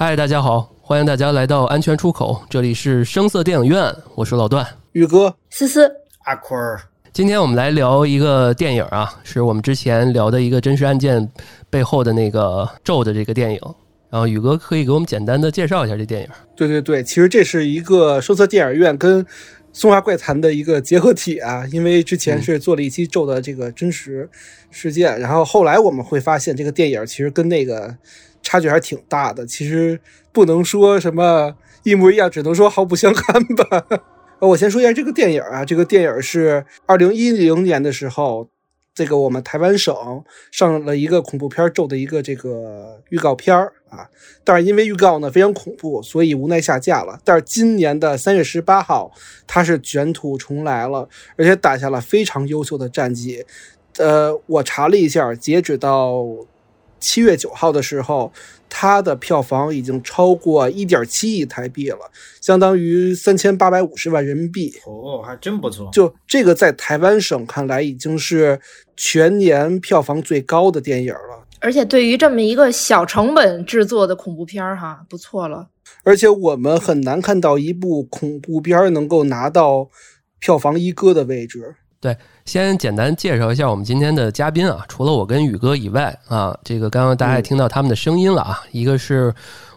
[0.00, 6.80] 嗨，大家好，欢迎大家来到安全出口，这里是声色电影院，我是老段，宇哥，思思，阿坤儿。
[7.12, 11.28] 今天我们来聊一个电影啊，是我们之前聊的一个真实案件
[11.68, 13.60] 背后的那个咒的这个电影。
[14.08, 16.28] 然后宇哥可以给我们简单的介绍一下这电影。
[16.54, 19.26] 对对对，其实这是一个声色电影院跟
[19.72, 24.30] 松花怪谈的一个结合体啊，因为之前是做了一期咒的这个真实
[24.70, 27.96] 事件，然后后来我们会发现这个电影其实跟那个
[28.48, 29.44] 差距还挺大的。
[29.46, 30.00] 其实
[30.32, 33.84] 不能说什么一模一样，只能说毫不相干吧。
[34.40, 38.48] 我先说一下这个电影啊，这个电影是二零一零年的时候，
[38.94, 39.94] 这个我们台湾省
[40.50, 44.08] 上了一个恐怖片《咒》的一个这个预告片儿啊，
[44.44, 47.20] 但是因为预告呢非常恐怖，所以无奈下架了。
[47.24, 49.12] 但是今年的三月十八号，
[49.46, 53.44] 它是卷土重来了，而且打下了非常优秀的战绩。
[53.98, 56.24] 呃，我查了一下，截止到
[57.00, 58.32] 七月九号的时候。
[58.70, 61.98] 它的票房已经超过一点七亿台币了，
[62.38, 64.70] 相当于三千八百五十万人民币。
[64.84, 65.88] 哦，还真不错。
[65.90, 68.60] 就这个，在台湾省看来，已经是
[68.94, 71.46] 全年票房最高的电影了。
[71.60, 75.68] 而且，对于这么一个小成本制作的恐怖片儿，哈，不错了。
[76.04, 79.88] 而且，我们很难看到一部恐怖片能够拿到
[80.38, 81.76] 票房一哥的位置。
[81.98, 82.14] 对。
[82.48, 89.32] 先简单介绍一下我们今天的嘉宾啊，除了我跟宇哥以外啊，这个刚刚大家也听到他们的声音了啊，一个是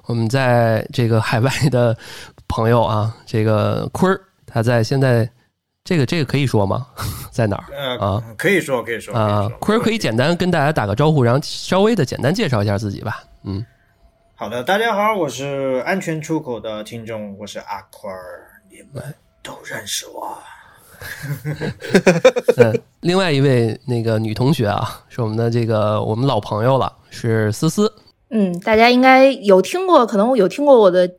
[0.06, 1.96] 我们在这个海外的
[2.48, 5.30] 朋友啊， 这个坤儿，他在现在
[5.84, 6.88] 这个这个可以说吗？
[7.30, 8.24] 在哪儿啊？
[8.38, 13.22] 可以说可以说啊，坤儿可以简单跟大家打个招呼，然后稍微的简单介绍一下自己吧。
[13.44, 13.66] 嗯，
[14.34, 20.38] 好的，大家好，我是安全出口的听众，我是阿坤儿，你们都认识我。
[22.58, 27.92] 嗯， 另外一位那个女同学啊，是我们的这个我们老朋友了，是思思。
[28.30, 31.12] 嗯，大家应该有听过，可能有听过我的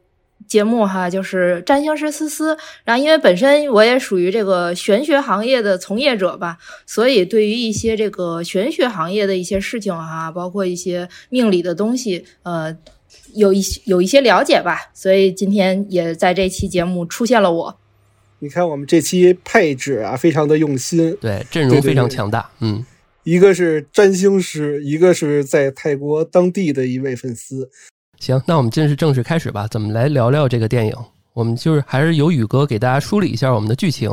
[0.49, 2.57] 节目哈，就是占星师思思。
[2.85, 6.57] 然后因为本身我也属于这个玄学行业的从业者吧，
[6.87, 12.75] 所以对于一些这个玄学行业的一些事情哈，包括一些命理的东西，呃，
[13.35, 14.79] 有一些有一些了解吧。
[14.95, 17.77] 所以今天也在这期节目出现了我。
[18.43, 22.51] 你看我们这期配置啊，非常的用心，对阵容非常强大。
[22.59, 22.85] 嗯，
[23.23, 27.71] 一个是占星师，一个是在泰国当地的一位粉丝。
[28.19, 29.69] 行，那我们正式正式开始吧。
[29.69, 30.97] 怎么来聊聊这个电影？
[31.35, 34.11] 我们就是还是由宇哥给大家梳理一下我们的剧情，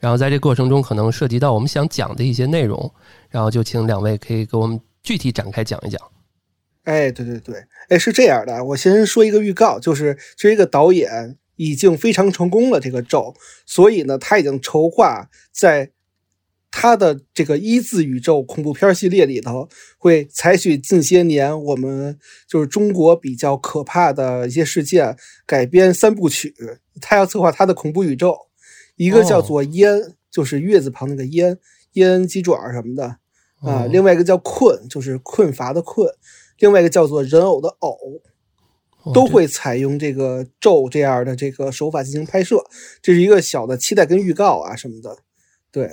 [0.00, 2.90] 然后在这过程中可能涉及到我们想讲的一些内容，
[3.28, 6.00] 然后就请两位可以给我们具体展开讲一讲。
[6.84, 11.36] 哎，对对对，哎，是这样的，我先说一个预告，就是这一个导演。
[11.56, 13.34] 已经非常成功了，这个咒，
[13.66, 15.90] 所以呢，他已经筹划在
[16.70, 19.68] 他的这个一字宇宙恐怖片系列里头，
[19.98, 22.18] 会采取近些年我们
[22.48, 26.54] 就是中国比较可怕的一些事件改编三部曲。
[27.00, 28.36] 他要策划他的恐怖宇宙，
[28.96, 31.58] 一个叫做烟，就是月字旁那个烟，
[31.92, 33.18] 烟鸡爪什么的
[33.60, 36.06] 啊；另外一个叫困，就是困乏的困；
[36.58, 37.98] 另外一个叫做人偶的偶。
[39.12, 42.64] 都会采用这个咒这样的这个手法进行拍摄，
[43.00, 45.16] 这是一个小的期待跟预告啊什么的，
[45.70, 45.90] 对。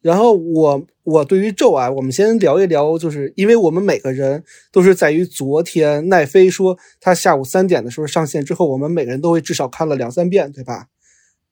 [0.00, 10.88] 然后我我对于咒啊，我们先聊一聊，就是因为我们每个人都是在于昨天奈飞说他下午三点的时候上线之后，我们每个人都会至少看了两三遍，对吧？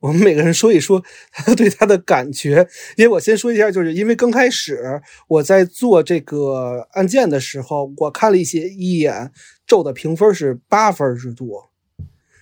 [0.01, 1.03] 我们每个人说一说
[1.57, 2.67] 对他的感觉，
[2.97, 9.31] 因为我先说一下，就是因为刚开始我在做这个案件的时候，我看了一些一眼
[9.67, 11.71] 咒的评分是八分之多，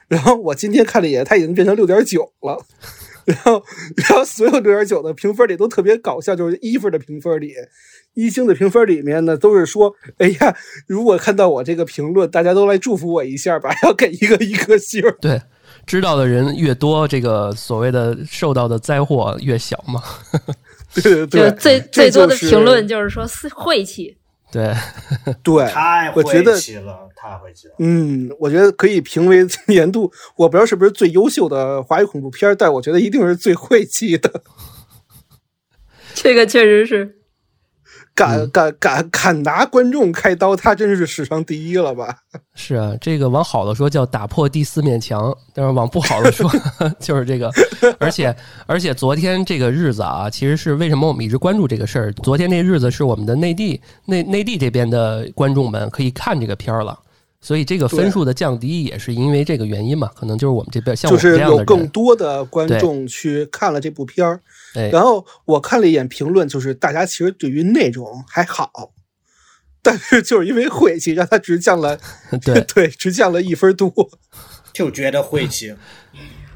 [0.07, 2.65] 然后我今天看了一眼，它已经变成六点九了，
[3.25, 3.63] 然后
[3.97, 7.53] 然后所有六点九的评分里都特别搞笑，就是一分的评分里，
[8.15, 10.57] 一星的评分里面呢都是说，哎呀，
[10.87, 15.43] 如果看到我这个评论，大家都来祝福我一下吧， 要给一个一颗星，对。
[15.89, 20.03] 知道的人越多，这个所谓的受到的灾祸越小嘛？
[20.95, 24.15] 对 对对，最最多的评论就是说晦气。
[24.53, 24.75] 对
[25.43, 26.23] 对，太晦
[26.59, 27.75] 气了，太晦气了。
[27.79, 34.43] 嗯，我觉得可以评为年度，我不知道是不是最优秀的华语恐怖片，但我觉得一定是最晦气的。
[36.15, 37.18] 这个确实是。
[38.19, 42.17] 敢敢敢敢拿观众开刀，他真是史上第一了吧？
[42.57, 46.51] 是啊，这个往好了说叫打破第四面墙，但是往不好的说
[46.99, 47.49] 就是这个。
[48.01, 48.35] 而且
[48.67, 52.13] 而且昨天这个日子啊，其实是为什么我们一直关注这个事儿？
[52.15, 56.99] 昨天那日子是我们的内地内内地这边的观众们可以看这个片儿了。
[57.41, 60.11] 所以这个分数的降低也是因为这个原因嘛？
[60.17, 64.41] 可能就是我们这边像我们这样的有更多的观众去看了这部片儿。
[64.93, 68.93] 然后我看了一眼评论，就是大家其实对于内容还好，
[69.83, 71.99] 但是就是因为晦气，让他只降了，
[72.45, 73.93] 对对，只降了一分多。
[74.73, 75.75] 就觉得晦气。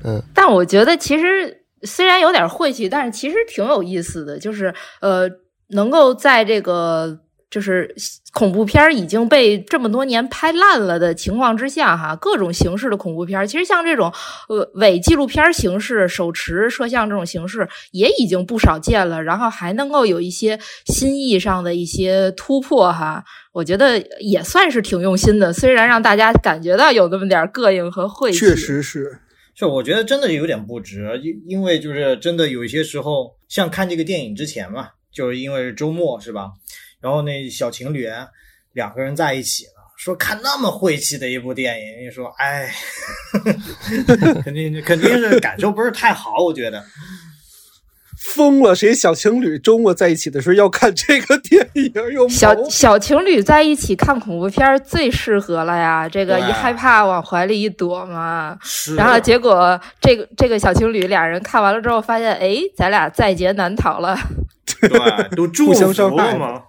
[0.04, 5.28] 嗯，但我觉得其实虽然有点晦气，但是其实挺有意思的，就是呃，
[5.68, 7.18] 能够在这个
[7.52, 7.94] 就是
[8.32, 14.10] 恐怖片已经被这么多年拍烂了的情况之下，哈，各种形式的恐怖片，其实像这种
[14.48, 23.22] 呃伪纪录片形式、手持摄像这种形式也已经不少见了，然后还能够有一些新意上的一些突破，哈，
[23.52, 29.18] 我觉得也算是挺用心的，虽然让大家感觉到有那么点膈应和晦气，确实是，
[29.54, 36.52] 就，我觉得真的有点不值，因因为就是真的有一些时候，像看这个电影之前嘛，就是因为是周末是吧？
[37.02, 38.08] 然后那小情侣
[38.72, 42.72] 两个人在一起了，说看那么晦气的一部电影，你说哎，
[44.44, 46.82] 肯定肯定是感受不是太好，我觉得。
[48.24, 48.72] 疯了！
[48.72, 51.92] 谁小情侣周末在一起的时候要看这个电影？
[52.12, 58.56] 有小小情侣在一起看恐怖片儿最适合了呀，这个一害怕往怀里一躲嘛。
[58.62, 64.16] 是然后结果这个这个小情侣俩人看完了之后，发现哎，咱俩在劫难逃了。
[64.80, 66.62] 对，都祝福了嘛。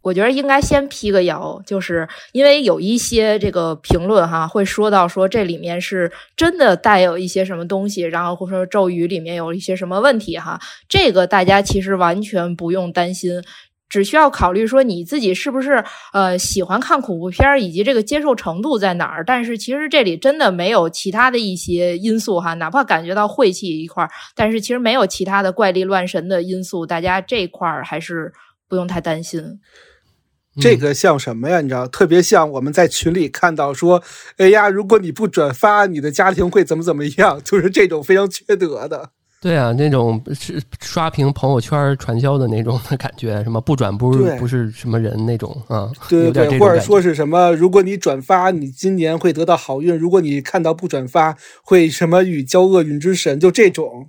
[0.00, 10.58] 我觉得应该先辟个谣，就是因为有一些这个评论哈会说到说这里面是真的带有一些什么东西，然后或者说咒语里面有一些什么问题哈，
[10.88, 13.42] 这个大家其实完全不用担心。
[13.90, 19.24] 只需要考虑说你自己是不是呃喜欢看恐怖片儿，以及这个接受程度在哪儿。
[19.24, 28.30] 但是其实这里真的没有其他的一些因素哈，哪怕感觉到晦气一块儿，但是其实没有其他的怪力乱神的因素，大家这块儿还是
[28.68, 29.58] 不用太担心。
[30.60, 31.60] 这个像什么呀？
[31.60, 34.02] 你知道，特别像我们在群里看到说，
[34.36, 39.10] 哎呀，如果你不转发，你的家庭会怎么怎么样， 就是这种非常缺德的。
[39.40, 46.80] 对啊，那种是刷屏朋友圈传销的那种的感觉，什么不转不是不是什么人那种啊，对对对，或者。
[46.80, 47.52] 说是什么？
[47.52, 54.08] 如果你转发，你今年会得到好运；如果你看到不转发，会什么与交厄运之神，就这种。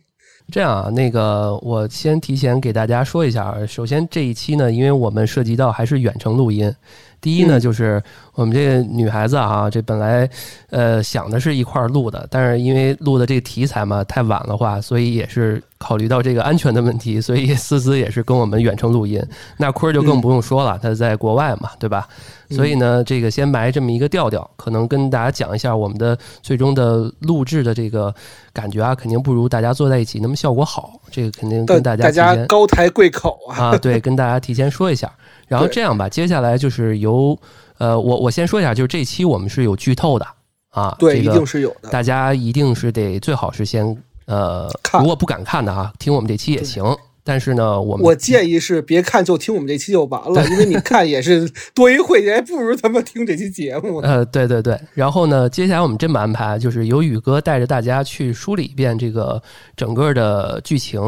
[0.51, 3.66] 这样啊，那个我先提前给大家说一下啊。
[3.68, 6.74] 首先这一期呢，因为我们涉及到还是远程录音。
[7.21, 8.01] 第一呢，嗯就是
[8.33, 10.30] 我们这个女孩子啊，这本来
[10.69, 19.21] 呃想的是一块儿录的，但是因为录的这个题材嘛太晚了话，所以也是考虑到这个安全的问题，所以思思也是跟我们远程录音。
[19.57, 22.07] 那坤儿就更不用说了，他在国外嘛，对吧？
[22.51, 28.13] 所以呢，这个先埋这么一个调调，可能跟大家讲一下我们的最终的录制的这个
[28.51, 30.94] 感觉啊，肯定不如大家坐在一起那么效果好。
[31.12, 33.66] 这个肯定跟大家大家高抬贵口啊！
[33.66, 35.12] 啊，对，跟大家提前说一下。
[35.50, 37.38] 然后这样吧，接下来就是由
[37.80, 40.25] 呃，我我先说一下，就是这期我们是有剧透的
[40.69, 41.90] 啊，对，一这个定是有的。
[41.90, 46.84] 大家一定是得最好是先呃，看如果不敢看的啊，听我们这期也行。
[47.22, 53.98] 但是呢，我们我建议是别看，就听我们这期就完了，因为你看也是多一会，还不如他们听这期节目。
[54.02, 59.40] 呃，对对对，然后呢，接下来我们这么安排，就是由宇哥带着大家去梳理一遍这个
[59.76, 61.00] 整个的剧情，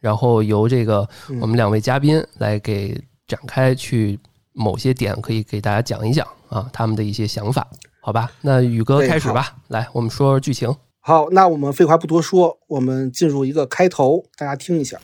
[0.00, 2.98] 然后由这个嗯我们两位嘉宾来给
[3.28, 4.18] 展开去
[4.52, 7.68] 某些点，可以给大家讲一讲啊，他们的一些想法，
[8.00, 8.32] 好吧？
[8.40, 10.74] 那宇哥开始吧，来，我们说说剧情。
[11.00, 14.98] 好，那我们废话不多说，我们进入一个开头，大家听一下。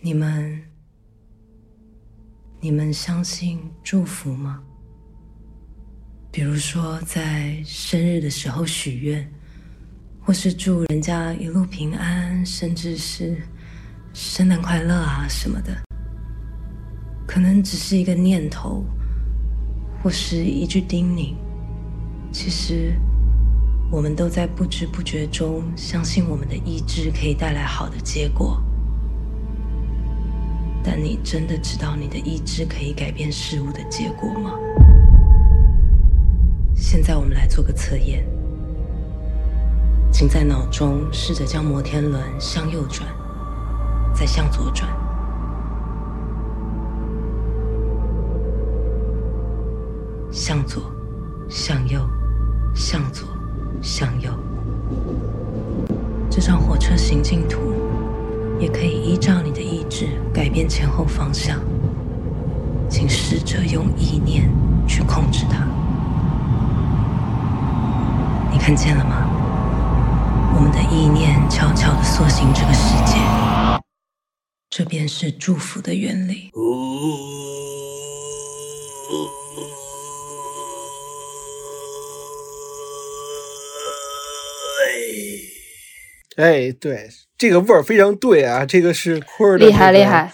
[0.00, 0.62] 你们，
[2.60, 4.62] 你们相信祝福吗？
[6.30, 9.32] 比如说，在生日的时候许愿，
[10.26, 13.40] 或是祝人家一路平安，甚至是
[14.12, 15.72] 圣诞快乐啊什么的，
[17.28, 18.84] 可能只是一个念头，
[20.02, 21.32] 或是一句叮咛。
[22.32, 22.92] 其实，
[23.88, 28.60] 我们都在不知不觉中相信我们的意志可以带来好的结果。
[30.82, 34.58] 但你真的知道你的意志可以改变事物的结果吗？
[36.74, 38.26] 现在我们来做个测验，
[40.18, 43.06] 请在脑中试着将摩天轮向右转，
[44.14, 44.88] 再向左转。
[50.30, 50.84] 向左，
[51.50, 52.00] 向右，
[52.74, 53.28] 向左，
[53.82, 54.30] 向右。
[56.30, 57.74] 这张火车行进图
[58.58, 61.58] 也可以依照你的意志改变前后方向，
[62.88, 64.50] 请试着用意念
[64.88, 65.66] 去控制它。
[68.50, 69.25] 你看见了吗？
[70.56, 73.18] 我们的意念悄悄地塑形这个世界，
[74.70, 76.50] 这便是祝福的原理。
[86.38, 90.32] 哎，对，这个味儿非常对啊，这个是坤儿的厉害厉害，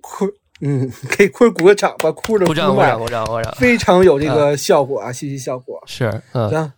[0.00, 0.88] 坤，嗯，
[1.18, 5.82] 给坤儿鼓个掌吧，坤儿的鼓掌鼓掌鼓掌鼓掌，非常有这个效果啊，戏剧效果。
[5.88, 6.70] 是嗯，然后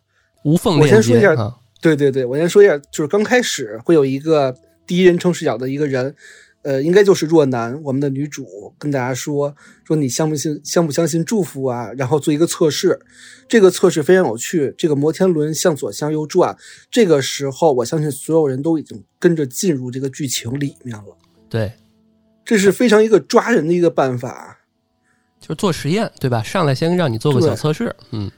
[0.44, 1.54] 无缝我链接先说一下啊，
[1.86, 4.52] 对对对，我先说一下，就是刚开始会有一个
[4.84, 6.12] 第一人称视角的一个人，
[6.62, 12.98] 呃，应该就是若男，我们的女主跟大家说说你相不信相不相信祝福啊，然后做一个测试，
[13.46, 16.56] 这个测试非常有趣，这个摩天轮向左向右转，
[16.90, 21.16] 这个时候我相信所有人都已经跟着进入这个剧情里面了，
[21.48, 21.72] 对，
[22.44, 24.58] 这是非常一个抓人的一个办法，
[25.40, 26.42] 就是做实验对吧？
[26.42, 28.28] 上来先让你做个小测试，嗯，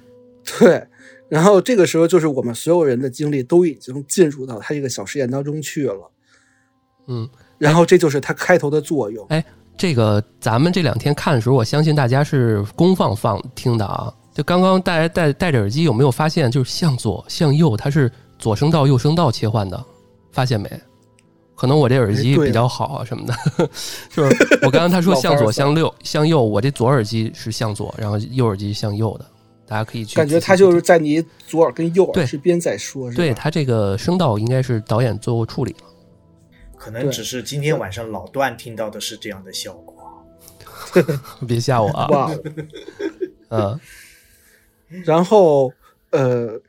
[0.58, 0.86] 对。
[1.28, 6.10] 然后这个时候，就是我们所有人的精力都已经进入到他这个小实验当中去了。
[7.06, 9.26] 嗯，然后这就是他开头的作用。
[9.28, 9.44] 哎，
[9.76, 14.12] 这个咱们这两天看的时候，我相信大家是公放放听的啊。
[14.32, 19.84] 就刚刚戴戴戴着耳机，有没有发现就是向左向右，它是左声道右声道切换的？
[20.30, 20.70] 发现没？
[21.56, 23.34] 可能我这耳机比较好啊什么的，
[24.14, 29.26] 就是我刚刚他说向左向右向右，我这左耳机是向左，然后右耳机向右的，
[29.68, 33.12] 大家可以去感觉仔细去听它就是在你左耳跟右耳之间在说？
[33.14, 35.78] 对他这个声道应该是导演做过处理了。
[36.76, 39.94] 可能只是今天晚上老段听到的是这样的效果。
[41.46, 42.06] 别吓我啊！
[42.08, 42.34] 哇，
[43.50, 43.80] 嗯，
[45.04, 45.72] 然后
[46.12, 46.62] 呃，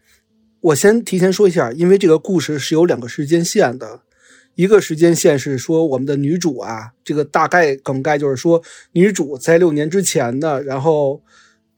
[0.60, 4.02] 我先提前说一下，因为这个故事是有两个时间线的，
[4.56, 11.22] 一个时间线是说我们的女主啊，这个大概梗概就是说女主在六年之前呢，然后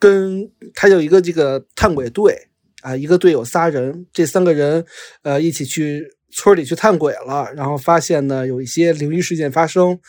[0.02, 2.36] 跟他有一个这个探鬼队
[2.82, 4.84] 啊，一个队有仨人，这三个人
[5.22, 10.00] 呃一起去村里去探鬼了，然后发现呢有一些灵异事件发生，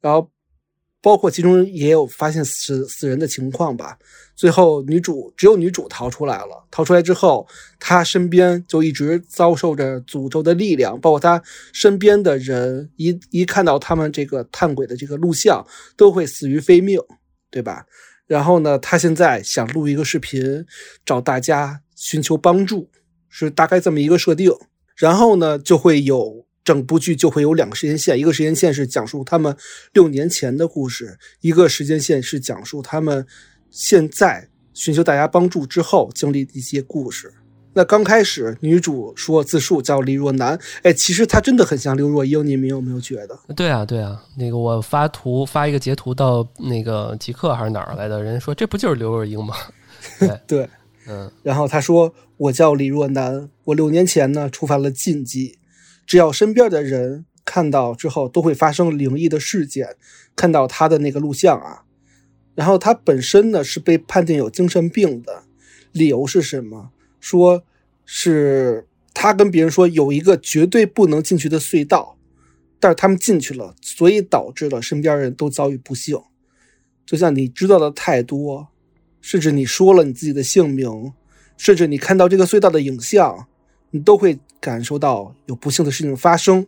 [0.00, 0.30] 然后
[1.02, 3.98] 包括其中也有发现死死人的情况吧。
[4.36, 7.46] 最后女主只有女主逃出来了，逃出来之后，
[7.80, 11.42] 她身边就一直遭受着诅咒的力量，包括她
[11.72, 15.66] 身边的人一一看到他们这个探鬼的这个录像，
[15.96, 17.00] 都会死于非命，
[17.50, 17.84] 对吧？
[18.30, 20.64] 然后呢，他现在想录一个视频，
[21.04, 22.88] 找大家寻求帮助，
[23.28, 24.52] 是大概这么一个设定。
[24.94, 29.56] 然后呢，就会有整部剧就会有两个时间线，一个时间线是讲述他们
[29.92, 33.26] 六年前的故事，一个时间线是讲述他们
[33.68, 37.34] 现在寻求大家帮助之后经历的一些故事。
[37.72, 43.38] 那刚开始女主说自述叫李若男，哎，其实她真的很像刘若英，你们有没有觉得？
[43.54, 49.54] 对啊，对啊，那个我发图发一个截图到那个极客还是哪儿来的，人说这不就是刘若英吗？
[50.18, 50.68] 对， 对，
[51.06, 55.58] 嗯，然后他说：“我叫李若男，我六年前呢触犯了禁忌，
[56.06, 59.96] 只要身边的人看到之后，都会发生灵异的事件。
[60.36, 61.82] 看到他的那个录像啊，
[62.54, 65.42] 然后他本身呢是被判定有精神病的，
[65.92, 66.90] 理由是什么？
[67.20, 67.62] 说
[68.04, 72.16] 是他跟别人说有一个绝对不能进去的隧道，
[72.78, 76.18] 但是他们进去了，所以导致了身边人都遭遇不幸。
[77.04, 78.68] 就像你知道的太多，
[79.20, 81.12] 甚至你说了你自己的姓名，
[81.56, 83.46] 甚至你看到这个隧道的影像，
[83.90, 86.66] 你都会感受到有不幸的事情发生。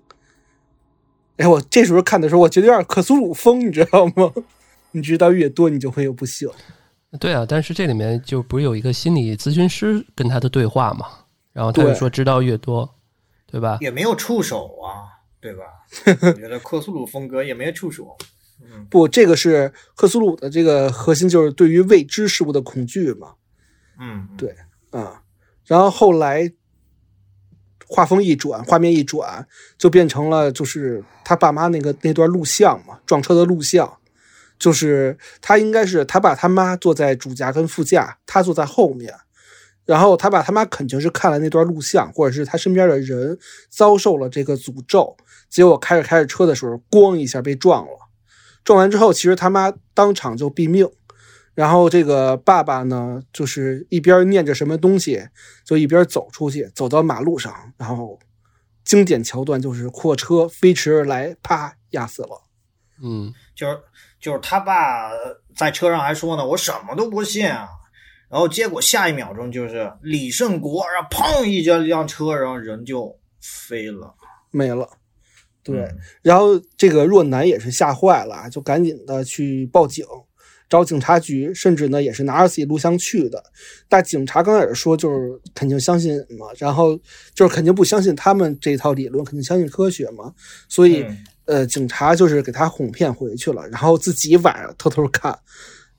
[1.37, 4.33] 哎，我这时候看的时候，我觉得有点克苏鲁风，你知道吗？
[4.91, 6.49] 你知道越多，你就会有不幸。
[7.21, 11.07] 对啊，但是这里面就不是有一个心理咨询师跟他的对话嘛？
[11.53, 12.89] 然后他就说知道越多，
[13.47, 13.79] 对吧？
[13.81, 15.63] 也没有触手啊，对吧？
[16.23, 18.17] 我觉得克苏鲁风格也没有触手。
[18.65, 23.35] 嗯，不，这个是克苏鲁的这个核心，就是对于未知事物的恐惧嘛。
[24.01, 24.57] 嗯，对
[24.91, 25.23] 啊，
[25.67, 26.51] 然后后来
[27.87, 33.99] 画风一转，画面一转，就变成了就是他爸妈那个那段录像嘛，撞车的录像，
[34.63, 39.13] 就是他应该是他爸他妈坐在主驾跟副驾，他坐在后面，
[39.85, 43.37] 然后他爸他妈肯定是看了那段录像，或者是他身边的人
[43.69, 45.17] 遭受了这个诅咒，
[45.51, 48.09] 结果开着开着车的时候，咣一下被撞了，
[48.63, 50.89] 撞完之后，其实他妈当场就毙命。
[51.55, 55.27] 然后这个爸爸呢，就是一边念着什么东西，
[55.65, 58.21] 就一边走出去，走到马路上，然后
[58.85, 62.45] 经典桥段就是货车飞驰而来，啪压死了。
[63.03, 63.77] 嗯，就是
[64.23, 65.11] 就是他爸
[65.55, 67.69] 在车上还说呢，我什么都不信啊。
[68.31, 74.15] 然后结果下一秒钟就是李胜国，然后砰一下辆车，然后人就飞了。
[74.51, 74.89] 没了。
[75.63, 80.05] 对，嗯然后这个若男也是吓坏了，就赶紧的去报警，
[80.69, 83.43] 找警察局，甚至呢也是拿着自己录像去的。
[83.89, 86.99] 但警察刚开始说就是肯定相信嘛，然后
[87.35, 90.33] 就是肯定不相信他们这套理论，肯定相信科学嘛，
[90.69, 91.19] 所以、嗯
[91.53, 95.39] 呃，警察就是给他哄骗回去了，然后自己晚上偷偷看，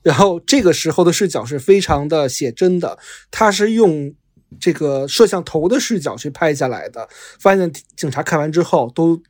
[0.02, 2.98] 然后这个时候的视角是非常的写真的，
[3.30, 4.12] 他是用
[4.58, 7.08] 这个摄像头的视角去拍下来的，
[7.38, 9.22] 发现警察看完之后都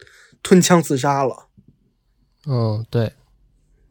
[0.42, 1.48] 吞枪自杀了。
[2.46, 3.12] 嗯，对，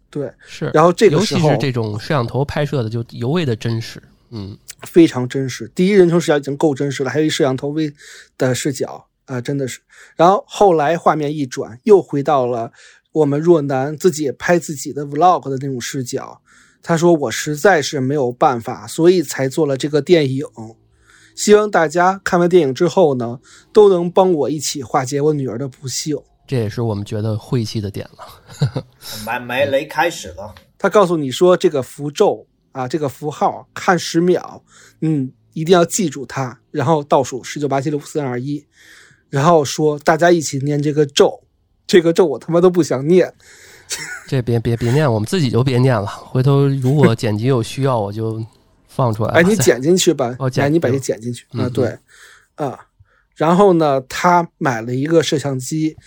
[0.09, 0.71] 对，是。
[0.73, 4.01] 然后这个尤时候其是这种摄像头拍摄的，就尤为的真实。
[4.31, 5.71] 嗯，非常真实。
[5.75, 7.93] 第一人称视角已经够真实了，还有一摄像头微
[8.39, 9.79] 的视角啊、真的是。
[10.15, 12.71] 然后后来画面一转，又回到了
[13.11, 16.41] 我们若男自己拍自己的 vlog 的那种视角。
[16.81, 20.45] 他说：“我实在是没有办法，所以才做了这个电影。
[21.33, 23.39] 希望大家看完电影之后呢，
[23.71, 28.83] 都能帮我一起化解我女儿的不幸。”这也是我们觉得晦气的点了。
[29.25, 34.61] 埋埋雷开始了，他告诉你说这个符咒啊，这个符号看十秒，
[34.99, 38.67] 嗯，一定要记住它，然后倒数十九八七六五四三二一，
[39.33, 41.41] 然后说大家一起念这个咒，
[41.87, 43.33] 这个咒我他妈都不想念，
[44.27, 46.05] 这别别别念，我们自己就别念了。
[46.05, 48.45] 回头如果剪辑有需要，我就
[48.87, 49.33] 放出来。
[49.33, 51.97] 哎，你剪进去吧，哦剪哎，你把这嗯剪进去啊，嗯对，
[52.53, 52.79] 啊，
[53.35, 55.97] 然后呢，他买了一个摄像机，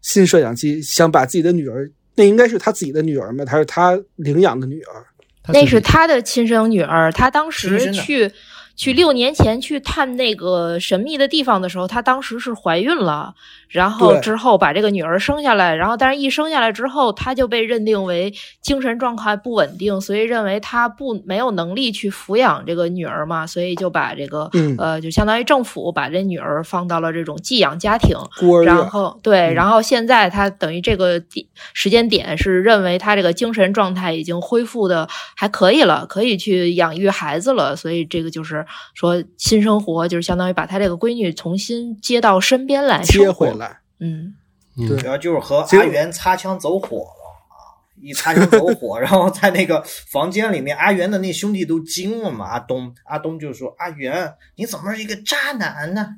[0.00, 3.44] 新摄像机，想把自己的女儿，那应该是他自己的女儿吗？
[3.46, 5.06] 还是他领养的女儿？
[5.52, 8.32] 那是他的亲生女儿，他当时去
[8.76, 13.34] 去六年前去探那个神秘的地方的时候，她当时是怀孕了，
[13.68, 24.76] 然后之后把这个女儿生下来，然后但是一生下来之后，她就被认定为精神状态不稳定，所以认为她不没有能力去抚养这个女儿嘛，所以就把这个、嗯。
[24.78, 28.16] 呃，就相当于政府把这女儿放到了这种寄养家庭，
[28.64, 29.54] 然后对，嗯。
[29.54, 38.61] 然后现在她等于这个地时间点是认为她这个精神状态已经恢复的还可以了，可以去养育孩子了，所以这个就是
[38.94, 43.52] 说新生活，就是相当于把他这个闺女重新接到身边来接回。
[43.54, 43.78] 来。
[44.00, 44.34] 嗯，
[44.88, 47.54] 主要就是和阿元擦枪走火了啊！
[48.00, 52.46] 一擦枪走火， 然后在那个房间里面，阿元的那兄弟都惊了嘛。
[52.46, 56.08] 阿东，阿东就说：“阿元，你怎么是一个渣男呢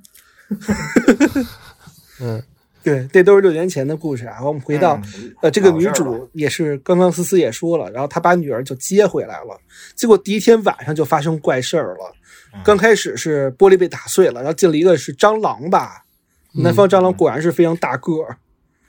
[2.23, 2.43] 嗯，
[2.83, 4.39] 对，这都是六年前的故事啊。
[4.43, 9.61] 我们？”回到、嗯呃，这个女主也是刚刚思思也说了，然后她把女儿就接回来了，
[9.95, 12.15] 结果第一天晚上就发生怪事儿了。
[12.55, 16.05] 嗯刚开始是玻璃被打碎了，然后进了一个是蟑螂吧，
[16.53, 18.37] 南方蟑螂果然是非常大个儿。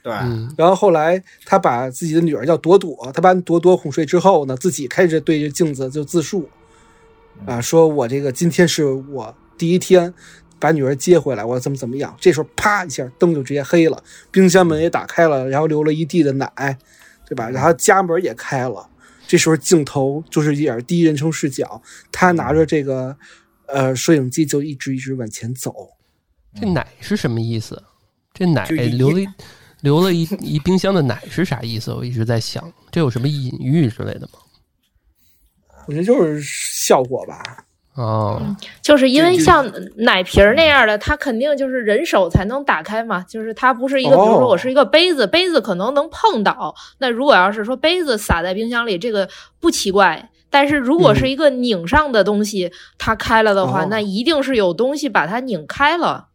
[0.02, 6.48] 对，嗯然后后来他把自己的女儿叫朵朵，他把朵朵哄睡之后呢，自己开始对着镜子就自述，
[7.44, 10.14] 啊，说我这个今天是我第一天
[10.60, 12.16] 把女儿接回来，我怎么怎么样。
[12.20, 14.00] 这时候啪一下灯就直接黑了，
[14.30, 16.78] 冰箱门也打开了，然后流了一地的奶，
[17.28, 17.50] 对吧？
[17.50, 18.88] 然后家门也开了，
[19.26, 23.16] 这时候镜头就是一点第一人称视角，他拿着这个
[23.68, 25.74] 呃摄影机就一直一直往前走。
[26.58, 27.82] 这奶是什么意思？
[28.32, 29.28] 这奶留了一
[29.82, 31.92] 留了一一冰箱的奶是啥意思？
[31.92, 34.38] 我一直在想，这有什么隐喻之类的吗？
[35.86, 37.64] 我觉得就是效果吧。
[37.94, 39.64] 哦，就是因为像
[39.96, 43.22] 奶瓶儿那样的，它肯定就是人手才能打开嘛。
[43.22, 46.74] 就是它不是一个，比如说哦我是一个杯子，杯子可能能碰倒。
[46.98, 49.28] 那如果要是说杯子洒在冰箱里，这个
[49.60, 50.30] 不奇怪。
[50.50, 56.28] 但是如果是一个拧上的东西，它开了的话，哦那一定是有东西把它拧开了。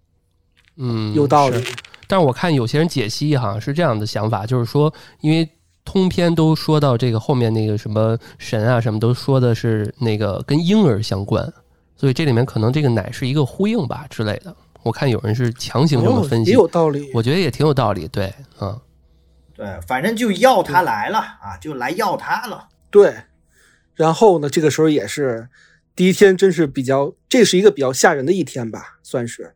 [0.78, 1.74] 嗯，有道理是。
[2.08, 5.50] 但是我看有些人解析哈是这样的想法，就是说，因为
[5.86, 11.52] 通篇都说到这个后面那个什么神啊什么都说的是那个跟婴儿相关，
[11.96, 14.54] 所以这里面可能这个奶是一个呼应吧之类的。
[14.84, 17.10] 我看有人是强行这么哦分析，也有道理。
[17.14, 18.08] 我觉得也挺有道理。
[18.10, 18.80] 对，嗯，
[19.56, 22.68] 对，反正就要他来了啊，就来要他了。
[22.90, 23.16] 对，
[24.02, 25.48] 然后呢，这个时候也是
[25.96, 29.54] 第一天，真是比较，这是一个比较吓人的一天吧，算是。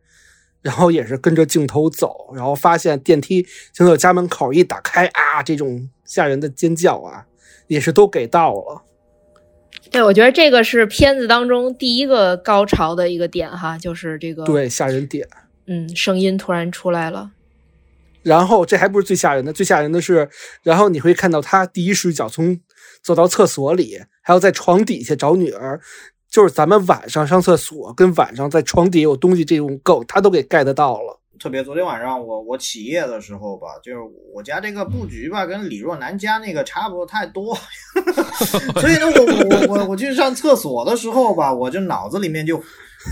[0.62, 7.26] 然后也是跟着镜头走，然后发现电梯进到家门口一打开啊，这种吓人的尖叫啊，
[7.66, 8.82] 也是都给到了。
[9.90, 15.26] 对，我觉得这个是片子当中第一个高潮的一个点哈，就是这个对，吓人点。
[15.66, 17.32] 嗯，声音突然出来了。
[18.22, 20.28] 然后这还不是最吓人的，最吓人的是，
[20.62, 22.60] 然后你会看到他第一视角从
[23.06, 25.80] 走到厕所里，还要在床底下找女儿，
[26.28, 31.20] 就是咱们晚上上厕所跟晚上在床底下有东西这种梗，他都给 get 到了。
[31.38, 33.98] 特别昨天晚上我我起夜的时候吧，就是
[34.34, 37.56] 我家这个布局吧，跟李若男家那个差不多太多，
[38.80, 42.60] 所以呢，我我我我去上厕所的时候吧，我就脑子里面就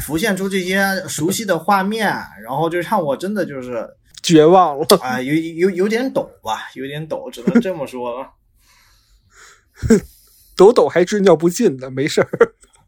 [0.05, 2.09] 浮现出这些熟悉的画面，
[2.43, 3.89] 然后就让我真的就是
[4.25, 8.29] 绝望了，啊、有有有点抖吧，有点抖，只能这么说了。
[10.57, 12.29] 抖抖还治尿不尽呢，没事儿。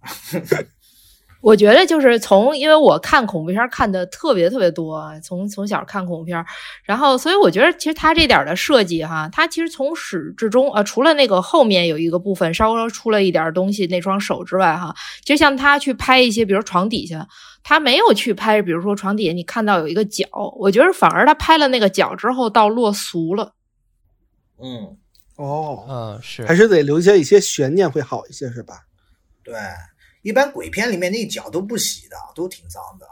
[1.43, 6.45] 我觉得就是从，因为我看恐怖片看的特别特别多，从从小看恐怖片，
[6.83, 14.93] 然后所以我觉得其实他这点的设计哈，他其实从始至终啊，除了那个后面有一个部分稍微出了一点东西那双手之外哈，
[15.25, 17.29] 其实像他去拍一些，比如床底下，
[17.63, 20.27] 他没有去拍，比如说床底下你看到有一个脚，
[20.59, 23.53] 我觉得反而他拍了那个脚之后到落俗了。
[24.61, 24.97] 嗯，
[25.37, 28.85] 哦，嗯，是还是得留下一些悬念会好一些，是吧？
[29.45, 29.55] 对，
[30.23, 33.07] 一般鬼片里面那脚都不洗的，都挺脏的，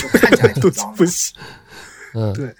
[0.00, 1.04] 就看起来挺都脏的不。
[1.06, 1.32] 洗。
[2.14, 2.54] 嗯，对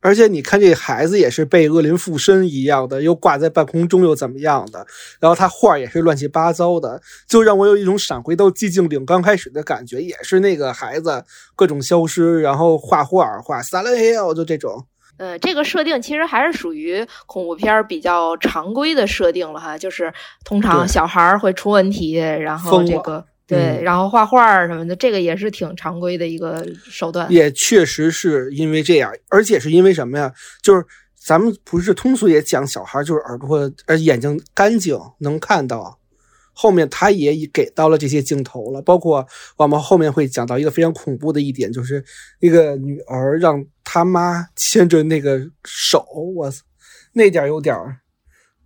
[0.00, 4.84] 而且你看这孩子也是被恶灵附身一样的，又挂在半空中又怎么样的，
[5.20, 14.86] 然后他画也是乱七八糟的，就让我有一种闪回到寂静岭刚开始的感觉，也是那个孩子各种消失，然后画画画 Silent Hill 就这种。
[15.18, 20.12] 呃，这个设定其实还是属于恐怖片儿比较常规的设定了哈，就是
[20.44, 27.30] 通常小孩儿会出问题，然后这个对，嗯然后画画儿什么的，这个也是挺常规的一个手段。
[27.30, 30.32] 也确实是因为这样，而且是因为什么呀？
[30.62, 35.98] 就是咱们不是通俗也讲小孩就是耳朵呃眼睛干净能看到，
[36.52, 39.24] 后面他也给到了这些镜头了，包括
[39.56, 42.04] 我们后面会讲到一个非常恐怖的一点，就是
[42.40, 46.02] 那个女儿让他妈牵着那个手，
[46.34, 46.62] 我操，
[47.12, 47.98] 那点儿有点儿。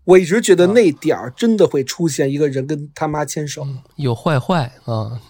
[0.05, 5.21] 我一直觉得那点儿真的会出现一个人跟他妈牵手，有坏坏啊，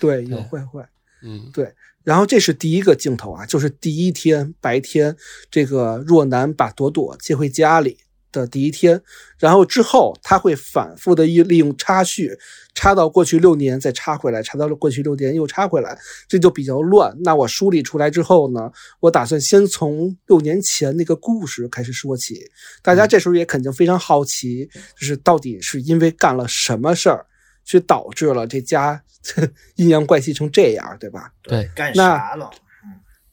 [0.00, 0.88] 对，有坏坏。
[1.22, 5.14] 嗯对然后这是第一个镜头啊，就是第一天白天，
[5.50, 7.98] 这个若男把朵朵接回家里
[8.40, 9.00] 的第一天，
[9.38, 12.36] 然后之后他会反复的利利用插叙，
[12.74, 17.14] 插到过去六年，再插回来，插到过去六年又插回来，这就比较乱。
[17.20, 18.70] 那我梳理出来之后呢，
[19.00, 22.50] 我打算先从六年前那个故事开始说起。
[22.82, 24.68] 大家这时候也肯定非常好奇，
[24.98, 27.26] 就是到底是因为干了什么事儿，
[27.64, 29.02] 去导致了这家
[29.76, 31.32] 阴阳怪气成这样，对吧？
[31.42, 32.50] 对，干那啥了？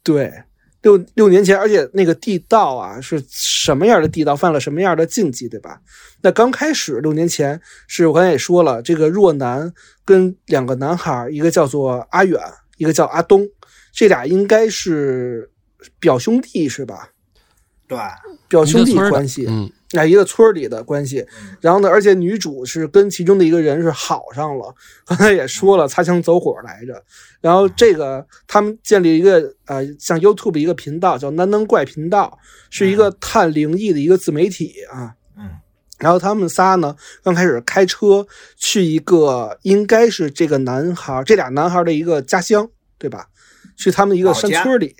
[0.03, 0.43] 对，
[0.81, 5.79] 六六年前，而且那个地道啊是什么样的地道，犯了什么样的禁忌，对吧？
[6.21, 9.71] 那刚开始六年前是我刚才也说了，这个若男
[10.03, 12.39] 跟两个男孩，一个叫做阿远，
[12.77, 13.47] 一个叫阿东，
[13.93, 15.49] 这俩应该是
[15.99, 17.09] 表兄弟是吧？
[17.87, 17.97] 对，
[18.47, 21.19] 表兄弟关系，嗯啊，一个村儿里的关系。
[21.19, 24.73] 嗯然后呢，而且女主是跟其中的一个人是好上了，
[25.05, 27.03] 刚才也说了，擦枪走火来着。
[27.39, 32.37] 然后这个他们建立一个呃，像 YouTube 一个频道叫“南能怪频道”，
[32.69, 35.13] 是一个探灵异的一个自媒体啊。
[35.37, 35.49] 嗯
[35.99, 38.25] 然后他们仨呢，刚开始开车
[38.57, 43.27] 去一个应该是这个男孩这俩男孩的一个家乡，对吧？
[43.77, 44.95] 去他们一个山村里，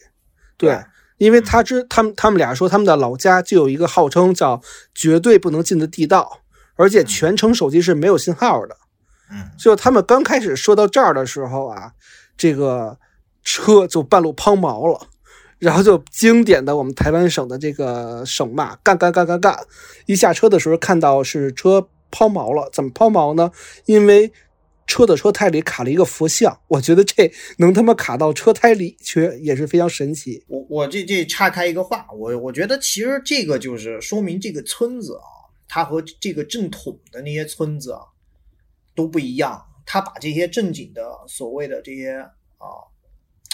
[0.58, 0.80] 对。
[1.22, 4.60] 因为他知他们他们俩说他们的老家就有一个号称叫
[4.96, 6.40] 绝对不能进的地道，
[6.76, 8.76] 而且全程手机是没有信号的。
[9.32, 11.92] 嗯就他们刚开始说到这儿的时候啊，
[12.36, 12.98] 这个
[13.44, 15.00] 车就半路抛锚了，
[15.60, 19.56] 然后就经典的我们台湾省的这个省骂干干干干干。
[20.08, 23.52] 一下车的时候看到是车抛锚了，怎么抛锚呢？
[23.86, 24.34] 因为
[24.88, 30.44] 车的车胎里卡了一个佛像， 我觉得这能他妈卡到车胎里去也是非常神奇。
[30.48, 38.02] 我我这这岔开一个话，我我觉得其实这个就是说明这个村子啊，它和这个正统的那些村子啊
[38.96, 39.68] 都不一样。
[39.84, 42.20] 他把这些正经的所谓的这些
[42.60, 42.66] 啊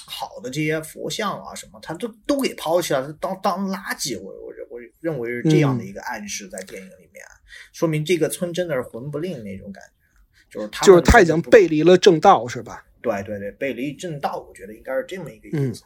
[0.05, 4.19] 好的这些佛像啊什么，他都都给抛弃了，当当垃圾。
[4.19, 7.25] 我我认我认为是这样的一个暗示在电影里面，
[7.73, 9.96] 说明这个村真的是魂不吝那种感觉，
[10.49, 12.83] 就是他就是他已经背离了正道，是吧？
[13.01, 15.83] 对对对背离正道，我觉得应该是这么一个意嗯思。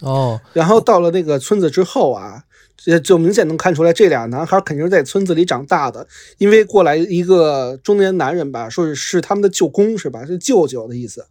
[0.00, 2.42] 哦，然后到了那个村子之后啊，
[2.76, 6.06] 这就明显能看出来，这俩男孩肯定是在村子里长大的，
[6.38, 10.26] 因为过来一个中年男人吧，说是是他们的舅公是吧？
[10.26, 11.24] 是舅舅的意思。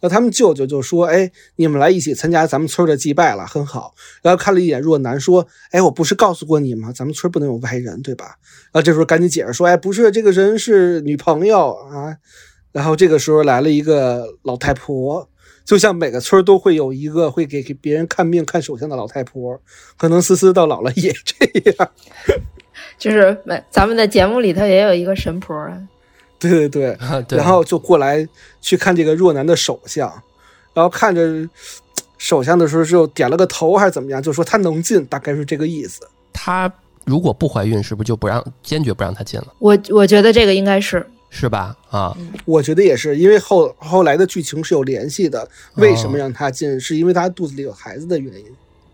[0.00, 6.92] 然后他们舅舅就说：“哎，你们来一起参加咱们村的祭拜了，很好。”然后看了一眼若男，说：“哎，我不是告诉过你吗？
[6.92, 8.36] 咱们村不能有外人，对吧？”
[8.72, 12.16] 然后这时候赶紧解释说：“哎，不是，这个人是女朋友啊。”
[12.72, 15.26] 然后这个时候来了一个老太婆，
[15.64, 19.58] 就像每个村都会有一个会给给别人看病、看手相的老太婆，
[19.96, 21.90] 可能思思到老了也这样。
[22.98, 23.36] 就是
[23.70, 25.80] 咱们的节目里头也有一个神婆啊，
[26.38, 28.26] 对对对，啊对，然后就过来
[28.60, 30.08] 去看这个若男的手相，
[30.74, 31.48] 然后看着
[32.18, 36.06] 手相的时候就点了个头还是怎么样，就说他能进，大概是这个意思。
[36.32, 36.70] 她
[37.04, 41.76] 如果不怀孕，是不是就不让坚决不让她进了，我我觉得这个应该是是吧？
[41.90, 45.48] 啊，我觉得也是，因为后后来的剧情是有联系的。
[45.74, 46.78] 为什么让他进？
[46.80, 48.44] 是因为他肚子里有孩子的原因。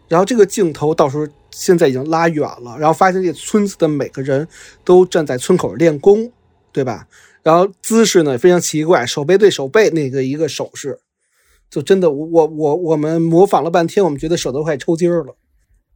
[0.08, 4.46] 然后这个镜头到时候现在已经拉远了，然后发现这村子的每个人
[4.84, 6.30] 都站在村口练功，
[6.70, 7.06] 对吧？
[7.42, 11.00] 然后姿势呢非常奇怪，手背对手背那个一个手势，
[11.68, 15.36] 就真的我我我们模仿了半天，我们觉得手都快抽筋儿了。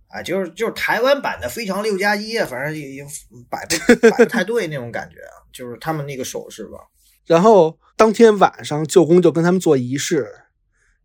[0.09, 3.07] 啊，就是就是台湾版的《非常六加一》，反正也也
[3.51, 5.17] 摆不摆不太对那种感觉，
[5.53, 6.79] 就是他们那个手势吧。
[7.27, 10.29] 然后当天晚上，舅公就跟他们做仪式，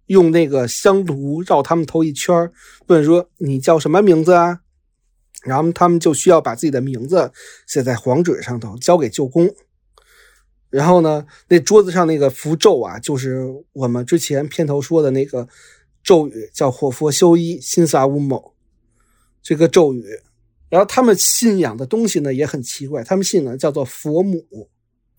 [0.05, 2.51] 用那个香炉绕他们头一圈儿，
[2.87, 4.59] 问说你叫什么名字啊？
[5.43, 7.31] 然后他们就需要把自己的名字
[7.65, 9.51] 写在黄纸上头，交给舅公。
[10.71, 15.47] 然后呢，那桌子上那个符咒啊，就是我们之前片头说的那个
[16.01, 18.53] 咒语，叫“火佛修一，心萨乌某”
[19.43, 20.03] 这个咒语。
[20.69, 24.69] 然后他们信仰的东西呢也很奇怪，他们信仰叫做佛母。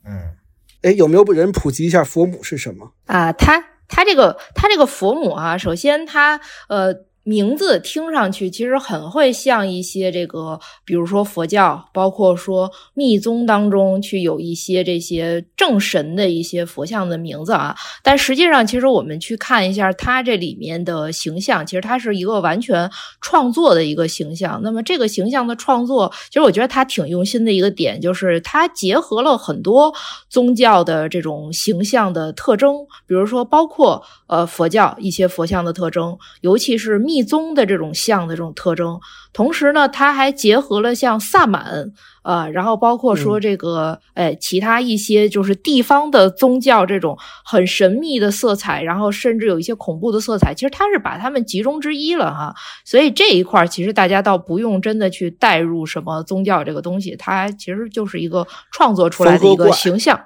[0.05, 0.33] 嗯，
[0.81, 2.95] 哎，有没有人普及一下佛母是什么？
[3.05, 7.12] 啊，他他这个他这个佛母啊，首先他呃。
[7.25, 17.77] 名字听上去其实很会像一些这个，比如说佛教，包括说密宗当中去有一些这些正神的一些佛像的名字啊。
[18.03, 24.61] 但实际上，其实我们去看一下它这里面的形象，其实它是一个完全创作的一个形象。
[24.65, 29.95] 那么这个形象的创作，其实我觉得它挺用心的一个点，就是它结合了很多
[30.29, 37.12] 宗教的这种形象的特征，比如说包括呃佛教一些佛像的特征，尤其是密。
[37.13, 38.99] 密宗的这种像的这种特征，
[39.35, 52.55] 同时呢，它还结合了像萨满，呃，然后包括说这个，哎，其他一些就是地方的宗教这种很神秘的色彩，然后甚至有一些恐怖的色彩，其实它是把它们集中之一了哈。
[52.87, 60.19] 所以这一块其实大家倒不用真的去带入什么宗教这个东西，它其实就是一个创作出来的一个形象。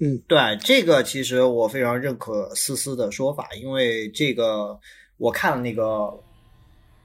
[0.00, 4.80] 嗯，对，这个其实我非常认可思思的说法，因为这个。
[5.22, 6.12] 我看那个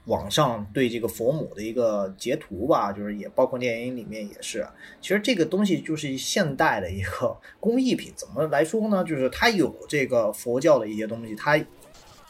[0.05, 4.67] 网上对这个佛母的一个截图吧，就是也包括电影里面也是。
[4.99, 9.03] 其实这个东西就是现代的一个工艺品，怎么来说呢？
[9.03, 11.63] 就是它有这个佛教的一些东西，它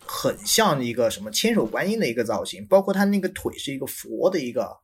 [0.06, 4.78] 很像一个什么千手观音的一个造型，包括它那个腿是一个佛的一个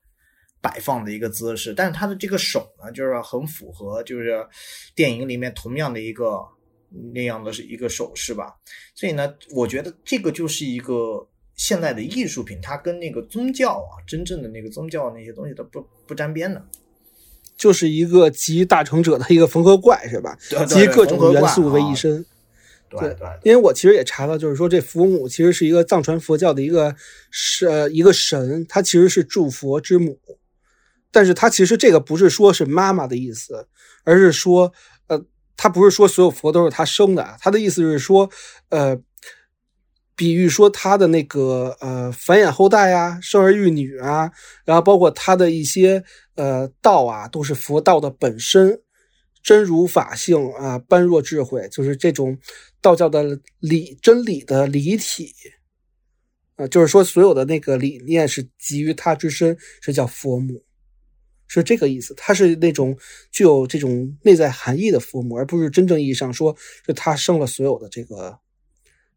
[0.62, 4.48] 摆放的一个姿势，但是它的这个手呢，就是很符合就是
[4.96, 6.48] 电影里面同样的一个。
[7.14, 8.54] 那样的是一个手势吧，
[8.94, 16.64] 所以呢，我觉得这个就是一个现代的艺术品，它跟那个宗教啊，真正的那个宗教那些东西都不不沾边的，
[17.58, 20.38] 就是一个集大成者的一个缝合怪，是吧？
[20.68, 22.24] 集各种元素为一身。
[22.92, 23.28] 对对。
[23.44, 26.96] 因为我其实也查到，就是说这佛母其实是一个藏传佛教的一个
[27.32, 30.20] 是一个神，它其实是诸佛之母，
[31.12, 33.68] 但是它其实这个不是说是妈妈的意思，
[34.04, 34.72] 而是说。
[35.56, 38.30] 他不是说所有佛都是他生的，他的意思是说，
[38.70, 39.00] 呃，
[40.16, 44.32] 比喻说他的那个呃繁衍后代啊，生儿育女啊，
[44.66, 46.04] 然后包括他的一些
[46.36, 48.82] 呃道啊，都是佛道的本身，
[49.42, 52.38] 真如法性啊，般若智慧，就是这种
[52.82, 55.34] 道教的理真理的理体，
[56.56, 60.64] 啊，就是说所有的那个理念是集于他之身，是叫佛母。
[61.62, 62.98] 是这个意思，它是那种
[63.32, 68.40] 具有这种内在含义的佛母，而不是真正意义上说是他生了所有的这个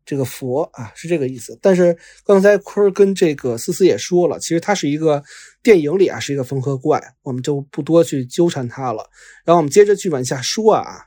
[0.05, 1.59] 这个佛啊，是这个意思。
[1.63, 5.23] 但是刚才坤儿跟这个思思也说了，其实它是一个
[5.63, 9.09] 电影里啊是一个缝合怪，我们就不多去纠缠它了。
[9.45, 11.07] 然后我们接着去往下说啊，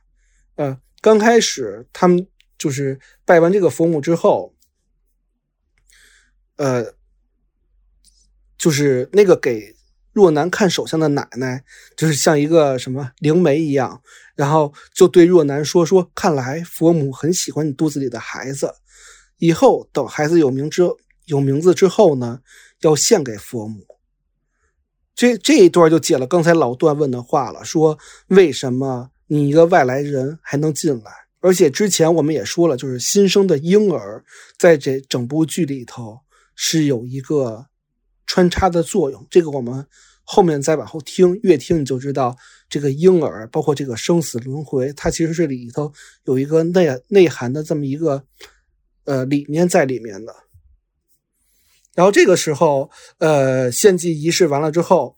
[0.56, 4.56] 呃，刚开始他们就是拜完这个佛母之后，
[6.56, 6.94] 呃，
[8.58, 9.78] 就是那个给。
[10.20, 11.64] 若男看手相的奶奶，
[11.96, 14.02] 就是像一个什么灵媒一样，
[14.36, 18.74] 然后就对若男说：“说看来佛母很喜欢你肚子里的孩子，
[19.38, 20.84] 以后等孩子有名之
[21.28, 22.42] 有名字之后呢，
[22.82, 23.80] 要献给佛母。”
[25.16, 31.12] 这这一段就解了刚才老段问的话了，说为什么你一个外来人还能进来？
[31.40, 34.26] 而且之前我们也说了，就是新生的婴儿
[34.58, 36.20] 在这整部剧里头
[36.56, 37.68] 是有一个。
[38.32, 39.88] 穿插的作用，这个我们
[40.32, 42.38] 后面再往后听，越听你就知道，
[42.70, 45.92] 这个婴儿包括这个生死轮回，它其实是里头
[46.26, 48.24] 有一个内内涵的这么一个
[49.06, 50.36] 呃理念在里面的。
[51.96, 55.18] 然后这个时候，呃，献祭仪式完了之后，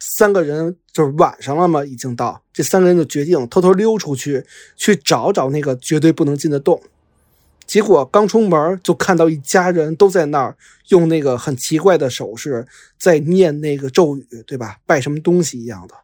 [0.00, 4.44] 三个人就是晚上了嘛，已经到，这三个人就决定偷偷溜出去，
[4.74, 6.82] 去找找那个绝对不能进的洞。
[7.68, 10.56] 结果刚出门就看到一家人都在那儿
[10.88, 12.66] 用那个很奇怪的手势
[12.98, 14.78] 在念那个咒语，对吧？
[14.86, 15.94] 拜什么东西一样的。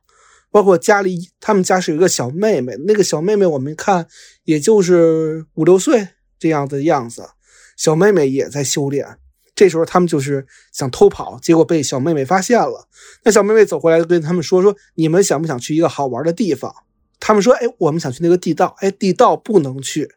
[0.51, 4.07] 包括家里，他们家是有一个小妹妹，那个小妹妹我们看
[4.45, 6.07] 也就是五六岁
[6.39, 7.31] 这样的样子。
[7.77, 9.19] 小妹妹也在修炼。
[9.55, 12.87] 这时候他们就是想偷跑，结果被小妹妹发现了。
[13.23, 16.73] 那小妹妹走过来就跟他们说：“说你们想不想去一个好玩的地方？”
[17.19, 20.11] 他们说，哎，我们想去那个地道，哎，地道不能去，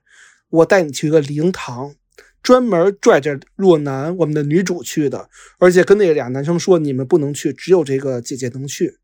[0.50, 1.94] 我带你去一个灵堂，
[2.42, 5.30] 专门拽着若男我们的女主去的，
[5.60, 8.98] 而且跟那俩男生说，你们不能去，只有这个姐姐能去。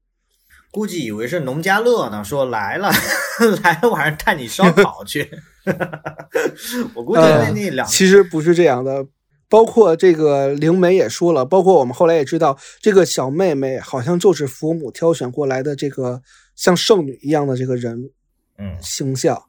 [0.72, 2.90] 估计以为是农家乐呢，说来了，
[3.62, 5.30] 来了晚上带你烧烤去。
[6.96, 9.06] 我估计那那两、其实不是这样的，
[9.48, 16.24] 包括这个灵媒也说了，包括我们后来也知道，这个小妹妹好像就是佛母挑选过来的这个
[16.56, 18.10] 像圣女一样的这个人
[18.58, 19.44] 嗯，形象，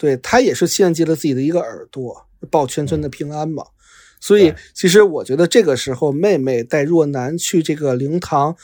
[0.00, 3.62] 对他也是献祭了自己的一个耳朵，报全村的平安嘛。
[4.18, 8.56] 所以，其实我觉得这个时候，妹妹带若男去这个灵堂，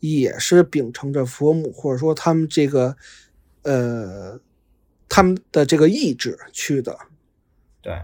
[0.00, 2.94] 也是秉承着佛母或者说他们这个，
[3.62, 4.38] 呃，
[5.08, 6.98] 他们的这个意志去的。
[7.80, 7.94] 对，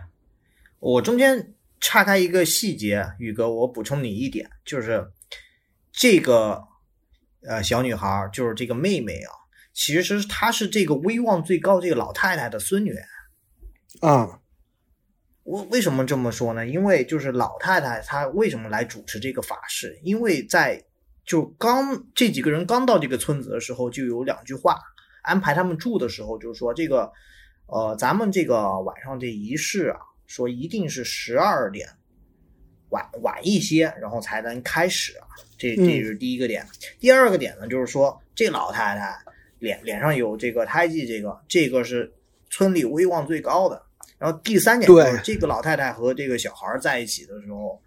[0.80, 5.10] 我中间岔开一个细节，宇哥，我补充你一点，就是
[5.92, 6.62] 这个
[7.42, 9.32] 呃小女孩，就是这个妹妹啊，
[9.78, 12.92] 其实她是这个威望最高这个老太太的孙女。
[14.00, 14.40] 啊，
[15.44, 16.66] 我为什么这么说呢？
[16.66, 19.96] 因为就是老太太她为什么来主持这个法事？
[20.02, 20.84] 因为在
[21.24, 24.80] 就刚这几个人刚到这个村子的时候，就有两句话
[25.22, 27.12] 安排他们住的时候，就是说这个
[27.66, 31.88] 呃，咱们这个晚上这仪式啊，说一定是十二点
[32.88, 35.28] 晚晚一些，然后才能开始啊。
[35.56, 36.66] 这这是第一个点。
[36.98, 39.16] 第二个点呢，就是说这老太太
[39.58, 42.12] 脸脸上有这个胎记，这个这个是
[42.50, 43.82] 村里威望最高的。
[44.18, 47.80] 然后第三点就是对这个老太太和这个小孩在一起的时候，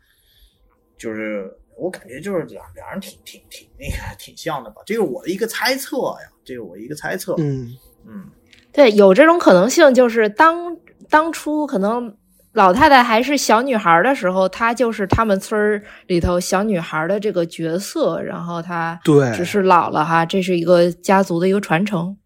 [0.98, 7.36] 就是我感觉就是两两人挺挺挺那个挺像的吧，这是我的一个猜测呀，这是我一个猜测。
[7.40, 8.30] 嗯，嗯，
[8.72, 10.78] 对，有这种可能性，就是当
[11.10, 12.16] 当初可能
[12.54, 19.32] 老太太还是小女孩的时候，她就是他们村儿里头小女孩的这个角色，然后她对。
[19.36, 22.18] 只是老了哈，这是一个家族的一个传承。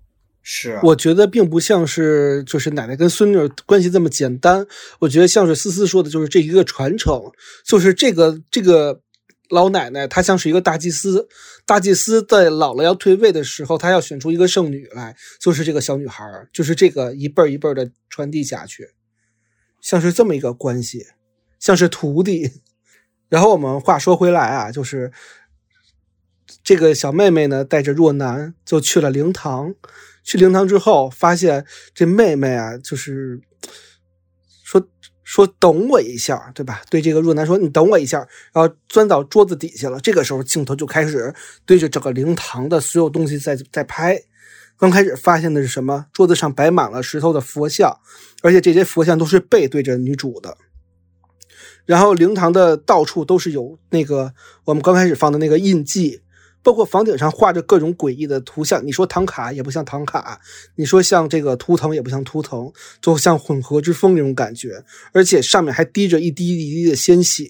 [0.48, 4.66] 是我觉得并不像是就是奶奶跟孙女关系这么简单，
[5.00, 7.20] 我觉得像是思思说的，就是这一个传承，
[7.66, 9.02] 就是这个这个
[9.50, 11.28] 老奶奶她像是一个大祭司，
[11.66, 18.88] 大祭司在老了要退位的时候，她要选出一个圣女来，就是这个小女孩儿，就是这个一辈儿一辈儿的传递下去，
[19.86, 21.06] 像是这么一个关系，
[21.60, 22.64] 像是徒弟。
[23.30, 25.12] 然后我们话说回来啊，就是
[26.64, 29.76] 这个小妹妹呢，带着若男就去了灵堂。
[30.24, 33.40] 去灵堂之后，发现这妹妹啊，就是
[34.64, 34.84] 说
[35.24, 36.82] 说等我一下，对吧？
[36.90, 40.00] 对这个若男说：“你等我一下。”然后钻到桌子底下了。
[40.00, 41.32] 这个时候，镜头就开始
[41.64, 44.20] 对着整个灵堂的所有东西在在拍。
[44.78, 46.08] 刚开始发现的是什么？
[46.12, 47.98] 桌子上摆满了石头的佛像，
[48.44, 50.58] 而且这些佛像都是背对着女主的。
[51.86, 54.34] 然后灵堂的到处都是有那个
[54.66, 56.20] 我们刚开始放的那个印记，
[56.64, 58.86] 包括房顶上画着各种诡异的图像。
[58.86, 60.42] 你说唐卡也不像唐卡，
[60.76, 64.84] 你说像这个图腾也不像图腾，就像混合之风那种感觉。
[65.14, 67.50] 而且上面还滴着一滴一滴的鲜血。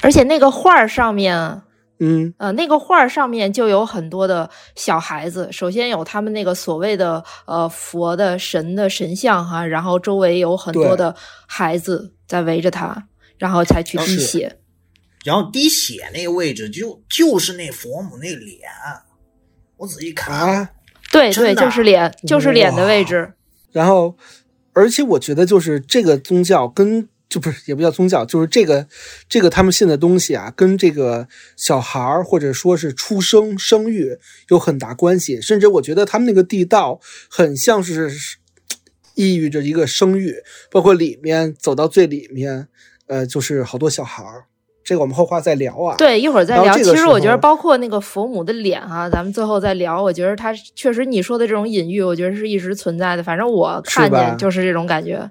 [0.00, 1.60] 而且那个画上面，
[2.00, 5.48] 嗯，呃，那个画上面就有很多的小孩子。
[5.52, 11.14] 首先有他们那个所谓的呃佛的神的神像哈，然后周围有很多的
[11.46, 13.06] 孩子在围着他，
[13.38, 14.58] 然后才去滴血。
[15.24, 18.60] 然后滴血那个位置就就是那佛母那脸，
[19.78, 20.70] 我仔细看，啊，
[21.10, 23.32] 对对，就是脸，就是脸的位置。
[23.72, 24.16] 然后，
[24.74, 28.86] 而且我觉得就是这个宗教跟就不是也不叫宗教，就是这个
[29.28, 34.16] 这个他们信的东西啊，跟这个小孩儿或者说是出生生育
[34.50, 35.40] 有很大关系。
[35.40, 38.10] 甚至我觉得他们那个地道很像是
[39.14, 40.36] 抑郁着一个生育，
[40.70, 42.68] 包括里面走到最里面，
[43.06, 44.44] 呃，就是好多小孩儿。
[44.84, 45.96] 这个我们后话再聊啊。
[45.96, 46.76] 对，一会儿再聊。
[46.76, 50.02] 其实我觉得，包括那个佛母的脸哈、咱们最后再聊。
[50.02, 53.22] 我觉得他确实你说的这种隐喻，我觉得是一直存在的。
[53.22, 55.30] 反正我看见就是这种感觉。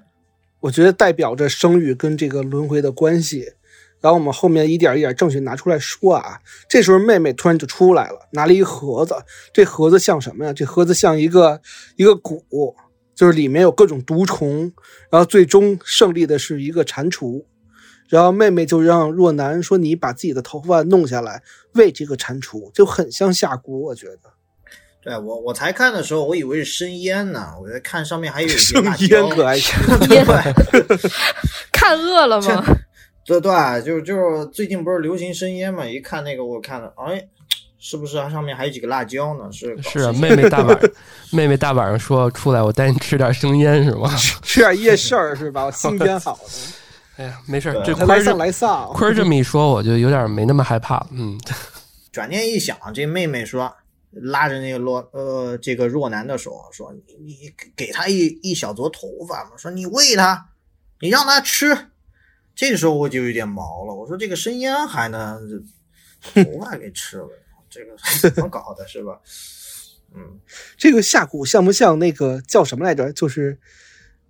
[0.64, 3.52] 我觉得代表着生育跟这个轮回的关系。
[4.00, 6.38] 然后我们后面一点一点证据拿出来说啊，
[6.68, 9.14] 这时候妹妹突然就出来了，拿了一个盒子，
[9.52, 10.52] 这盒子像什么呀？
[10.52, 11.60] 这盒子像一个
[11.96, 12.42] 一个鼓，
[13.14, 14.72] 就是里面有各种毒虫，
[15.10, 17.44] 然后最终胜利的是一个蟾蜍。
[18.08, 24.33] 然后妹妹就让若男说：“你把自己的头发弄下来喂这个蟾蜍，就很像下蛊。”我觉得
[25.04, 29.76] 对我我才看的时候，我以为是生腌呢，我在看上面还有一 些生辣椒腌可还行。
[30.08, 30.24] 烟
[31.70, 32.64] 看饿了吗？
[33.26, 35.84] 对对，就就最近不是流行生腌嘛？
[35.84, 37.22] 一看那个，我看了，哎，
[37.78, 39.44] 是不是它上面还有几个辣椒呢？
[39.52, 40.80] 是是啊，妹妹大晚
[41.30, 44.10] 妹妹大晚上说出来，我带你吃点生腌是吗？
[44.42, 45.64] 吃点夜市儿是吧？
[45.64, 48.88] 我新鲜好的，哎呀，没事儿，这他来上坤儿这来上。
[48.94, 51.06] 坤儿这么一说，我就有点没那么害怕了。
[51.12, 51.38] 嗯，
[52.10, 53.70] 转念一想，这妹妹说
[54.16, 60.50] ：“拉着那个若呃这个若男的手说：“你你给他一一小撮头发嘛，说你喂他，
[61.00, 61.76] 你让他吃。”
[62.54, 65.64] 这个时候我就有点毛了，我说这个生烟还能
[66.20, 67.28] 头发给吃了，
[67.68, 69.18] 这个怎么搞的，是吧？
[70.14, 70.38] 嗯，
[70.76, 73.12] 这个下蛊像不像那个叫什么来着？
[73.12, 73.58] 就是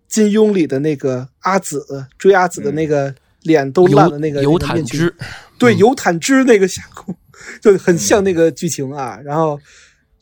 [0.08, 5.16] 金庸里的那个阿紫追阿紫的那个脸都烂了那个尤那个面具坦之，
[5.58, 7.14] 对，嗯尤坦之那个下蛊，
[7.60, 9.18] 就很像那个剧情啊。
[9.24, 9.58] 然后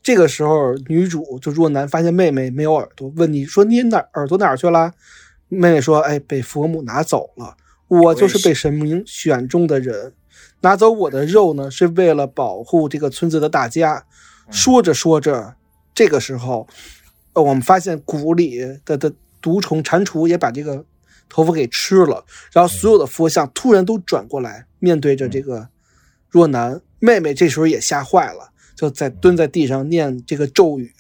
[0.03, 4.93] 这个时候，女主就若男发现妹妹没有耳朵，问你说你哪耳朵哪儿去了？
[5.49, 7.57] 妹妹说：“哎，被佛母拿走了。
[7.89, 10.15] 我就是被神明选中的人，
[10.63, 14.05] 拿走我的肉呢，是为了保护这个村子的大家。”
[14.51, 15.55] 说着说着，
[15.95, 16.67] 这个时候，
[17.35, 20.85] 呃，我们发现谷里的的毒虫蟾蜍也把这个
[21.29, 25.69] 头发给吃了，然后所有的佛像突然都转过来，面对着这个
[26.29, 30.95] 若男妹妹，这时候也吓坏了，就在蹲在地上念这个咒语。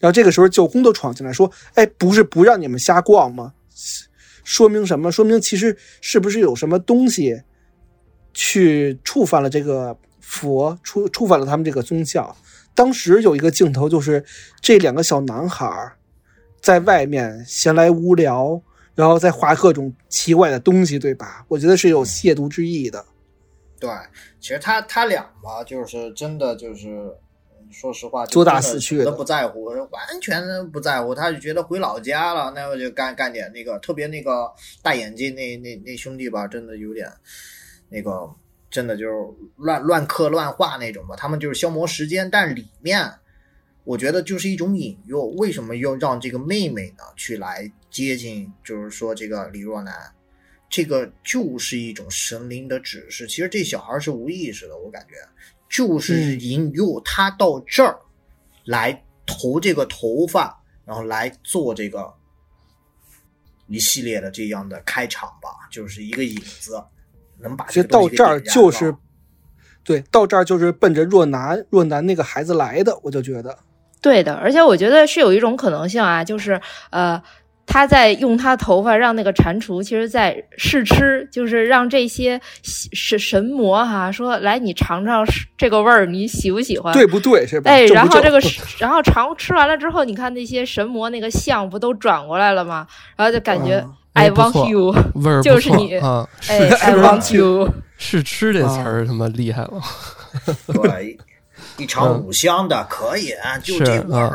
[0.00, 3.54] 然后这个时候舅公都闯进来说：“哎，不是不让你们瞎逛吗？
[4.42, 5.12] 说明什么？
[5.12, 7.40] 说明其实是不是有什么东西
[8.32, 12.36] 去触犯了这个佛，触触犯了他们这个宗教？
[12.74, 14.24] 当时有一个镜头，就是
[14.60, 15.92] 这两个小男孩
[16.60, 18.60] 在外面闲来无聊，
[18.96, 21.46] 然后在画各种奇怪的东西，对吧？
[21.46, 23.06] 我觉得是有亵渎之意的。
[23.84, 23.92] 对，
[24.40, 26.88] 其实他他俩吧，就是真的就是，
[27.50, 37.06] 嗯说实话，做大真的死去都不在乎，完全不在乎，他就觉得回老家了，那我就干干点那个，特别那个大眼睛那那那兄弟吧，真的有点
[37.90, 38.30] 那个，
[38.70, 39.12] 真的就是
[39.56, 43.12] 乱乱刻乱画那种吧，他们就是消磨时间，但里面
[43.84, 49.94] 我觉得就是一种引诱，为什么要让这个妹妹呢去来接近，就是说这个李若男？
[50.74, 53.28] 这个就是一种神灵的指示。
[53.28, 55.14] 其实这小孩是无意识的，我感觉
[55.70, 57.96] 就是嗯引诱他到这儿
[58.64, 62.12] 来投这个头发，然后来做这个
[63.68, 66.82] 一系列的这样的开场吧，就是一个引子，
[67.38, 68.96] 能把其这个东西给实到这儿就是，
[69.84, 73.56] 对，到这儿就是奔着若男若男那个孩子来的，我就觉得，
[74.02, 76.60] 对的，而且我觉得是有一种可能性啊，就是
[76.90, 77.22] 呃，
[77.66, 85.24] 他在用他头发让那个蟾蜍，其实在试吃，就是让这些神神魔哈说来你尝尝
[85.56, 86.92] 这个味儿，你喜不喜欢？
[86.92, 87.46] 对不对？
[87.46, 87.70] 是吧？
[87.70, 88.40] 哎，然后这个，
[88.78, 92.86] 然后尝吃完了之后，你看那些神魔那个像不都转过来了吗？
[93.16, 97.68] 然后就感觉、啊 I want you，味儿就是你啊，哎，I want you。
[97.98, 99.80] 试吃这词啊儿他妈厉害了。
[100.66, 101.18] 对，
[101.78, 103.32] 一尝五香的可以，
[103.64, 104.30] 就是这味儿。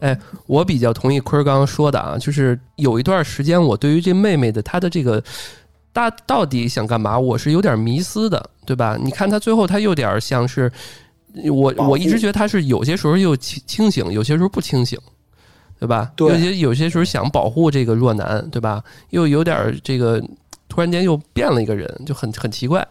[0.00, 5.22] 哎，我比较同意坤儿刚刚说的啊，就是有一段时间我对于这妹妹的她的这个
[5.92, 8.98] 大到底想干嘛，我是有点迷思的，对吧？
[9.00, 10.70] 你看她最后她有点像是
[11.50, 14.98] 我我一直觉得她是有些时候又清清醒，有些时候不清醒。
[15.80, 16.10] 对吧？
[16.16, 18.82] 对有些有些时候想保护这个若男，对吧？
[19.10, 20.20] 又有点这个，
[20.68, 22.84] 突然间又变了一个人，就很很奇怪。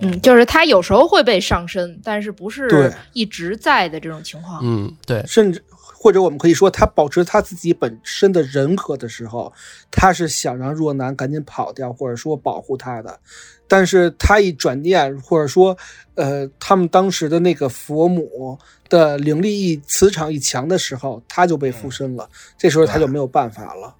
[0.00, 4.60] 嗯，就是他有时候会被上身，但是不是一直在的这种情况。
[4.62, 5.64] 嗯，对，甚至
[6.04, 9.50] 或者我们可以说，他保持他自己本身的人格的时候，
[9.90, 13.18] 他是想让若男赶紧跑掉，或者说保护他的。
[13.66, 15.74] 但是他一转念，或者说，
[16.14, 18.58] 呃，他们当时的那个佛母
[18.90, 22.28] 的灵力一磁场一强的时候，他就被附身了。
[22.58, 23.96] 这时候他就没有办法了。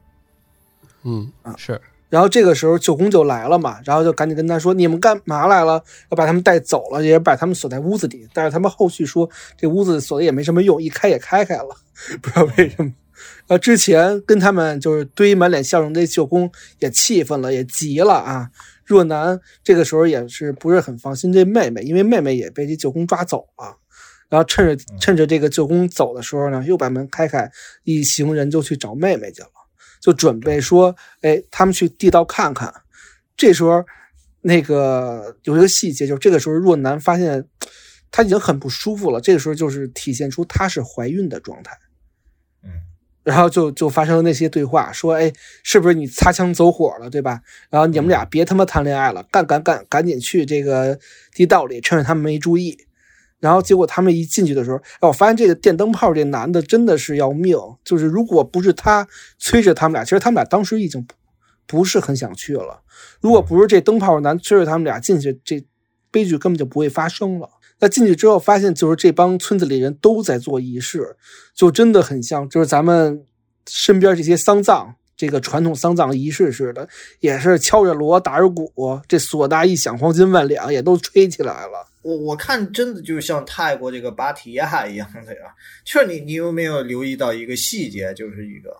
[1.04, 1.80] 嗯啊，是，
[2.14, 5.82] 然后这个时候舅公就来了嘛，然后就赶紧跟他说：“你们干嘛来了？
[6.12, 11.76] 要把他们带走了，也把他们锁在屋子里。”但是他们后续说这屋子锁的也没什么用，一开也开开了，
[12.22, 12.92] 不知道为什么。
[13.48, 16.48] 呃，之前跟他们就是堆满脸笑容的舅公
[16.78, 18.48] 也气愤了，也急了啊。
[18.84, 23.76] 若男这个时候也是不是很放心这妹妹，因为妹妹也被这舅公抓走了。
[24.28, 27.50] 然后趁着趁着这个舅公走的时候呢，又把门开开，
[27.82, 29.48] 一行人就去找妹妹去了。
[30.04, 32.70] 就准备说，哎，他们去地道看看。
[33.38, 33.82] 这时候，
[34.42, 37.42] 那个有一个细节，就是这个时候若男发现
[38.10, 39.18] 她已经很不舒服了。
[39.18, 41.78] 这个时候就是体现出她是怀孕的状态。
[42.62, 42.68] 嗯，
[43.22, 45.32] 然后就就发生了那些对话，说，哎，
[45.62, 47.40] 是不是你擦枪走火了，对吧？
[47.70, 50.98] 然后你们俩别他妈谈恋爱了，干干干，赶紧去这个
[51.32, 52.76] 地道里，趁着他们没注意。
[53.44, 57.54] 然后结果他们一进去的时候，哎，我发现这个电灯泡这男的真的是要命。
[57.84, 59.06] 就是如果不是他
[59.38, 61.14] 催着他们俩，其实他们俩当时已经不
[61.66, 62.80] 不是很想去了。
[63.20, 65.62] 如果不是这灯泡男催着他们俩进去，这
[66.10, 67.46] 悲剧根本就不会发生了。
[67.80, 71.14] 那进去之后发现，就是这帮村子里人都在做仪式，
[71.54, 73.26] 就真的很像就是咱们
[73.68, 74.94] 身边这些丧葬。
[75.16, 76.88] 这个传统丧葬仪式似的，
[77.20, 81.86] 也是敲着锣打着鼓，这唢呐一响，黄金万两也都吹起来了。
[82.04, 85.54] 我我看真的就像泰国这个芭提雅一样的呀。
[85.84, 88.14] 就是你你有没有留意到一个细节？
[88.14, 88.70] 就是一个，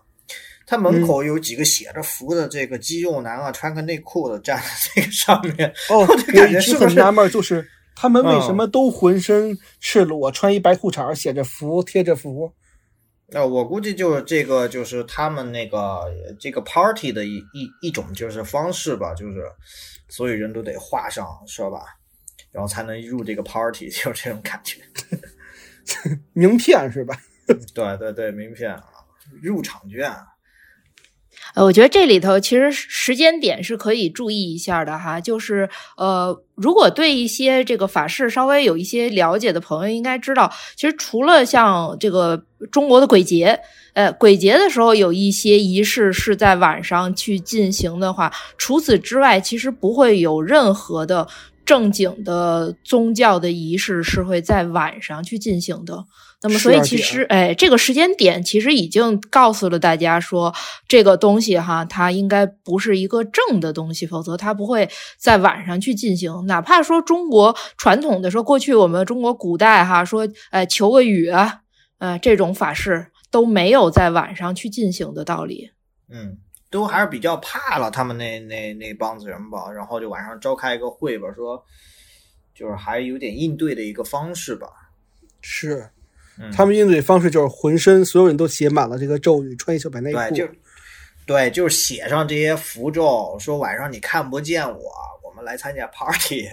[0.66, 4.64] 他门口有几个写着福的这个肌肉男啊，穿个内裤的站在
[4.94, 5.68] 这个上面。
[5.88, 7.66] 哦，我就感觉是不是很纳闷，就是
[7.96, 12.52] 他们为什嗯么都浑身赤裸，穿一白裤衩儿，写着福，贴着福？
[13.28, 16.04] 那我估计就是这个，就是他们那个
[16.38, 19.42] 这个 party 的一一一种就是方式吧，就是
[20.08, 21.80] 所有人都得画上，是吧？
[22.54, 24.80] 然后才能入这个 party， 就是这种感觉。
[26.32, 27.14] 名片是吧？
[27.74, 28.84] 对对对，名片啊，
[29.42, 30.10] 入场券。
[31.54, 43.60] 呃，我觉得这里头其实时间点是可以注意一下的哈，就是呃，如果对一些这个法式稍微有一些了解的朋友，应该知道，其实除了像这个中国的鬼节，
[43.92, 51.26] 呃，鬼节的时候有一些仪式是在晚上去进行的话，除此之外，其实不会有任何的
[51.64, 56.04] 正经的宗教的仪式是会在晚上去进行的。
[56.42, 60.54] 那么，所以其实，哎，这个时间点其实已经告诉了大家说，
[60.86, 64.86] 这个东西哈，它应该不是一个正的东西，否则它不会
[65.18, 66.44] 在晚上去进行。
[66.46, 71.60] 哪怕说中国传统的说，过去我们中国古代哈说，哎，求个雨啊，
[71.96, 75.70] 呃，这种法事都没有在晚上去进行的道理。
[76.12, 76.36] 嗯，
[76.74, 81.64] 都还是比较怕了他们那那那帮子人吧，然后就晚上召开一个会吧，说
[82.52, 84.66] 就是还有点应对的一个方式吧。
[85.40, 85.88] 是，
[86.36, 90.34] 嗯，他们应对方式就是浑身所有人都写满了这个咒语，穿一小白内对，裤。
[90.34, 90.48] 就
[91.24, 96.48] 对，就是写上这些符咒，说晚上你看不见我，我们来参加 party。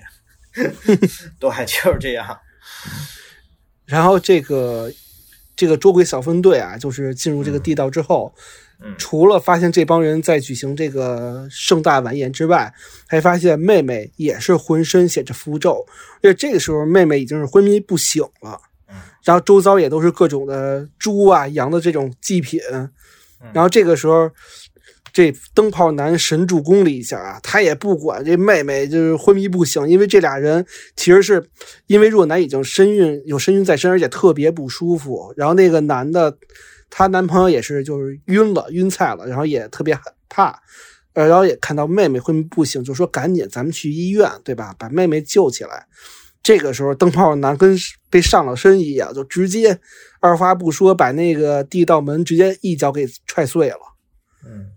[0.53, 2.39] 对，就是这样。
[3.85, 4.91] 然后这个
[5.55, 8.41] 这个捉鬼小分队啊，就是进入这个地道之后，嗯
[8.97, 12.73] 除了发现这帮人在举行这个盛大晚宴之外，
[13.07, 15.85] 还发现妹妹也是浑身写着符咒，
[16.23, 18.59] 而且这个时候妹妹已经是昏迷不醒了
[18.89, 18.95] 嗯。
[19.23, 22.59] 然后周遭也都是各种的猪啊、羊的这种祭品，
[23.53, 24.29] 然后这个时候，
[25.13, 30.65] 这灯泡男神助攻了一下啊，他也不管这妹妹就是昏迷不醒，因为这俩人
[30.95, 31.43] 其实是
[31.85, 35.33] 因为若男已经身孕有身孕在身，而且特别不舒服。
[35.37, 36.35] 然后那个男的，
[36.91, 40.61] 她男朋友也是就是晕了晕菜了，然后也特别害怕，
[41.13, 44.75] 呃，然后也看到妹妹昏迷不醒，就说赶紧咱们去医院，对吧？
[44.77, 45.87] 把妹妹救起来。
[46.43, 47.77] 这个时候，灯泡男跟
[48.09, 49.79] 被上了身一样，就直接
[50.19, 53.79] 二话不说把那个地道门直接一脚给踹碎了。
[54.43, 54.71] 嗯，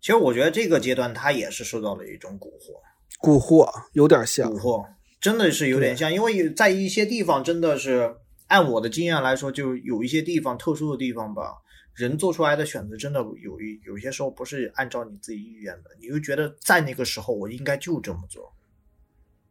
[0.00, 2.80] 其实我觉得这个阶段他也是受到了一种蛊惑，
[3.20, 4.86] 蛊惑有点像蛊，惑
[5.20, 8.14] 真的是有点像，因为在一些地方真的是
[8.48, 11.54] 按我的经验来说，就有一些地方特殊的地方吧，
[11.94, 18.52] 人做出来的选择真的有一有些时候不是按照你自己意愿的，你就觉得在那个时候我应该就这么做。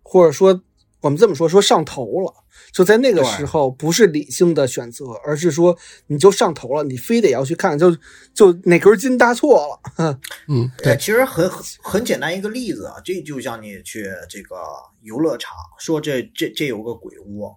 [0.04, 0.64] 或者说
[1.02, 2.34] 我们这么说，说上头了，
[2.72, 5.78] 就在那个时候不是理性的选择，而是说
[6.08, 7.96] 你就上头了，你非得要去看，就
[8.34, 10.20] 就哪根筋搭错了。
[10.48, 14.56] 嗯，对，其实很很很简单一个例子啊，这就像你去这个
[15.02, 17.54] 游乐场，说这这这有个鬼屋，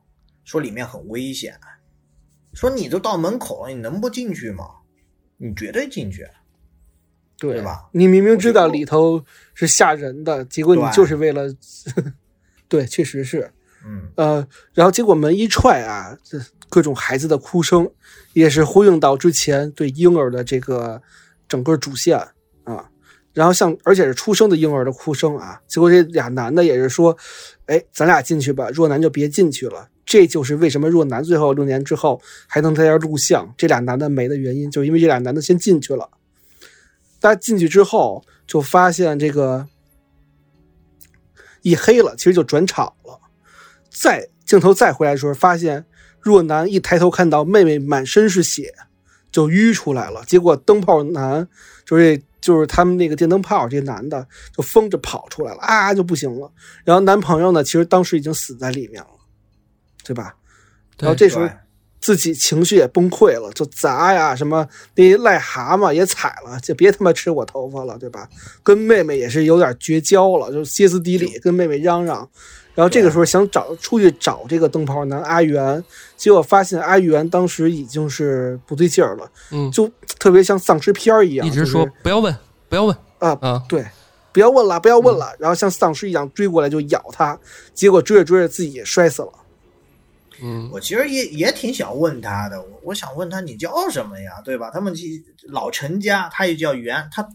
[0.51, 1.57] 说里面很危险，
[2.55, 4.65] 说你都到门口了，你能不进去吗？
[5.37, 6.27] 你绝对进去，
[7.39, 7.89] 对对吧？
[7.93, 9.25] 你明明知道里头
[9.55, 11.45] 是吓人的，结果你就是为了，
[12.67, 13.49] 对，确实是。
[13.87, 16.37] 嗯呃，然后结果门一踹啊，这
[16.69, 17.89] 各种孩子的哭声，
[18.33, 21.01] 也是呼应到之前对婴儿的这个
[21.47, 22.19] 整个主线
[22.65, 22.91] 啊。
[23.33, 27.17] 然后像而且是出生的婴儿的哭声啊，结果这俩男的也是说，
[27.67, 29.89] 哎，咱俩进去吧，若男就别进去了。
[30.11, 36.11] 这就是为什么若男最后六年之后还能在这录像，这俩男的没的原因，就因为这俩男的先进去了。
[37.21, 39.69] 大家进去之后就发现这个
[41.63, 43.21] 一黑了，其实就转场了。
[43.89, 45.85] 再镜头再回来的时候，发现
[46.21, 48.75] 若男一抬头看到妹妹满身是血，
[49.31, 50.25] 就淤出来了。
[50.27, 51.47] 结果灯泡男
[51.87, 56.51] 就是就是他们那个电灯泡这男的就疯着跑出来了啊，就不行了。
[56.85, 59.11] 然后男朋友呢，其实当时已经死在里面了，
[60.05, 60.35] 对吧？
[60.99, 61.49] 然后这时候
[62.01, 68.29] 自己情绪也崩溃了，就砸呀什么那癞蛤蟆也踩了，就别他妈吃我头发了，对吧？
[68.63, 72.29] 跟妹妹也是有点绝交了，就歇斯底里跟妹妹嚷嚷。
[72.73, 75.83] 然后这个时候想找出去找这个灯泡男阿元，
[76.17, 82.35] 结果发现阿元当时已经是不对劲儿了，嗯，就特别像丧尸片儿一样，一直说就是不要问，
[82.69, 83.85] 不要问啊啊，对，
[84.33, 87.39] 不要问了，不要问了，然后像丧尸一样追过来就咬他，
[87.75, 89.33] 结果追着追着自己也摔死了。
[90.43, 94.71] 嗯，我其实也也挺想问他的，我我想问他你叫什么呀，对吧？
[94.71, 97.27] 他们其老陈家他也叫袁，他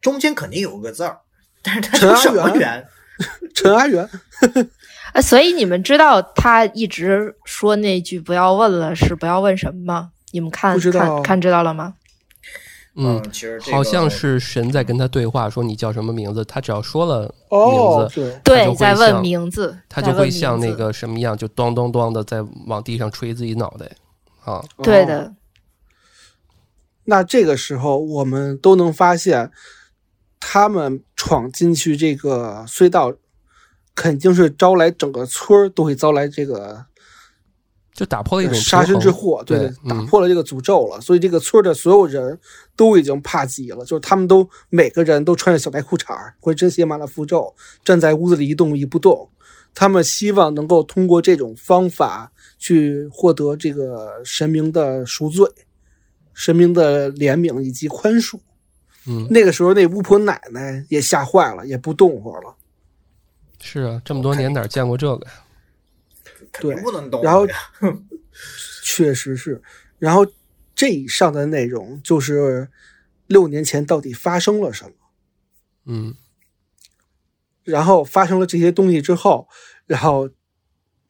[0.00, 1.18] 中间肯定有个字儿，
[1.62, 2.88] 但是他陈阿叫什么元袁？
[3.54, 4.08] 陈阿元，
[5.12, 10.10] 啊，所以你们知道他一直说那句“不要问了”是不要问什么吗？
[10.32, 11.94] 你们看看看知道了吗？
[12.94, 16.44] 嗯，其实、这个、好像是神在跟他对话，说你叫什么名字？
[16.44, 23.90] 他只要说了哦名，字，对，他就会对，在问像名字，他就会像那个什么样，就咚咚咚的在往地上捶自己脑袋
[24.44, 24.54] 啊。
[24.54, 25.32] 哦对的，
[27.04, 29.50] 那这个时候，我们都能发现，
[30.38, 33.14] 他们闯进去这个隧道，
[33.94, 36.84] 肯定是招来整个村儿都会招来这个
[37.94, 41.00] 就打破了一种杀身之祸，对对打嗯破了这个诅咒了。
[41.00, 42.38] 所以这个村的所有人
[42.74, 49.28] 都已经怕极了，就是他们都每个人都穿着小白裤衩儿，浑身写满了符咒，站在屋子里一动一不动。
[49.74, 55.46] 他们希望能够通过这种方法去获得这个神明的赎罪、
[56.34, 58.38] 神明的怜悯以及宽恕。
[59.06, 62.54] 嗯，那个时候，那巫婆奶奶也吓坏了，也不动活了。
[63.60, 65.32] 是啊，这么多年哪见过这个呀？
[66.52, 67.22] 肯定不能动。
[67.22, 67.46] 然后
[68.84, 69.62] 确实是，
[69.98, 70.26] 然后
[70.74, 72.68] 这以上的内容就是
[73.26, 74.92] 六年前到底发生了什么。
[75.86, 76.14] 嗯
[77.64, 79.48] 然后发生了这些东西之后，
[79.86, 80.28] 然后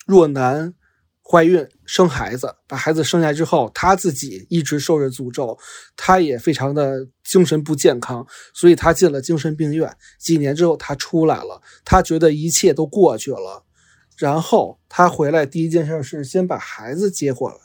[0.07, 0.74] 若男
[1.22, 5.59] 怀孕生孩子，把孩子生下来之后，她自己一直受着诅咒，
[5.97, 9.97] 她也非常的精神不健康，所以她进了精神病院。
[10.18, 13.64] 几年之后，她出来了，她觉得一切都过去了，
[14.16, 17.56] 然后她回来第一件事是先把孩子接过来，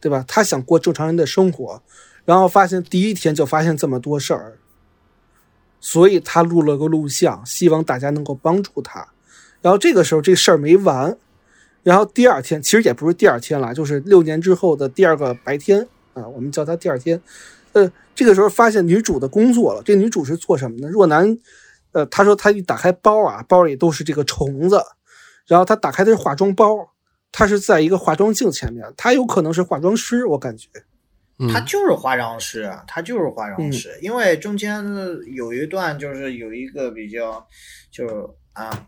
[0.00, 0.24] 对吧？
[0.26, 1.82] 她想过正常人的生活，
[2.24, 4.58] 然后发现第一天就发现这么多事儿，
[5.80, 9.08] 所以他录了个录像，希望大家能够帮助他。
[9.62, 11.16] 然后这个时候这事儿没完，
[11.82, 17.20] 然后第二天其实也不是第二天了，就是六年之后的第二个白天啊，我们叫它第二天。
[17.72, 20.88] 呃，这个时候发现女主的工作了，这女主是做什么呢？
[20.88, 21.38] 若男，
[21.92, 24.82] 呃，她说她一打开包啊，包里都是这个虫子，
[25.50, 26.88] 然后他打开的是化妆包，
[27.32, 30.68] 他是在一个化妆镜前面，他有可能是化妆师，我感觉。
[31.42, 34.84] 嗯他就是化妆师，啊他就是化妆师，因为中间
[35.34, 37.44] 有一段就是有一个比较，
[37.90, 38.14] 就是
[38.52, 38.86] 啊，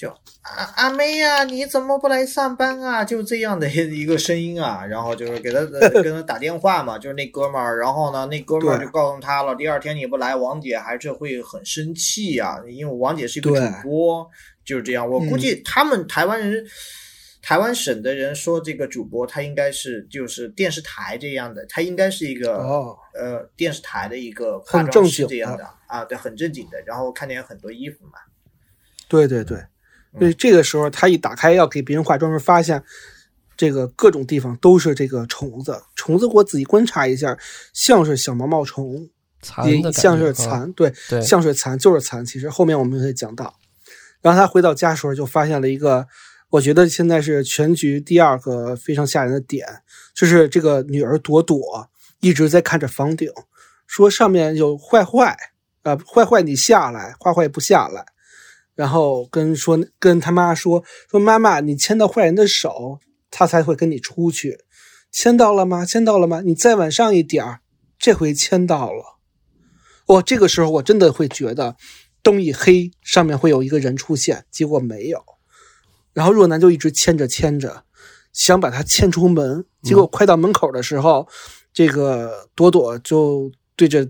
[0.00, 0.08] 就
[0.40, 3.04] 阿阿妹呀、你怎么不来上班啊？
[3.04, 14.26] 就这样的一个声音啊，然后就是给他呃跟他打电话嘛，就是那哥们儿，然后呢，那哥们儿就告诉他了，第二天你不来，王姐还是会很生气呀、因为王姐是一个主播，
[14.64, 15.06] 就是这样。
[15.06, 16.64] 我估计他们台湾人。
[17.42, 26.78] 台湾省的人说，这个主播他应该是就是电视台这样的，他应该是一个、哦呃电视台的一个化妆师这样的啊，对，很正经的。
[26.84, 28.18] 然后看见有很多衣服嘛，
[29.08, 29.56] 对对对，
[30.18, 32.82] 所以这个时候他一打开要给别人化妆时，发现
[33.56, 35.80] 这个各种地方都是这个虫子。
[35.94, 37.38] 虫子我仔细观察一下，
[37.72, 39.08] 像是小毛毛虫，
[39.64, 42.24] 也残像是蚕，对，对像是蚕，就是蚕。
[42.24, 43.54] 其实后面我们会讲到。
[44.20, 46.06] 然后他回到家时候就发现了一个，
[46.50, 49.66] 我觉得现在是全局第二个非常吓人的点，
[50.14, 51.88] 就是这个女儿朵朵
[52.20, 53.30] 一直在看着房顶，
[53.86, 55.36] 说上面有坏坏，
[55.82, 58.04] 啊、坏坏你下来，坏坏不下来。
[58.80, 62.98] 然后跟说跟他妈说说妈妈，你牵到坏人的手，
[63.30, 64.60] 他才会跟你出去。
[65.12, 65.84] 牵到了吗？
[65.84, 66.40] 牵到了吗？
[66.40, 67.60] 你再往上一点儿，
[67.98, 69.18] 这回牵到了。
[70.06, 71.76] 哦，这个时候我真的会觉得
[72.22, 75.22] 灯一黑，上面会有一个人出现，结果没有。
[76.14, 77.84] 然后若男就一直牵着牵着，
[78.32, 81.28] 想把他牵出门，结果快到门口的时候，
[81.70, 84.08] 这个朵朵就对着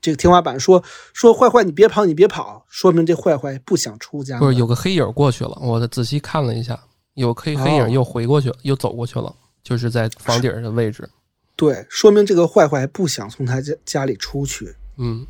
[0.00, 0.82] 这个天花板说
[1.12, 4.38] ：“说坏坏，你别跑，你别跑。”说明这坏坏不想出家。
[4.38, 6.78] 不是有个黑影过去了，我仔细看了一下，
[7.14, 11.08] 有黑黑影哦又回过去了，又走过去了，就是在房顶的位置。
[11.56, 15.26] 对，说明这个坏坏不想从他家家里出去，嗯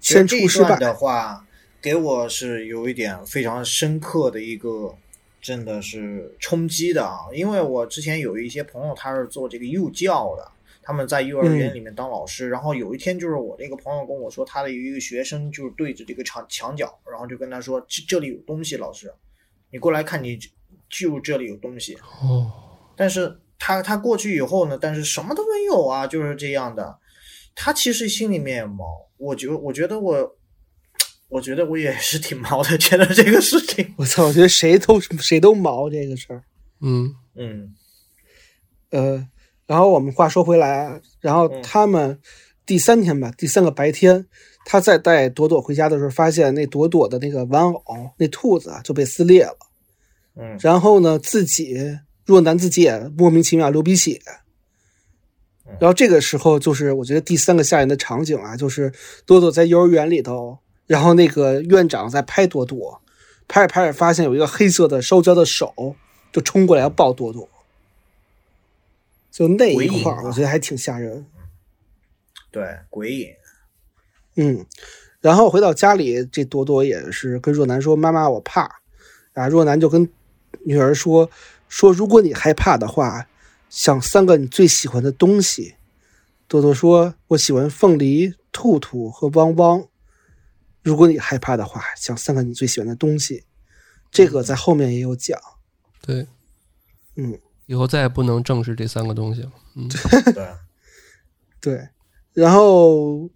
[0.00, 0.76] 其实先这一段出失败。
[0.76, 1.44] 的话，
[1.80, 4.94] 给我是有一点非常深刻的一个，
[5.40, 7.18] 真的是冲击的啊！
[7.34, 10.50] 因为我之前有一些朋友，他是做这个幼教的，
[10.82, 12.48] 他们在幼儿园里面当老师。
[12.48, 19.12] 然后有一天，就是我那个朋友跟我说，他的有一个学生就是对着这个墙墙角，然后就跟他说：“这这里有东西，老师，
[19.70, 20.38] 你过来看，你
[20.88, 22.50] 就这里有东西。”哦，
[22.96, 26.98] 但是他他过去以后呢，但是什么都没有啊，就是这样的。
[27.54, 28.84] 他其实心里面也毛，
[29.18, 30.36] 我觉我觉得我，
[31.28, 36.44] 我觉得我也是挺毛的，觉得这个事情，我操，我觉得谁都谁都毛这个事儿。
[36.80, 37.74] 嗯嗯
[38.90, 39.28] 呃，
[39.72, 41.62] 然后我们话说回来啊，然后嗯。
[41.62, 42.18] 他们
[42.66, 44.26] 第三天吧，第三个白天，
[44.66, 49.56] 他再带朵朵回家的时候，发现那朵朵的那个玩偶那兔子啊就被撕裂了，
[50.36, 50.58] 嗯。
[50.60, 54.20] 然后呢，自己若男自己也莫名其妙流鼻血。
[55.80, 58.92] 然后这个时候就是我觉得第三个吓人的场景啊，就是
[59.24, 63.00] 朵朵在幼儿园里头，然后那个院长在拍朵朵，
[63.48, 65.72] 拍着拍着发现有一个黑色的烧焦的手
[66.30, 67.48] 就冲过来要抱朵朵，
[69.32, 71.26] 就那一块儿，我觉得还挺吓人。
[72.50, 73.28] 对，鬼影。
[74.36, 74.64] 嗯，
[75.20, 78.80] 然后回到家里，这朵朵也是跟若男说：“妈妈，我怕。”
[79.32, 80.06] 啊，若男就跟
[80.64, 81.30] 女儿说
[81.66, 83.26] ：“说如果你害怕的话，
[83.70, 85.76] 想三个你最喜欢的东西。”
[86.46, 89.88] 朵朵说：“我喜欢凤梨、兔兔和汪汪。”
[90.84, 93.44] 如果你害怕的话，想三个你最喜欢的东西。
[94.10, 95.40] 这个在后面也有讲。
[96.02, 96.26] 对，
[97.16, 99.50] 嗯，以后再也不能正视这三个东西了。
[99.76, 99.88] 嗯，
[100.34, 100.46] 对，
[101.60, 101.88] 对，
[102.32, 103.28] 然后。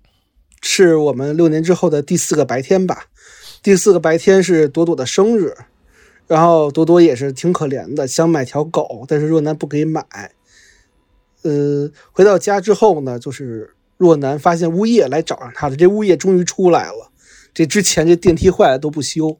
[0.62, 3.04] 是我们六年之后的第四个白天吧，
[3.62, 5.54] 第四个白天是朵朵的生日，
[6.26, 10.04] 然后朵朵也是挺可怜的，想买条狗，但是若男不给买。
[11.42, 17.12] 呃，回到家之后呢，就是若男发现物业来找上他了，这物业终于出来了，
[17.54, 19.38] 这之前这电梯坏了都不修，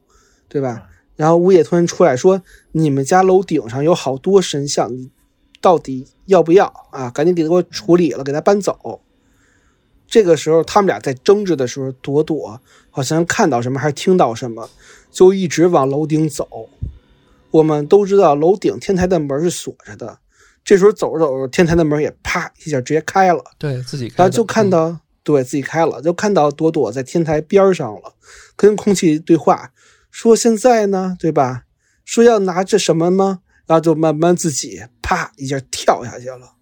[0.48, 0.86] 对吧？
[1.16, 2.42] 然后物业突然出来说
[2.72, 5.10] ：“你们家楼顶上有好多神像，你
[5.60, 7.10] 到底要不要啊？
[7.10, 9.00] 赶紧给他给我处理了，给他搬走。”
[10.06, 12.60] 这个时候，他们俩在争执的时候，朵朵
[12.90, 14.70] 好像看到什么，还是听到什么，
[15.10, 16.68] 就一直往楼顶走。
[17.50, 20.18] 我们都知道，楼顶天台的门是锁着的。
[20.64, 28.14] 这时候走着走着，天台的门也啪一下直接开了，对自己开，然后就看到，对自己开了，就看到朵朵在天台边上了，
[28.54, 29.72] 跟空气对话，
[30.16, 31.64] 说现在呢，对吧？
[32.02, 33.40] 说要拿着什么呢？
[33.66, 36.54] 然后就慢慢自己啪一下跳下去了。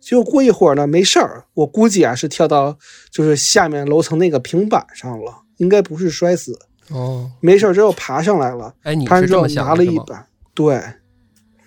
[0.00, 1.46] 结果过一会儿呢，没事儿。
[1.54, 2.78] 我估计啊是跳到
[3.10, 6.56] 就是下面楼层那个平板上了，应该不是摔死
[6.90, 7.32] 哦。
[7.40, 10.80] 没事儿之后爬上来了，哎，你是这么想拿了一把，对。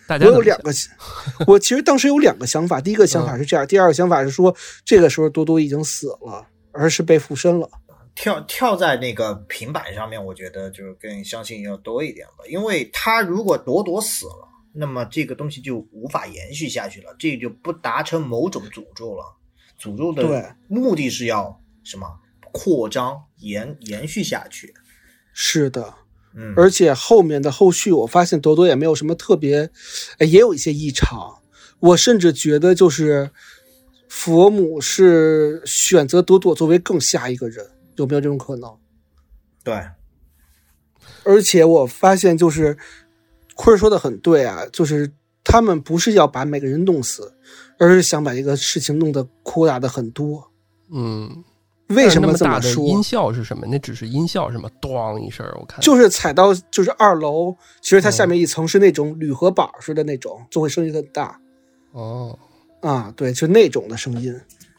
[0.08, 0.72] 大家我有两个，
[1.46, 2.80] 我其实当时有两个想法。
[2.80, 4.56] 第一个想法是这样，第二个想法是说，
[4.86, 7.70] 这个时候多多已经死了，而是被附身了。
[8.16, 14.50] 跳跳在那个平板上面，我觉得就是更相信要多一点吧，因为他如果朵朵死了。
[14.76, 19.24] 那么这个东西就无法延续下去了，这就不达成某种诅咒了。
[19.80, 22.08] 诅咒的目的是要什么？
[22.52, 24.74] 扩张、延延续下去。
[25.32, 25.94] 是的，
[26.36, 29.70] 嗯，而且后面的后续，我发现朵朵也没有什么特别，
[30.20, 31.42] 也有一些异常。
[31.80, 33.30] 我甚至觉得，就是
[34.10, 38.72] 佛母是选择朵朵作为更下一个人，有没有这种可能？
[39.64, 39.74] 对。
[41.24, 42.78] 而且我发现，就是。
[43.56, 45.08] 坤儿说的很对啊，就是
[45.44, 47.32] 他们不是要把每个人弄死，
[47.78, 50.44] 而是想把这个事情弄得扩大的很多。
[50.90, 51.44] 嗯，
[51.90, 52.84] 为什么这么说？
[52.84, 53.68] 音效是什么？
[53.68, 61.40] 那只是音效，什么咣一声，我看就是踩到就是二楼，其实它下面一层是那种铝合板似的那种，就会声音很大。
[61.92, 62.36] 哦，
[62.82, 64.36] 啊，对，就那种的声音。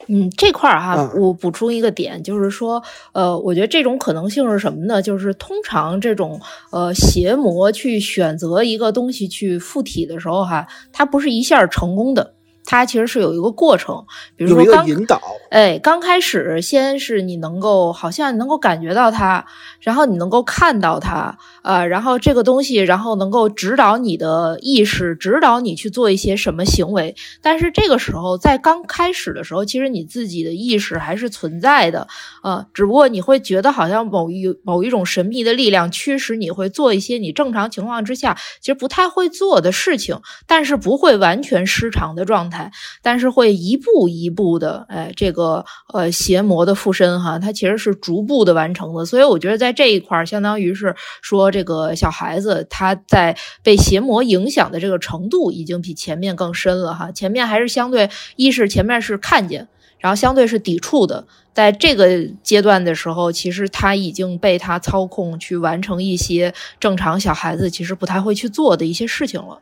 [0.09, 2.83] 嗯，这块儿哈，我补充一个点，就是说，
[3.13, 5.01] 呃，我觉得这种可能性是什么呢？
[5.01, 6.39] 就是通常这种
[6.71, 12.34] 呃邪魔去选择一个东西去附体的时候哈，它不是一下成功的。
[12.65, 14.05] 它其实是有一个过程，
[14.37, 19.45] 比如说刚引导，哎，刚开始先是你能够好像能够感觉到它，
[19.81, 27.15] 然后你能够看到它，呃，然后这个东西，然后能够指导你的意识，指导你去做一些什么行为。
[27.43, 32.09] 但是这个时候，在刚开始的时候，其实你自己的意识还是存在的，
[32.43, 42.54] 呃，只不过你会觉得好像某一某一种神秘的力量驱使你会做一些你正常情况之下其实不太会做的事情，但是不会完全失常的状态。
[43.03, 49.05] 但是会一步一步的，哎，这个呃邪魔的附身哈，它其实是逐步的完成的。
[49.05, 57.11] 所以我觉得在这一块儿相当于是说，这个小孩子他在被邪魔影响的这个程度，已经比前面更深了哈。
[57.13, 59.67] 前面还是相对一是前面是看见，
[59.99, 69.59] 然后相对是抵触的，在这个阶段的时候，其实他已经被他操控去完成一些正常小孩子其实不太会去做的一些事情了。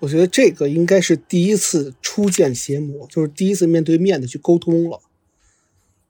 [0.00, 5.00] 我觉得这个应该是第一次初见邪魔，就是第一次面对面的去沟通了。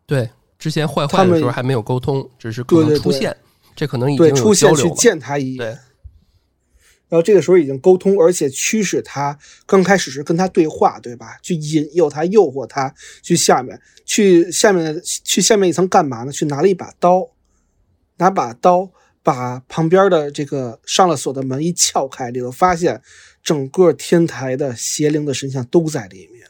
[0.05, 3.37] 对，之前坏坏的时候还没有沟通，只是可能出现，
[3.77, 5.59] 这可能已经出现去见他一眼。
[5.59, 11.39] 对，然后这个时候已经沟通，而且驱使他刚开始是跟他对话，对吧？
[11.41, 16.33] 去引诱他、诱惑他去下面，去下面去下面一层干嘛呢？
[16.33, 17.31] 去拿了一把刀，
[18.17, 18.91] 拿把刀
[19.23, 23.01] 把旁边的这个上了锁的门一撬开，里头发现。
[23.45, 26.49] 整个天台的邪灵的神像都在里面，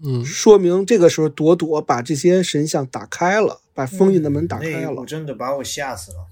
[0.00, 5.06] 嗯，说明这个时候朵朵把这些神像打开了，把封印的门打开了。
[5.06, 6.26] 真的把我吓死了。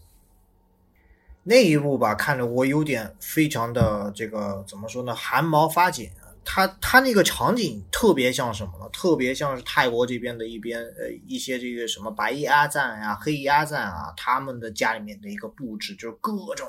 [1.44, 6.10] 那一幕吧，看着我有点非常的这个怎么说呢，汗毛发紧。
[6.46, 8.86] 他他那个场景特别像什么呢？
[8.92, 16.66] 特别像是泰国这边的一边呃一些这个什么白衣阿赞呀、黑衣阿赞啊，他们的家里面的一个布置，就是各种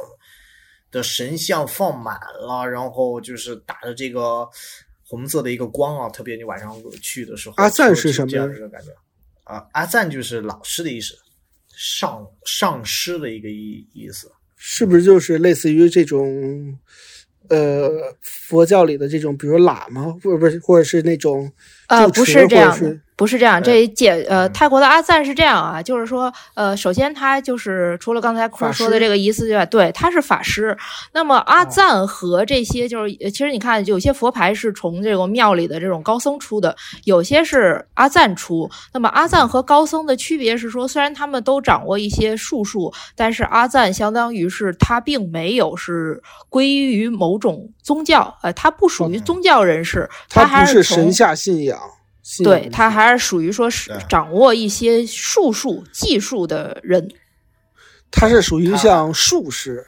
[0.92, 4.48] 的神像放满了，然后就是打着这个
[5.08, 8.92] 红色的一个光啊，特别你晚上去的时候，阿赞是什么这样的一个感觉
[9.44, 9.66] 啊？
[9.74, 11.16] 阿赞就是老师的意思，
[11.76, 14.32] 上上师的一个意意思。
[14.56, 16.80] 是不是就是类似于这种，
[17.50, 21.52] 呃，佛教里的这种，比如喇嘛，或者不是，或者是那种
[21.88, 22.78] 呃，不是这样
[23.18, 23.64] 不是这样。
[23.64, 30.78] 这一解呃，嗯泰国的阿赞是这样啊，就是说，呃，首先他就是除了刚才说的这个意思之外，对，他是法师。
[31.14, 36.76] 那么阿赞和这些就是，呃其实你看，有些佛牌是从这个庙里的这种高僧出的，
[37.06, 38.70] 有些是阿赞出。
[38.94, 51.80] 那么阿赞和高僧的区别是说，虽然他们都掌握一些术数，但是阿赞相当于是他并没有是归于某种宗教，呃，他不属于哦宗教人士，他还是神下，信仰
[52.44, 57.08] 对他还是属于说是掌握一些术数技术的人。
[58.12, 59.86] 他是属于像术士、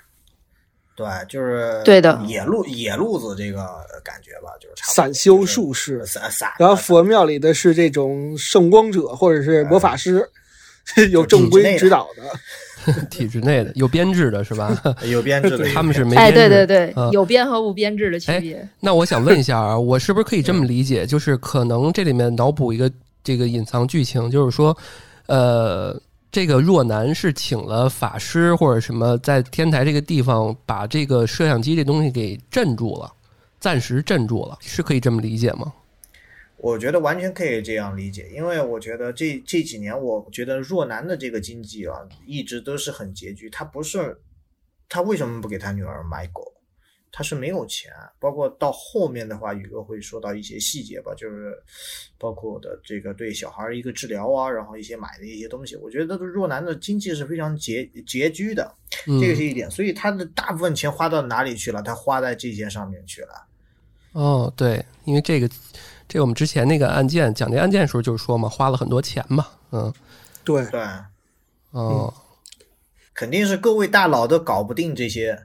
[0.95, 3.65] 对，就是对的野路野路子这个
[4.03, 6.51] 感觉吧，就是差不多散修术士，散散。
[6.59, 10.29] 然后佛庙里的是这种圣光者或者是魔法师，
[11.11, 12.23] 有正规指导的。
[13.09, 14.75] 体制内的有编制的是吧？
[15.09, 16.55] 有编制的，他们是没哎，编制。
[16.55, 18.67] 对对对，啊有编和无编制的区哎别。
[18.79, 22.91] 那我想问一下啊，我是不是可以这么理解，就是可能这里面脑补一个
[23.23, 24.75] 这个隐藏剧情，就是说，
[25.27, 25.99] 呃，
[26.31, 33.11] 这个若男是请了法师或者什么，在天台这个地方把这个摄像机这东西给镇住了，
[33.59, 35.71] 暂时镇住了，是可以这么理解吗？
[36.57, 43.49] 我觉得完全可以这样理解，因为我觉得这这几年，我觉得若男的这个经济啊，一直都是很拮据。
[43.49, 44.19] 他不是
[44.89, 46.53] 他为什么不给他女儿买狗？
[47.11, 47.91] 他是没有钱。
[48.19, 51.55] 包括到后面的话，宇哥会说到一些细节吧，就是
[52.17, 55.75] 包括的这个对小孩儿一个治疗啊，然后一些买的一些东西。
[55.75, 58.75] 我觉得若男的经济是非常拮拮据的，
[59.07, 59.69] 嗯，这个是一点。
[59.69, 61.83] 所以他的大部分钱花到哪里去了？
[61.83, 63.47] 他花在这些上面去了。
[64.13, 65.47] 哦，对，因为这个，
[66.07, 69.93] 这个我们之前那个案件讲这案件的时候就是说嘛，花了很多钱嘛，嗯，
[70.43, 70.81] 对，对。
[71.71, 72.13] 哦，
[73.13, 75.37] 肯定是各位大佬都搞不定这些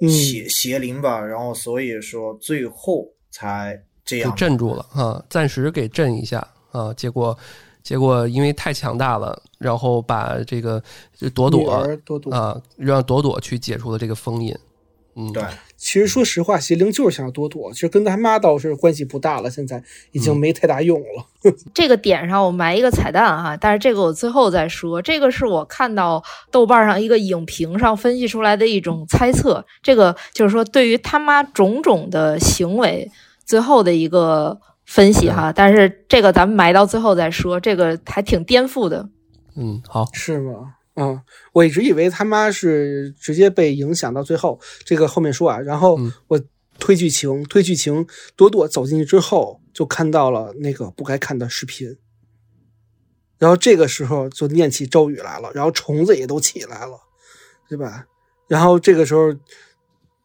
[0.00, 0.08] 嗯。
[0.08, 4.34] 邪、邪灵吧，然后所以说最后才这给样。
[4.34, 7.36] 镇住了啊，暂时给镇一下啊，结果
[7.82, 10.82] 结果因为太强大了，然后把这个
[11.14, 11.62] 就朵女
[12.04, 12.32] 朵。
[12.34, 14.56] 啊，让朵朵去解除了这个封印，
[15.14, 15.44] 嗯，对，
[15.82, 21.24] 其实说实话，邪灵就是想要多躲，其实跟他妈倒是关系不大了，现在已经没太大用了。
[21.72, 25.00] 这个点上我埋一个彩蛋哈，但是这个我最后再说。
[25.00, 33.10] 这个是我看到豆瓣上一个影评上分析出来的一种猜测，这个就是说对于他妈种种的行为
[33.46, 35.50] 最后的一个分析哈。
[35.50, 39.08] 但是这个咱们埋到最后再说，这个还挺颠覆的。
[39.56, 40.74] 嗯，好，是吗？
[40.94, 41.20] 嗯，
[41.52, 45.58] 我一直以为他妈是直接被影响到最后，这个后面说啊。
[45.58, 46.40] 然后嗯我
[46.78, 51.96] 推剧情，推剧情，朵朵走进去之后，就看到了那个不该看的视频。
[53.38, 56.98] 然后这个时候就念起咒语来了，然后虫子也都起来了，
[57.68, 58.06] 对吧？
[58.48, 59.32] 然后这个时候，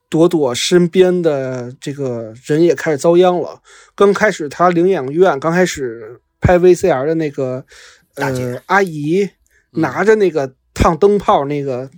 [0.09, 3.61] 朵朵身边的这个人也开始遭殃了。
[3.93, 7.63] 刚开始他领养院刚开始拍 VCR 的那个
[8.15, 9.29] 呃阿姨嗯
[9.75, 11.89] 拿着那个烫灯泡那个，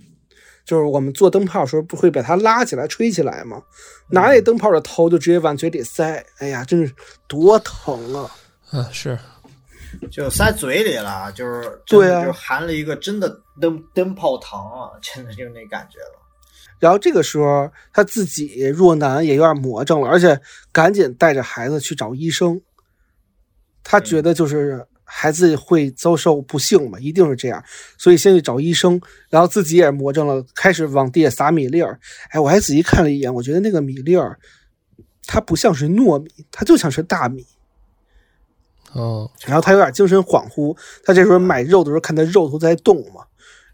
[0.64, 3.62] 就是我们做灯泡的时候不会把它拉起来吹起来吗？
[4.10, 6.94] 拿那灯泡的头就直接往嘴里塞，哎呀，真是
[7.26, 8.30] 多疼啊！
[8.70, 9.18] 啊，是，
[10.10, 13.28] 就塞嘴里了，就是对啊就含了一个真的
[13.60, 16.18] 灯灯泡糖啊，真的就是那感觉了。
[16.78, 22.60] 然后这个时候他自己若男也有点魔怔了，而且赶紧带着孩子去找医生。
[23.82, 27.64] 他觉得就是孩子会遭受不幸嘛，一定是这样，
[27.96, 29.00] 所以先去找医生，
[29.30, 31.98] 然后自己也魔怔了，开始往地下撒米粒儿。
[32.30, 34.38] 哎，我还仔细看了一眼，我觉得那个米粒儿，
[35.26, 37.46] 它不像是糯米，它就像是大米。
[38.92, 43.22] 哦，然后他有点精神恍惚，他这时候买肉的时候看他肉都在动嘛，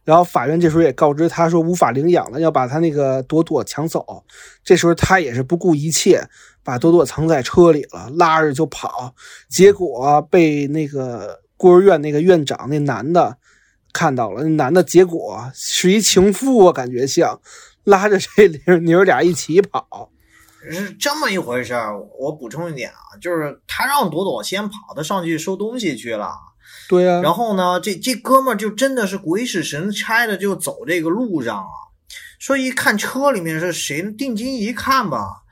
[0.03, 4.25] 然后法院这时候也告知他说无法领养了，要把他那个朵朵抢走。
[4.65, 6.21] 这时候他也是不顾一切，
[6.65, 9.15] 把朵朵藏在车里了，拉着就跑，
[9.49, 13.37] 结果被那个孤儿院那个院长那男的
[13.93, 17.39] 看到了，那男的结果是一情妇我，感觉像
[17.85, 18.49] 拉着这
[18.79, 20.11] 娘儿俩一起跑。
[20.71, 26.35] 是这么一回事儿，我补充一点啊，就是他让朵朵先跑，他上去收东西去了。
[26.89, 31.69] 对啊，然后呢，这这哥们儿就真的是鬼使神差的就走这个路上啊，
[32.39, 35.44] 说一看车里面是谁，定睛一看吧，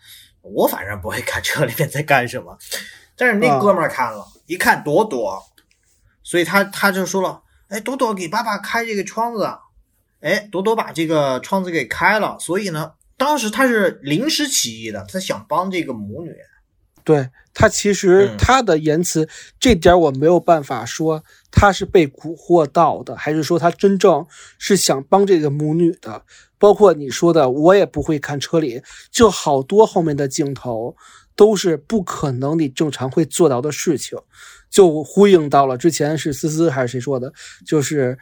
[0.42, 2.58] 我反正不会看车里面在干什么，
[3.16, 5.42] 但是那哥们儿看了，一看朵朵，
[6.22, 9.48] 所以他他就说了，哎，朵朵给爸爸开这个窗子，
[10.20, 16.34] 哎，朵朵把这个窗子给开了，所以呢，当时他是临时起意的，他想帮这个母女。
[17.04, 19.28] 对他其实嗯他的言辞、
[19.58, 24.26] 这点我没有办法说他是被蛊惑到的，还是说他真正
[24.58, 26.22] 是想帮这个母女的。
[26.58, 28.80] 包括你说的，我也不会看车里，
[29.10, 30.96] 就好多后面的镜头
[31.34, 34.16] 都是不可能你正常会做到的事情，
[34.70, 37.32] 就呼应到了之前是思思还是谁说的，
[37.66, 38.16] 就是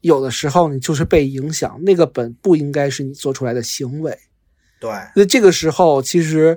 [0.00, 4.16] 有的时候你就是被影响，那个本不应该是你做出来的行为。
[4.78, 6.56] 对，那这个时候，其实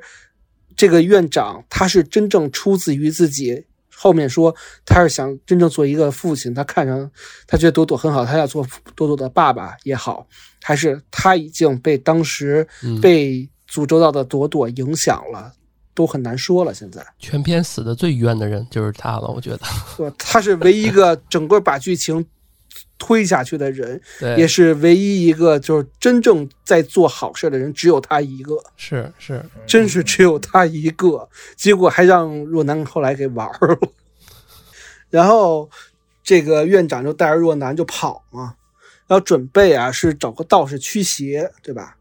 [0.76, 3.66] 这个院长他是真正出自于自己。
[3.98, 4.54] 后面说
[4.86, 7.10] 他是想真正做一个父亲，他看上
[7.48, 10.28] 他觉得朵朵很好，他要做朵朵的爸爸也好，
[10.62, 15.54] 还是他已经被当时嗯被诅咒到的朵朵影响了，
[15.94, 16.74] 都很难说了。
[16.74, 19.62] 现在，全片死的最冤的人就是他了，我觉得。
[19.98, 20.12] 对？
[20.18, 22.24] 他是唯一一个整个把剧情
[22.98, 28.58] 推下去的人，对，也是唯一一个就是真正在做好事的人，只有他一个。
[28.78, 33.80] 是是，真是只有他一个，结果还让若男后来给玩了。
[35.10, 35.70] 然后
[36.24, 38.56] 这个院长就带着若男就跑嘛，
[39.08, 41.98] 然后准备啊是找个道士驱邪，对吧？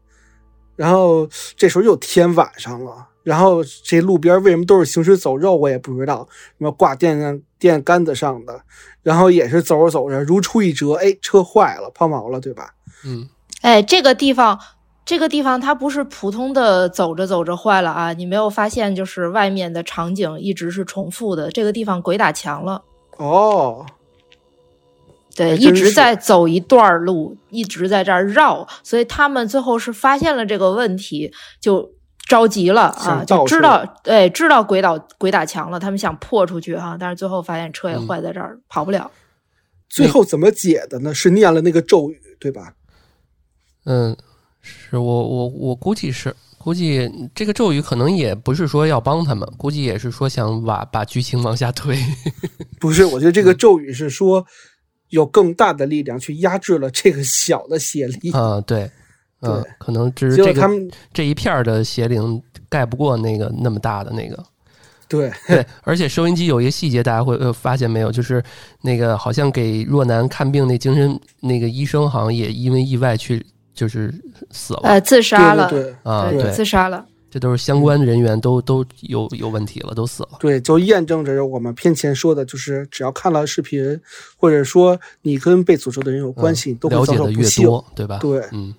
[0.75, 8.61] 然后这时候又天晚上了，然后这路边为什么都是行尸走肉，我也不知道，什么挂电线电杆子上的，
[9.01, 12.75] 然后也是走着走着如出一辙，哎，车坏了，抛锚了，对吧？
[13.03, 13.27] 嗯，
[13.61, 14.59] 哎，这个地方，
[15.03, 18.13] 这个地方它不是普通的走着走着坏了啊！
[18.13, 21.49] 你没有发现，就是外面的场景一直是重复的。
[21.49, 22.83] 这个地方鬼打墙了，
[23.17, 23.85] 哦，
[25.35, 31.91] 对，一直在走一段儿路，一直在这儿绕，所以他们最后是发现了这个问题，就
[32.27, 39.09] 着急了啊，就知道，对，知道鬼打鬼打墙了，他们想破出去哈、但是最后发现车也嗯坏在这儿，跑不了。
[39.87, 41.13] 最后怎么解的呢？
[41.13, 42.73] 是念了那个咒语，对吧？
[43.85, 44.17] 嗯，
[44.61, 51.95] 是我我我估计是估计这个咒语可能也不是说要帮他们，估计也是说想把把剧情往下推。
[52.81, 54.43] 不是，我觉得这个嗯咒语是说
[55.09, 58.31] 有更大的力量去压制了这个小的邪力。
[58.31, 58.89] 啊，对，
[59.47, 64.43] 嗯对，可能只是这个他们这一片儿的邪灵盖不过那个那么大的那个。
[65.07, 68.43] 对对，而且收音机有一个细节，大家会呃发现没有，就是
[68.81, 74.11] 那个好像给若男看病那精神那个医生，好像也因为意外去就是
[74.49, 77.05] 死了、呃，自杀了，对对对啊，对对，自杀了。
[77.29, 80.29] 这都是相关人员都都有有问题了，都死了。
[80.39, 83.99] 对，就验证着我们片前说的，就是只要看了视频，
[84.37, 87.65] 或者说你跟被诅咒的人有关系，你都会遭嗯了解的越受不幸。
[87.65, 88.17] 多，对吧？
[88.19, 88.73] 对嗯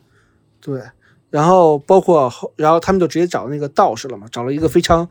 [0.66, 0.82] 对，
[1.30, 5.08] 然后包括后，然后他们就直接找那个道士了嘛，找了一个非常，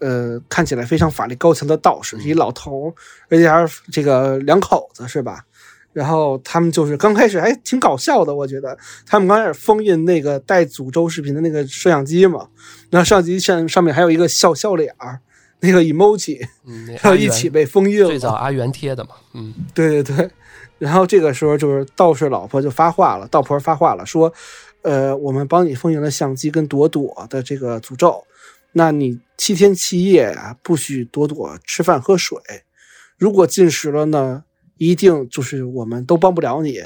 [0.00, 2.94] 呃，看起来非常法力高强的道士，一老头儿，
[3.30, 5.42] 而且还是这个两口子是吧？
[5.94, 12.46] 然后他们就是刚开始还挺搞笑的，我觉得他们刚开始封印那个带诅咒视频的那个摄像机嘛，
[12.90, 15.18] 然后摄像机上上面还有一个笑笑脸儿，
[15.60, 16.46] 那个 emoji，
[17.02, 18.06] 然后一起被封印了。
[18.06, 20.30] 最早阿元贴的嘛，嗯对对对，
[20.78, 24.32] 然后这个时候就是道士老婆就发话了，道婆发话了，说，
[24.82, 28.24] 呃，我们帮你封印了相机跟朵朵的这个诅咒，
[28.72, 32.38] 那你七天七夜啊，不许朵朵吃饭喝水，
[33.16, 34.44] 如果进食了呢，
[34.76, 36.82] 一定就是我们都帮不了你，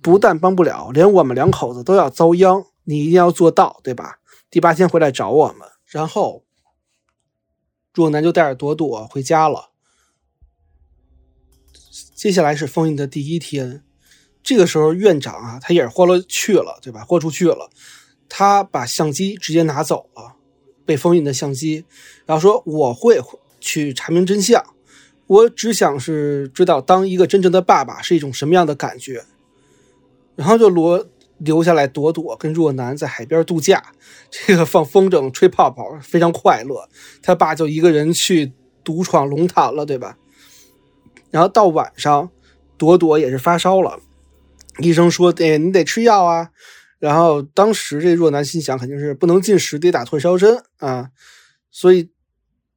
[0.00, 4.20] 不但帮不了，连我们两口子都要遭殃，你一定要做到，对吧？
[4.50, 6.44] 第八天回来找我们，然后
[7.92, 9.70] 若男就带着朵朵回家了。
[12.14, 13.82] 接下来是封印的第一天，
[14.48, 17.04] 这个时候院长啊，他也是豁了去了，对吧？
[17.06, 17.68] 豁出去了，
[18.30, 20.36] 他把相机直接拿走了，
[20.86, 21.84] 被封印的相机，
[22.24, 23.20] 然后说我会
[23.60, 24.64] 去查明真相，
[25.26, 29.22] 我只想是知道当一个真正的爸爸是一种什么样的感觉，
[30.34, 33.92] 然后就罗留下来朵朵跟若男在海边度假，
[34.30, 36.88] 这个放风筝、吹泡泡，非常快乐。
[37.22, 38.50] 他爸就一个人去
[38.82, 40.16] 独闯龙潭了，对吧？
[41.30, 42.30] 然后到晚上，
[42.78, 44.00] 朵朵也是发烧了，
[44.78, 46.50] 医生说：“哎，你得吃药啊。”
[46.98, 51.10] 然后当时这若男心想，肯定是不能进食，得打退烧针啊，
[51.70, 52.10] 所以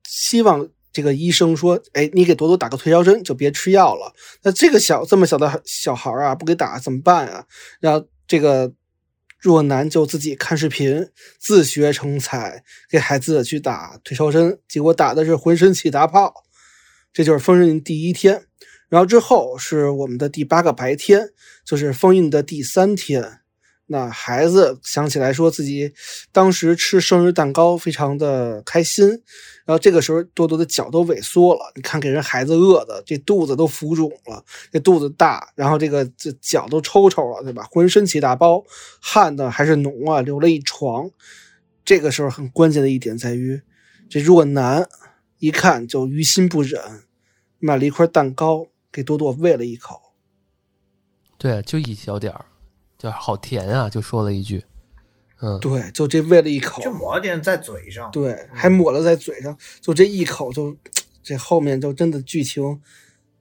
[0.07, 7.45] 希望这个医生说：“哎，你给朵朵打个退烧针，就别吃药了。”那这个小这么小的小孩啊，不给打怎么办啊？
[7.79, 8.71] 然后这个
[9.39, 16.31] 若男就自己看视频，自学成才，给孩子去打退烧针，结果打的是浑身起大泡。
[17.11, 18.45] 这就是封神第一天，
[18.91, 21.29] 然后之后是我们的第八个白天，
[21.63, 23.37] 就是封印的第三天。
[23.87, 25.93] 那孩子想起来说自己
[26.33, 29.07] 当时吃生日蛋糕非常的开心，
[29.65, 37.65] 然后这个时候多多的脚都萎缩了，你看给人孩子饿的这肚子都浮肿了，这肚子大，然后这个这脚都抽抽了，对吧？
[37.71, 38.61] 浑身起大包，
[38.99, 41.09] 汗的还是脓啊，流了一床。
[41.85, 43.61] 这个时候很关键的一点在于，
[44.09, 44.85] 这若男
[45.39, 46.81] 一看就于心不忍，
[47.59, 50.01] 买了一块蛋糕给多多喂了一口。
[51.37, 52.45] 对，就一小点儿，
[52.97, 54.63] 就好甜啊，就说了一句，
[55.41, 58.11] 嗯，对，就这喂了一口，就抹了点在嘴上。
[58.11, 60.75] 对，还抹了在嘴上，就这一口就，
[61.23, 62.79] 这后面就真的剧情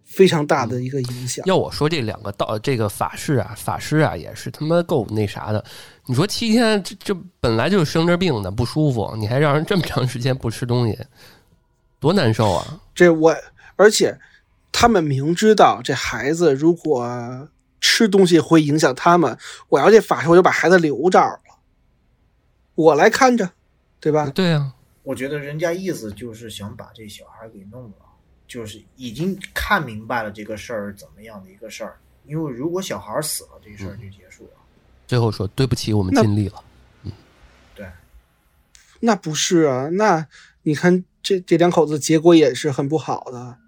[0.05, 1.44] 非常大的一个影响。
[1.46, 5.62] 要我说，这两个道这个法师啊，法师啊，也是他妈够那啥的。
[6.07, 10.98] 你说七天，这这本来就是生着病的，不舒服，你还让人这么长时间不吃东西，
[11.98, 12.80] 多难受啊！
[12.94, 13.36] 这我，
[13.76, 14.18] 而且
[14.81, 17.51] 他们明知道这孩子如果
[17.83, 19.37] 吃东西会影响他们，
[19.68, 21.59] 我要这法师，我就把孩子留这儿了，
[22.74, 23.51] 我来看着，
[24.01, 24.31] 对吧？
[24.31, 24.72] 对呀、
[25.03, 27.97] 我觉得人家意思就是想把这小孩给弄了，
[28.49, 31.99] 就是已经看明白了这个事儿怎么样的一个事儿。
[32.24, 34.53] 因为如果小孩死了，这事儿就结束了。
[35.07, 36.64] 最后说对不起，我们尽力了。
[37.74, 37.87] 对，
[39.01, 40.26] 那不是啊，那
[40.62, 43.59] 你看这这两口子结果也是很不好的。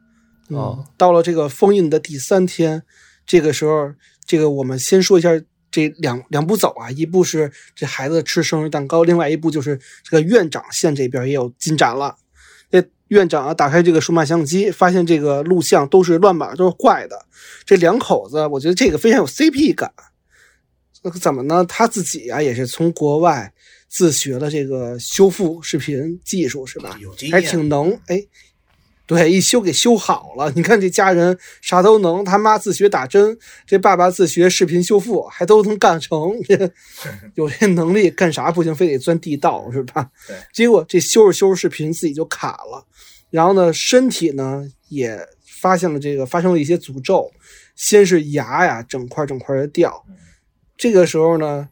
[0.96, 2.82] 到了这个封印的第三天，
[3.26, 3.92] 这个时候，
[4.24, 5.30] 这个我们先说一下
[5.70, 12.16] 这两两步走啊，一步是这孩子吃生日蛋糕，另外一步就是这个院长县这边也有进展了。
[12.70, 17.26] 这院长啊，打开这个数码相机，发现这个录像都是乱码，都是怪的。
[17.64, 19.92] 这两口子，我觉得这个非常有 CP 感。
[21.02, 21.64] 那怎么呢？
[21.64, 23.52] 他自己啊，也是从国外
[23.88, 26.96] 自学了这个修复视频技术，是吧？
[27.00, 28.24] 有经验还挺能哎。
[29.14, 30.50] 对，一修给修好了。
[30.56, 33.36] 你看这家人啥都能，他妈自学打针，
[33.66, 36.32] 这爸爸自学视频修复，还都能干成。
[36.44, 36.72] 这
[37.36, 40.10] 有这能力干啥不行，非得钻地道是吧？
[40.26, 40.36] 对。
[40.54, 42.86] 结果这修着修着视频自己就卡了，
[43.28, 47.30] 然后呢，身体呢也发现了这个发生了一些诅咒，
[47.76, 50.02] 先是牙呀整块整块的掉。
[50.78, 51.68] 这个时候呢，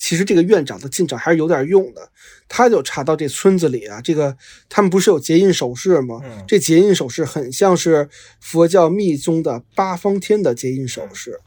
[0.00, 2.10] 其实这个院长的进展还是有点用的。
[2.48, 4.36] 他就查到这村子里啊，这个
[4.68, 6.20] 他们不是有结印手势吗？
[6.24, 8.08] 嗯这结印手势很像是
[8.40, 11.38] 佛教密宗的八方天的结印手势，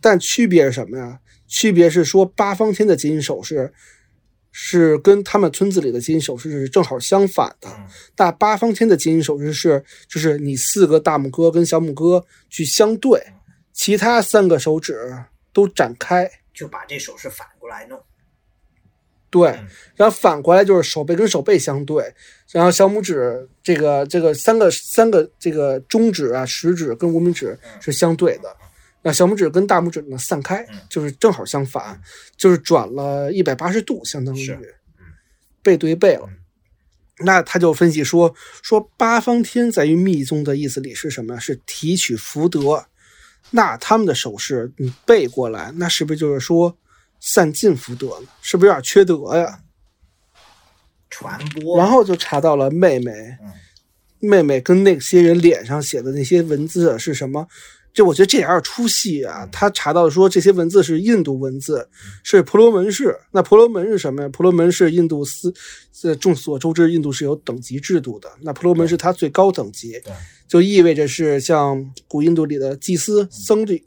[0.00, 1.20] 但区别是什么呀？
[1.46, 3.72] 区别是说八方天的结印手势
[4.50, 7.68] 是跟他们村子里的结印手势是正好相反的。
[7.70, 7.86] 嗯
[8.16, 13.22] 那八方天的结印手势是，就是你四个大拇哥跟小拇哥去相对，
[13.72, 14.98] 其他三个手指
[15.52, 16.30] 都展开。
[16.52, 18.02] 就把这手势反过来弄。
[19.30, 22.14] 对嗯，然后反过来就是手背跟手背相对，
[22.50, 28.54] 然后小拇指这个这个三个三个这个中指啊、食指跟无名指是相对的，
[29.00, 31.98] 那小拇指跟大拇指呢散开嗯，就是正好相反，
[32.36, 34.54] 就是转了一百八十度，相当于
[35.62, 36.28] 背对背了。
[37.20, 41.38] 那他就分析说，说八方天在于密宗的意思里是什么？
[41.40, 42.84] 是提取福德。
[43.52, 46.76] 那他们的手势你背过来，那是不是就是说
[47.20, 48.22] 散尽福德了？
[48.40, 49.60] 是不是有点缺德呀？
[51.08, 53.52] 传播，然后就查到了妹妹，嗯
[54.18, 57.46] 妹妹跟那些人脸上写的那些文字是什么？
[57.92, 59.46] 这我觉得这有点出戏啊！
[59.52, 61.86] 他查到说这些文字是印度文字，
[62.22, 63.14] 是婆罗门式。
[63.32, 64.28] 那婆罗门是什么呀？
[64.30, 65.52] 婆罗门是印度斯，
[66.04, 68.32] 呃，众所周知，印度是有等级制度的。
[68.40, 70.12] 那婆罗门是它最高等级，对
[70.52, 73.82] 就意味着是像古印度里的祭司、僧侣，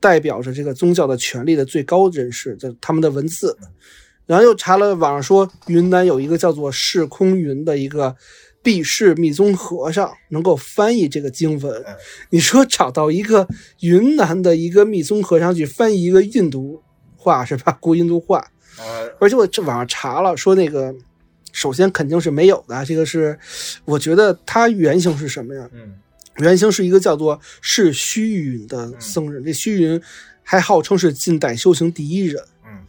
[0.00, 3.54] 代表着这个宗教的权力的最高人士的他们的文字。
[4.24, 8.16] 然后又查了网上说，云南有一个叫做释空云的一个
[8.62, 11.82] 毕世密宗和尚，能够翻译这个经文。
[11.86, 11.94] 嗯
[12.30, 13.46] 你说找到一个
[13.80, 16.82] 云南的一个密宗和尚去翻译一个印度
[17.14, 17.76] 话是吧？
[17.78, 18.42] 古印度话，
[18.78, 20.94] 呃，而且我这网上查了，说那个
[21.58, 23.36] 首先肯定是没有的，这个是
[23.84, 25.68] 我觉得它原型是什么呀？
[25.72, 25.98] 嗯
[26.36, 30.00] 原型是一个叫做是虚云的僧人，这虚云
[30.44, 32.86] 还号称是近代修行第一人，嗯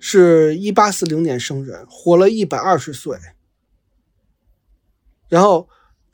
[0.00, 3.18] 是一八四零年生人，活了一百二十岁。
[5.28, 5.68] 然后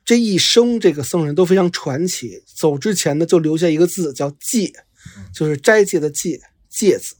[0.04, 4.72] 这一生这个僧人都非常传奇，走之前呢就留下一个字叫戒，
[5.32, 7.14] 就是斋戒的戒，戒字。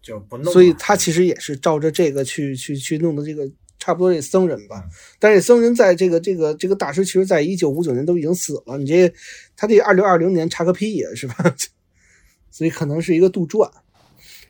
[0.00, 0.50] 就不弄。
[0.52, 3.50] 所以他其实也是照着这个去去去弄的这个
[3.84, 4.90] 差不多这僧人吧嗯。
[5.18, 8.78] 但是僧人在这个这个这个大师，其实在一九五九年都已经死了。
[8.78, 9.12] 你这
[9.54, 11.54] 他这二零二零年查个屁呀，是吧？
[12.50, 13.70] 所以可能是一个杜撰。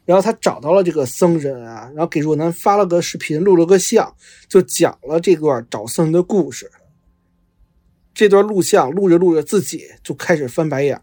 [0.05, 4.15] 然后他找到了这个僧人啊，然后给若男发了个视频，录了个像，
[4.49, 6.71] 就讲了这段找僧人的故事。
[8.13, 11.03] 这段录像录着录着，自己就开始翻白眼了。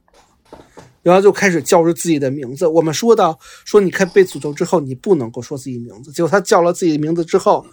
[1.02, 2.68] 然后就开始叫着自己的名字。
[2.68, 6.12] 我们说到说，你看被诅咒之后，你不能够说自己名字。
[6.12, 7.66] 结果他叫了自己的名字之后，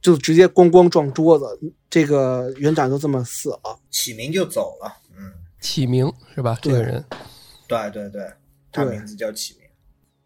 [0.00, 1.44] 就直接咣咣撞桌子，
[1.90, 3.78] 这个园长就这么死了。
[3.90, 4.96] 起名就走了。
[5.16, 6.58] 嗯，启明是吧？
[6.62, 7.04] 这个人，
[7.66, 8.22] 对对对，
[8.70, 9.62] 他对名字叫启明。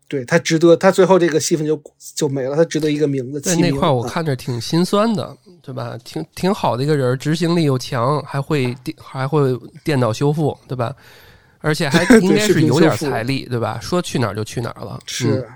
[0.09, 1.83] 对他值得，他最后这个戏份就
[2.15, 3.41] 就没了，他值得一个名字。
[3.41, 5.99] 在那块儿我啊看着挺心酸的，对吧？
[6.05, 10.95] 挺挺好的一个人，执行力又强，还会电还会电脑修复，对吧？
[11.59, 13.81] 而且还 应该是有点财力，对吧？
[13.81, 14.97] 说去哪儿就去哪儿了。
[15.07, 15.47] 是、嗯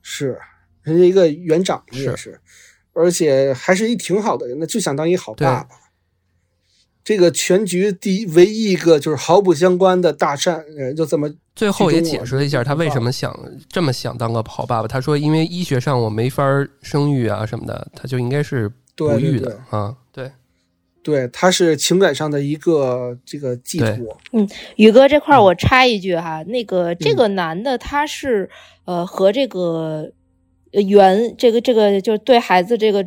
[0.00, 0.40] 是，
[0.82, 2.40] 人家一个园长也是是，
[2.92, 5.68] 而且还是一挺好的人，那就想当一好爸爸。
[7.02, 13.34] 这个全局第一唯一一个就是毫不相关的大善人，就这么最后也解释了一下他为什么想
[13.68, 14.86] 这么想当个好爸爸。
[14.86, 16.44] 他说，因为医学上我没法
[16.82, 19.96] 生育啊什么的，他就应该是不育的对啊。
[20.12, 20.30] 对，
[21.02, 24.18] 对，他是情感上的一个这个寄托。
[24.32, 24.46] 嗯。
[24.76, 28.48] 宇哥这块我插一句哈，那个这个男的他是
[28.84, 30.12] 呃和这个
[30.72, 33.04] 呃原这个这个就是对孩子这个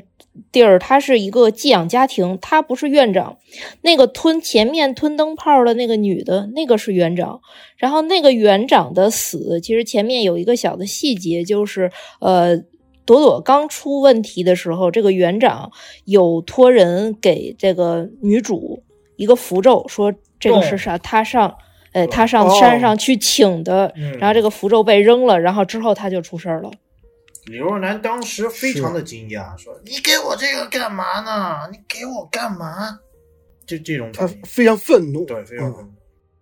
[0.51, 3.37] 地儿，他是一个寄养家庭，他不是院长。
[3.81, 7.39] 那个吞前面吞灯泡的那个女的，那个是园长。
[7.77, 12.63] 然后那个园长的死，其实前面有一个小的细节，就是呃。
[13.05, 15.69] 朵朵刚出问题的时候，这个园长
[16.05, 18.81] 有托人给这个女主
[19.17, 20.97] 一个符咒，说这个是啥？
[20.97, 21.53] 他上，
[21.91, 26.71] 呃，他上山上去请的，嗯然后这个符咒被扔了，然后之后他就出事儿了。
[27.45, 31.69] 李若男当时非常的惊讶，说：“你给我这个干嘛呢？
[31.71, 32.99] 你给我干嘛？”
[33.67, 35.93] 就这种他，非常愤怒，对，非常嗯。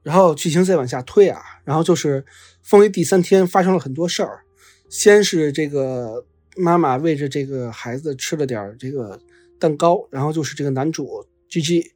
[0.03, 2.25] 然后剧情再往下推啊，然后就是
[2.63, 4.41] 封为第三天发生了很多事儿，
[4.89, 6.25] 先是这个
[6.55, 9.19] 妈妈喂着这个孩子吃了点这个
[9.59, 11.93] 蛋糕，然后就是这个男主 G G，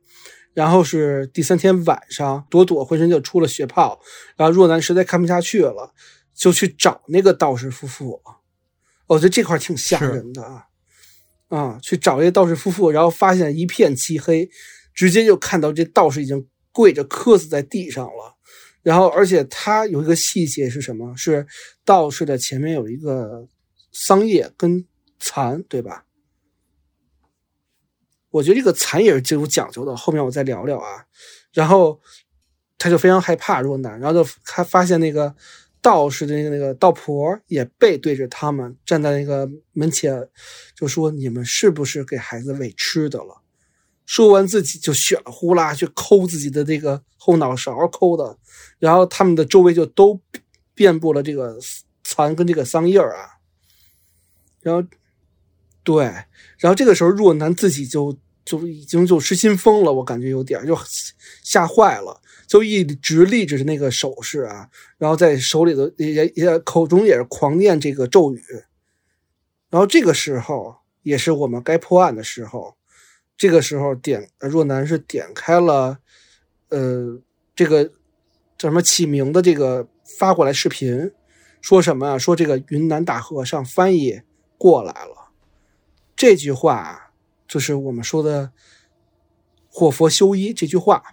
[0.54, 4.00] 然后是第三天晚上，朵朵浑身就出了血泡，
[4.36, 5.92] 然后若男实在看不下去了，
[6.36, 8.22] 就去找那个道士夫妇，
[9.08, 10.66] 我觉得这块儿挺吓人的啊，
[11.50, 14.50] 啊，去找一个道士夫妇，然后发现一片漆黑，
[14.94, 18.36] 直接就看到这道士已经跪着磕死在地上了。
[18.82, 21.16] 然后，而且他有一个细节是什么？
[21.18, 21.48] 是
[21.84, 23.48] 道士的前面有一个
[23.92, 24.86] 桑叶跟
[25.20, 26.06] 蚕，对吧？
[28.30, 31.06] 我觉得这个蚕也是挺有讲究的，后面我再聊聊啊。
[31.54, 32.00] 然后
[32.78, 35.34] 他就非常害怕若男，然后就他发现那个
[35.86, 40.28] 道士的那个那个道婆也背对着他们站在那个门前，
[40.76, 43.44] 就说：“你们是不是给孩子喂吃的了？”
[44.04, 48.36] 说完自己就血了呼啦去抠自己的这个后脑勺抠的，
[48.80, 50.20] 然后他们的周围就都
[50.74, 51.56] 遍布了这个
[52.04, 53.38] 蚕跟这个桑叶儿啊。
[54.64, 54.88] 然后，
[55.84, 56.04] 对，
[56.58, 60.76] 然后这个时候若男自己就就已经就失心疯了，我感觉有点就
[61.44, 68.42] 吓坏了，就一直立着的那个手势啊，然后在手里头也也口中也是狂念这个咒语。
[69.70, 72.76] 然后这个时候也是我们该破案的时候。
[73.38, 76.00] 这个时候点若男是点开了，
[76.70, 77.20] 呃，
[77.54, 77.84] 这个
[78.58, 79.86] 叫什么启明的这个
[80.18, 81.12] 发过来视频，
[81.60, 82.18] 说什么啊？
[82.18, 84.22] 说这个云南大和尚翻译
[84.58, 85.32] 过来了。
[86.16, 87.12] 这句话
[87.46, 88.54] 就是我们说的
[89.68, 91.04] “火佛修一”这句话，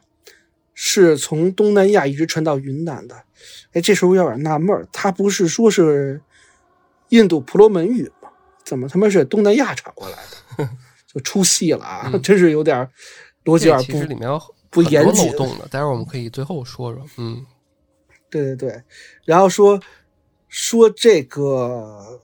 [0.75, 3.25] 是从东南亚一直传到云南的。
[3.73, 6.21] 哎，这时候有点纳闷儿，他不是说是
[7.09, 8.31] 印度婆罗门语吗？
[8.65, 10.17] 怎么他妈是东南亚传过来
[10.57, 10.69] 的？
[11.13, 12.11] 就出戏了啊！
[12.23, 12.89] 真是有点
[13.45, 14.41] 逻辑有这其实点不里面有
[14.71, 17.05] 不严谨漏洞的，待会儿我们可以最后说说。
[17.19, 17.45] 嗯，
[18.31, 18.83] 对对对，
[19.27, 19.79] 然后说
[20.49, 22.23] 说这个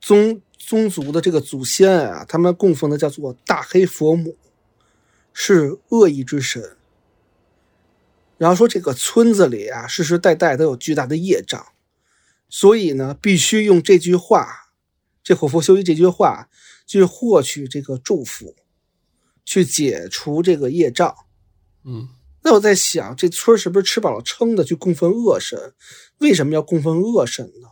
[0.00, 4.36] 宗宗族的这个祖先啊，他们供奉的叫做大黑佛母，
[5.32, 6.76] 是恶意之神。
[8.40, 11.62] 然后说这个村子里啊，世世代代都有巨大的业障，
[12.48, 14.72] 所以呢，必须用这句话，
[15.22, 16.48] 这火佛修一这句话，
[16.86, 18.56] 去获取这个祝福，
[19.44, 21.14] 去解除这个业障。
[21.84, 22.08] 嗯，
[22.42, 25.74] 那我在想，这村是不是吃饱了撑的去供奉恶神？
[26.20, 27.68] 为什么要供奉恶神呢？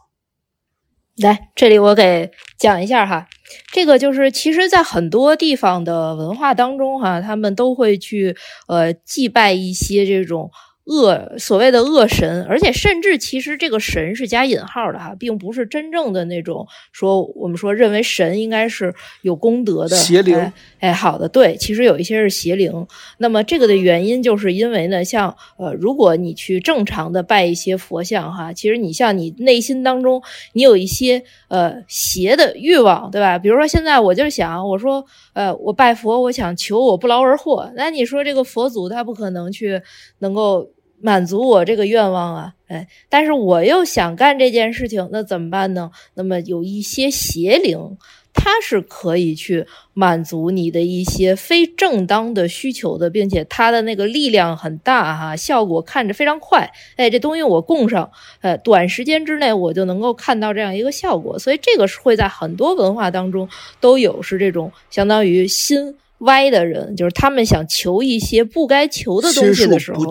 [1.16, 3.26] 来，这里我给讲一下哈，
[3.72, 10.50] 这个就是其实，在很多地方的文化当中哈，他们都会去呃祭拜一些这种
[10.88, 22.86] 恶所谓的恶神，而且甚至其实这个神是加引号的哈，并不是真正的那种说我们说认为神应该是有功德的邪灵哎哎，好的，对，其实有一些是邪灵。
[23.18, 30.22] 那么这个的原因就是因为呢，像呃，如果你去正常的拜一些佛像哈，其实你像你内心当中
[30.54, 33.38] 你有一些呃邪的欲望，对吧？
[33.38, 35.04] 比如说现在我就想，我说
[35.34, 39.82] 呃，我拜佛，我想求我不劳而获，那你说这个佛祖他不可能去
[40.20, 40.70] 能够。
[41.00, 45.90] 满足我这个愿望啊，哎，但是我又想干这件事情，那怎么办呢？
[46.14, 47.96] 那么有一些邪灵，
[48.34, 56.70] 它是可以去满足你的一些非正当的需求的，并且它的那个力量很大哈，效果看着非常快。
[56.96, 58.10] 哎，这东西我供上，
[58.40, 63.48] 呃，短时间之内我就能够看到这样一个效果，所以这个是会在很多文化当中
[63.80, 70.04] 都有，是这种相当于心歪的人，就是他们想求一些不该求的东西的时候，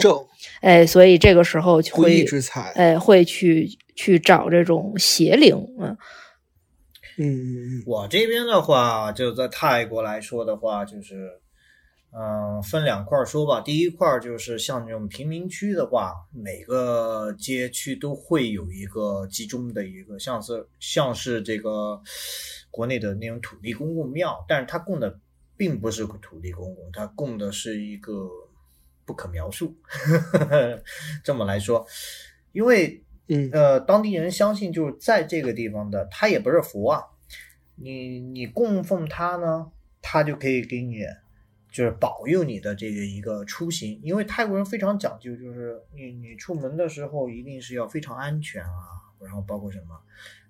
[0.62, 2.72] 哎，所以这个时候不义会，之财。
[2.76, 5.98] 哎，会去去找这种邪灵，嗯，
[7.18, 11.40] 嗯嗯嗯，我这边的话，就在泰国来说的话，就是，
[12.12, 13.62] 嗯、分两块说吧。
[13.62, 22.02] 第一块就是像这种贫民区的话，每个街区都会有一个集中的一个，像是像是这个
[22.72, 25.20] 国内的那种土地公公庙，但是它供的
[25.56, 28.14] 并不是土地公公，它供的是一个
[29.08, 29.74] 不可描述，
[31.24, 31.88] 这么来说，
[32.52, 33.50] 因为嗯。
[33.52, 37.04] 呃，当地人相信就是在这个地方的，他也不是佛啊，
[37.76, 39.72] 你你供奉他呢，
[40.02, 41.04] 他就可以给你
[41.72, 50.00] 就是保佑你的这个一个出行，因为泰国人非常讲究，就是你你出门的时候一定是要非常安全啊，然后包括什么，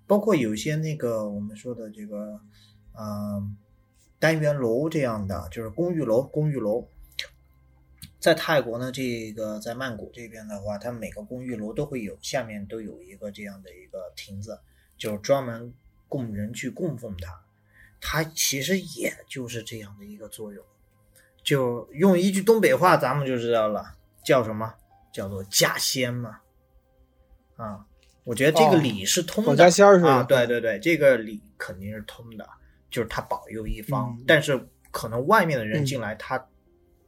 [0.06, 2.40] 包括有些那个我们说的这个，
[2.98, 3.56] 嗯、
[4.18, 6.88] 单元楼这样的，就是公寓楼，公寓楼。
[8.20, 14.60] 在泰国呢，这个在曼谷这边的话，它每个公寓楼都会有下面都有一个这样的一个亭子，
[14.96, 15.72] 就是专门
[16.08, 17.40] 供人去供奉它。
[18.00, 20.64] 它其实也就是这样的一个作用，
[21.42, 24.74] 就用一句东北话，咱们就知道了，叫什么？
[25.12, 26.40] 叫做家仙嘛。
[27.56, 27.84] 啊，
[28.22, 29.50] 我觉得这个哦理是通的。
[29.50, 32.48] 保家仙儿似的啊，对对对，这个理肯定是通的，
[32.90, 36.48] 就是他保佑一方，嗯但是可能外面的人嗯进来他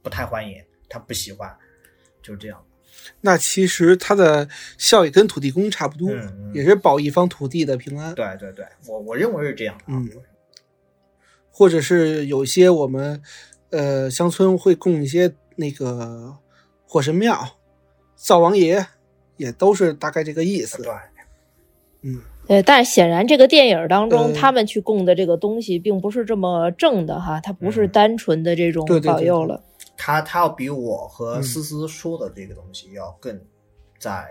[0.02, 0.60] 不太欢迎，
[0.90, 1.50] 他不喜欢，
[2.22, 2.62] 就是这样。
[3.22, 4.46] 那其实它的
[4.76, 6.10] 效益跟土地公差不多，
[6.52, 8.14] 也是保一方土地的平安。
[8.14, 9.96] 对对对，我我认为是这样的啊。
[9.96, 10.10] 嗯
[11.52, 13.20] 或者是有一些我们
[13.68, 16.34] 呃乡村会供一些那个
[16.86, 17.58] 火神庙、
[18.16, 18.86] 灶王爷，
[19.36, 20.82] 也都是大概这个意思。
[20.82, 20.90] 对，
[22.00, 29.62] 嗯，对，但是显然这个电影当中，嗯他们去供的这个东西并不是这么正的哈，它不是嗯单纯的这种对对对对保佑了。
[30.02, 33.38] 他他要比我和嗯思思说的这个东西要更
[33.98, 34.26] 在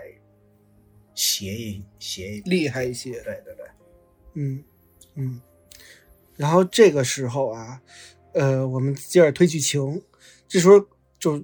[1.14, 3.12] 邪一邪一厉害一些。
[3.22, 3.66] 对对对，
[4.34, 4.64] 嗯
[5.14, 5.40] 嗯。
[6.36, 7.80] 然后这个时候啊，
[8.32, 10.02] 呃，我们接着推剧情，
[10.48, 10.84] 这时候
[11.20, 11.40] 就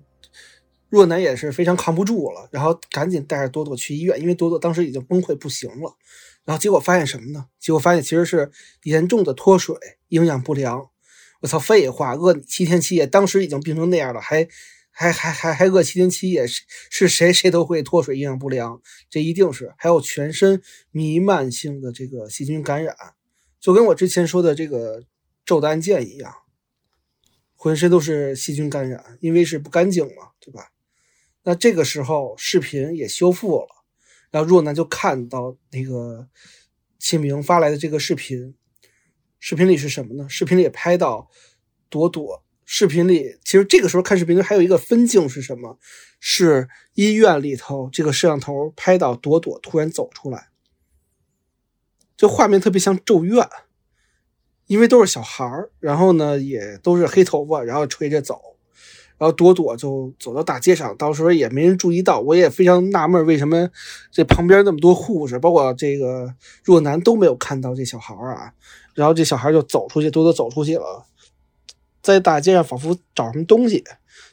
[0.89, 5.97] 若男也是非常扛不住了，然后赶紧带着朵朵去医院，因为朵朵当时已经崩溃不行了。
[6.44, 7.47] 然后结果发现什么呢？
[7.61, 8.51] 结果发现其实是
[8.82, 9.77] 严重的脱水、
[10.09, 10.90] 营养不良。
[11.47, 14.48] 我操，废话，饿七天七夜，当时已经病成那样了，还
[14.90, 19.73] 还还还还饿七天七夜，是是谁谁都会脱水、营养不良，这一定是。
[19.78, 20.60] 还有全身
[20.90, 22.97] 弥漫性的这个细菌感染，
[23.60, 25.05] 就跟我之前说的这个
[25.44, 26.35] 咒的案件一样，
[27.55, 30.73] 浑身都是细菌感染，因为是不干净嘛，对吧？
[31.44, 33.68] 那这个时候视频也修复了，
[34.32, 36.27] 然后若男就看到那个
[36.98, 38.56] 清明发来的这个视频，
[39.48, 40.28] 视频里是什么呢？
[40.28, 41.31] 视频里也拍到
[41.89, 42.43] 朵朵。
[42.64, 45.78] 视频里其实这个时候看视频还有一个分镜是什么？
[46.18, 50.48] 是医院里头这个摄像头拍到朵朵突然走出来，
[52.16, 53.44] 这画面特别像《咒怨》，
[54.66, 58.56] 因为都是小孩儿，然后呢也都是黑头发，然后垂着走，
[59.16, 63.70] 然后朵朵就走到大街上，到时候也没人注意到，我也非常纳闷，为什么
[64.10, 68.52] 这旁边那么多护士，包括这个若男都没有看到这小孩儿啊？
[68.97, 71.05] 然后这小孩就走出去，多多走出去了，
[72.02, 73.85] 在大街上仿佛找什么东西，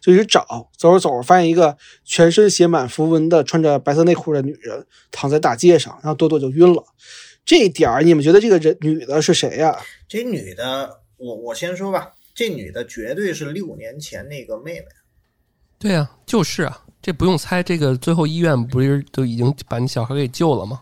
[0.02, 6.84] 就一直找，走着走着发现一个全身写满符文的、穿着白色内裤的女人躺在大街上，然后多多就晕了。
[7.46, 9.78] 这一点儿，你们觉得这个人女的是谁呀、
[10.08, 14.86] 这女的，我我先说吧，这女的绝对是六年前那个妹妹。
[15.78, 20.80] 对啊，就是啊，这不用猜，这个最后医院不是都已经把那小孩给救了吗？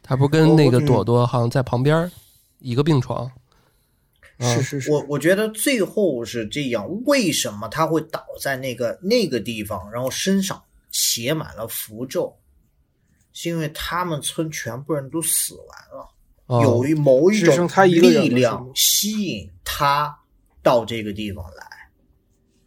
[0.00, 2.10] 他不是跟那个朵朵好像在旁边
[2.58, 3.30] 一个病床，
[4.38, 12.36] 嗯是是是，我我觉得最后是这样，为什么他会倒在那个那个地方，然后身上写满了符咒？
[13.32, 16.08] 是因为他们村全部人都死完了，
[16.46, 20.18] 哦有一某一种力量吸引他
[20.62, 21.66] 到这个地方来。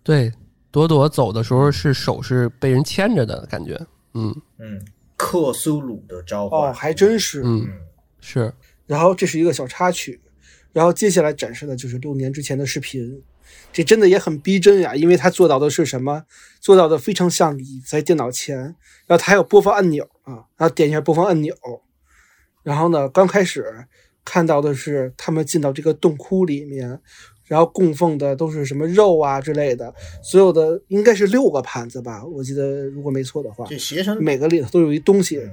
[0.03, 0.31] 对，
[0.71, 3.77] 朵朵走的时候是手是被人牵着的感觉，
[4.13, 4.81] 嗯嗯，
[5.17, 6.69] 克苏鲁的召唤。
[6.69, 7.41] 哦，还真是。
[7.43, 7.81] 嗯嗯，
[8.21, 8.53] 是，
[8.91, 10.19] 然后这是一个小插曲，
[10.73, 13.23] 然后接下来展示的就是六年之前的视频。
[13.71, 16.25] 这真的也很逼真呀，因为他做到的是什么？
[16.59, 21.55] 做到的非常像你在电脑前，然后他还有播放按钮啊，然后点一下播放按钮，
[22.63, 23.87] 然后呢，刚开始
[24.25, 26.99] 看到的是他们进到这个洞窟里面，
[27.45, 35.51] 然后供奉的都是什么肉啊之类的，所有的应该是六个盘子吧，我记得如果没错的话，这邪神每个里头都有一东西，嗯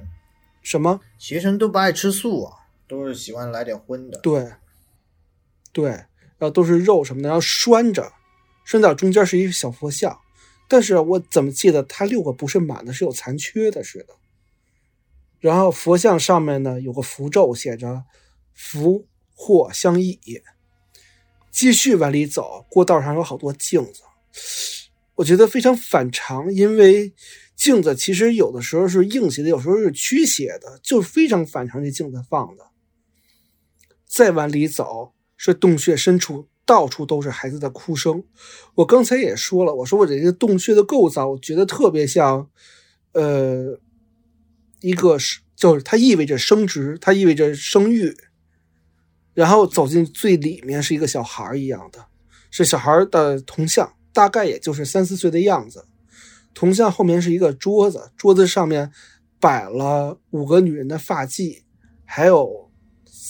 [0.60, 1.01] 什么？
[1.19, 2.57] 邪神都不爱吃素啊，
[2.89, 4.19] 都是喜欢来点荤的。
[4.20, 4.51] 对，
[5.73, 8.12] 对，然后都是肉什么的，然后拴着，
[8.65, 10.19] 拴到中间是一个小佛像，
[10.69, 14.15] 但是我怎么记得它六个不是满的，是有残缺的似的。
[15.40, 18.05] 然后佛像上面呢有个符咒，写着
[18.55, 20.19] “福祸相依”。
[21.51, 24.02] 继续往里走，过道上有好多镜子，
[25.16, 27.12] 我觉得非常反常，因为
[27.56, 31.82] 镜子其实有的时候是硬斜的，有时候是曲斜的，就是非常反常。
[31.82, 32.68] 这镜子放的。
[34.09, 38.24] 再往里走，是洞穴深处，到处都是孩子的哭声。
[38.76, 42.48] 我刚才也说了，我说我这个洞穴的构造，我觉得特别像，
[43.12, 43.78] 呃，
[44.80, 48.16] 一个是就是它意味着生殖，它意味着生育。
[49.35, 52.06] 然后走进最里面是一个小孩一样的，
[52.51, 55.85] 是小孩的铜像，大概也就是三四岁的样子。
[56.55, 58.90] 铜像后面是一个桌子，桌子上面
[59.39, 61.62] 摆了五个女人的发髻，
[62.05, 62.68] 还有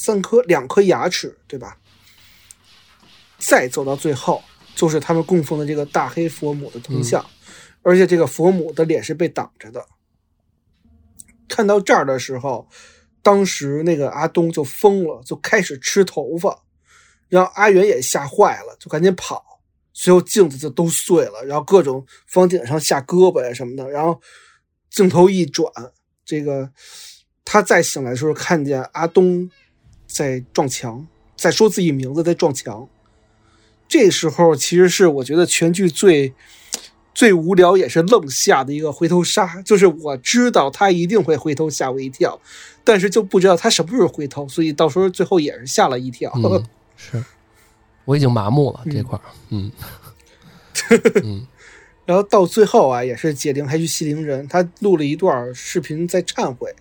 [0.01, 1.77] 三颗两颗牙齿，对吧？
[3.37, 4.45] 再走到最后，
[4.77, 7.25] 就是他们供奉的这个大黑佛母的铜像，
[7.83, 9.85] 而且这个佛母的脸是被挡着的。
[11.49, 12.69] 看到这儿的时候，
[13.23, 16.63] 当时那个阿东就疯了，就开始吃头发，
[17.29, 19.45] 然后阿元也吓坏了，就赶紧跑。
[19.93, 24.21] 随后镜子就都碎了，然后各种房顶上下胳膊呀什么的，然后
[24.91, 25.73] 镜头一转，
[26.25, 26.71] 这个
[27.45, 29.51] 他再醒来的时候，看见阿东
[30.09, 31.07] 在撞墙，
[31.37, 32.89] 在说自己名字，在撞墙。
[33.87, 36.35] 这时候其实是我觉得全剧最
[37.15, 42.41] 最无聊也是愣吓的一个回头杀，就是我知道他一定会回头吓我一跳，
[42.85, 46.33] 但是就不知道他什么时候回头，所以到时候最后也是吓了一跳。
[46.37, 46.65] 嗯，
[46.97, 47.25] 是，
[48.05, 49.71] 我已经麻木了这块儿，嗯
[51.23, 51.47] 嗯
[52.05, 56.75] 然后到最后啊，也是解铃还须系铃人，他录了一段视频在忏悔，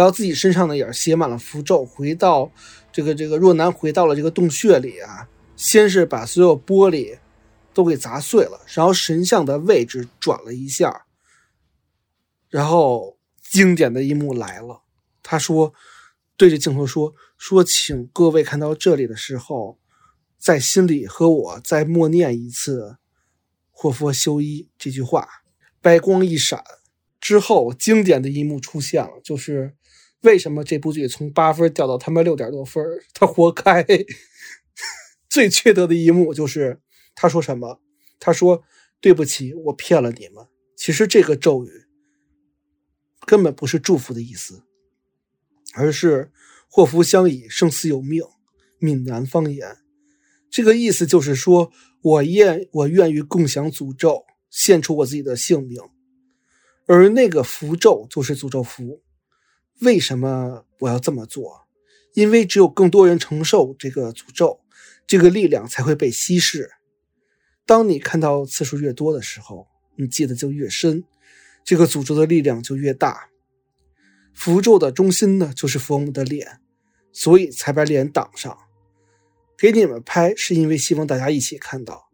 [0.00, 2.50] 然后自己身上呢也写满了符咒，回到
[2.90, 7.18] 这个这个若男回到了这个洞穴里啊，先是把所有玻璃
[7.74, 11.04] 都给砸碎了，然后神像的位置转了一下，
[12.48, 14.80] 然后经典的一幕来了，
[15.22, 15.74] 他说
[16.38, 19.78] 对着镜头说说，请各位看到这里的时候，
[20.38, 22.96] 在心里和我再默念一次。
[23.70, 25.26] 祸福修一这句话，
[25.80, 26.62] 白光一闪
[27.18, 29.74] 之后，经典的一幕出现了，就是
[30.22, 32.84] 为什么这部剧从八分掉到他妈六点多分
[33.14, 33.86] 他活该。
[35.28, 36.80] 最缺德的一幕就是
[37.14, 37.80] 他说什么？
[38.18, 38.62] 他说
[39.00, 41.70] ：“对不起，我骗了你们。”其实这个咒语
[43.26, 44.62] 根本不是祝福的意思，
[45.74, 46.30] 而是
[46.68, 48.22] 祸福相依，生死有命，
[48.78, 49.78] 闽南方言。
[50.50, 51.72] 这个意思就是说。
[52.02, 55.78] 我愿我愿意共享诅咒，献出我自己的性命，
[56.86, 59.02] 而那个符咒就是诅咒符。
[59.80, 61.66] 为什么我要这么做？
[62.12, 64.60] 因为只有更多人承受这个诅咒，
[65.06, 66.70] 这个力量才会被稀释。
[67.64, 71.04] 当你看到次数越多的时候，你记得就越深，
[71.64, 73.28] 这个诅咒的力量就越大。
[74.34, 76.60] 符咒的中心呢，就是佛母的脸，
[77.12, 78.58] 所以才把脸挡上。
[79.56, 82.10] 给你们拍是因为希望大家一起看到，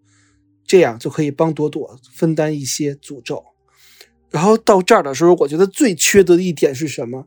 [0.66, 3.44] 这样就可以帮朵朵分担一些诅咒。
[4.30, 7.26] 然后到这儿的时候，我觉得最缺德的一点是什么？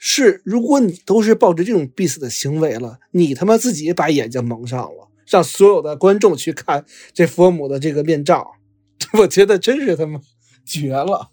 [0.00, 8.52] 是如果你都是抱着这种必死的行为了，你他妈自己把眼睛蒙上了，让所有的观众去看这佛母的这个面罩，
[9.18, 10.20] 我觉得真是他妈
[10.64, 11.30] 绝了。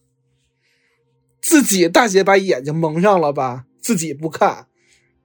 [1.42, 4.66] 自己大姐把眼睛蒙上了吧，自己不看。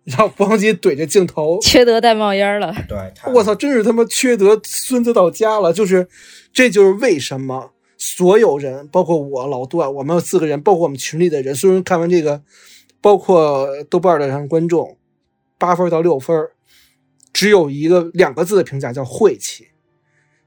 [0.05, 2.75] 然后王姐怼着镜头，缺德带冒烟了。
[2.89, 2.99] 对，
[3.33, 5.73] 我操，真是他妈缺德孙子到家了。
[5.73, 6.09] 就是，
[6.53, 7.73] 这就是为什么
[8.03, 12.43] 所有人，包括我老段，我们四个人，包括我们群里的人，所有人看完这个，
[13.03, 14.97] 包括豆瓣的上观众，
[15.59, 16.35] 八分到六分，
[17.31, 19.67] 只有一个两个字的评价叫晦气。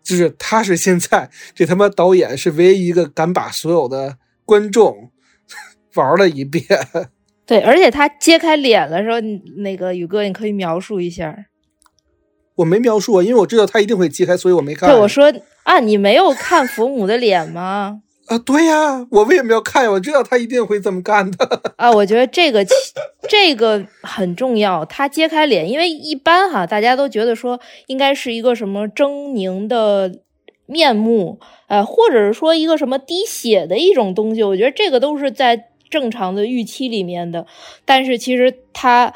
[0.02, 5.12] 就是他是现在这他妈导演是唯一一个敢把所有的观众
[5.94, 6.66] 玩了一遍。
[7.46, 9.22] 对，而且他揭开脸的时候，
[9.62, 11.46] 那个宇哥，你可以描述一下。
[12.56, 14.90] 我没描述啊，因为我知道他一定会揭开，所以我没看。
[14.90, 15.32] 对，我说
[15.64, 18.02] 啊，你没有看佛母的脸吗？
[18.28, 19.92] 啊，对呀，我为什么要看呀？
[19.92, 21.62] 我知道他一定会这么干的。
[21.76, 22.66] 啊，我觉得这个
[23.28, 24.86] 这个很重要。
[24.86, 30.20] 他揭开脸，因为一般哈，大家都觉得说应该是一个什么狰狞的
[30.66, 34.42] 面目，呃，或者是说一个什么滴血的一种东西。
[34.42, 37.46] 我觉得这个都是在正常的预期里面的。
[37.84, 39.14] 但是其实他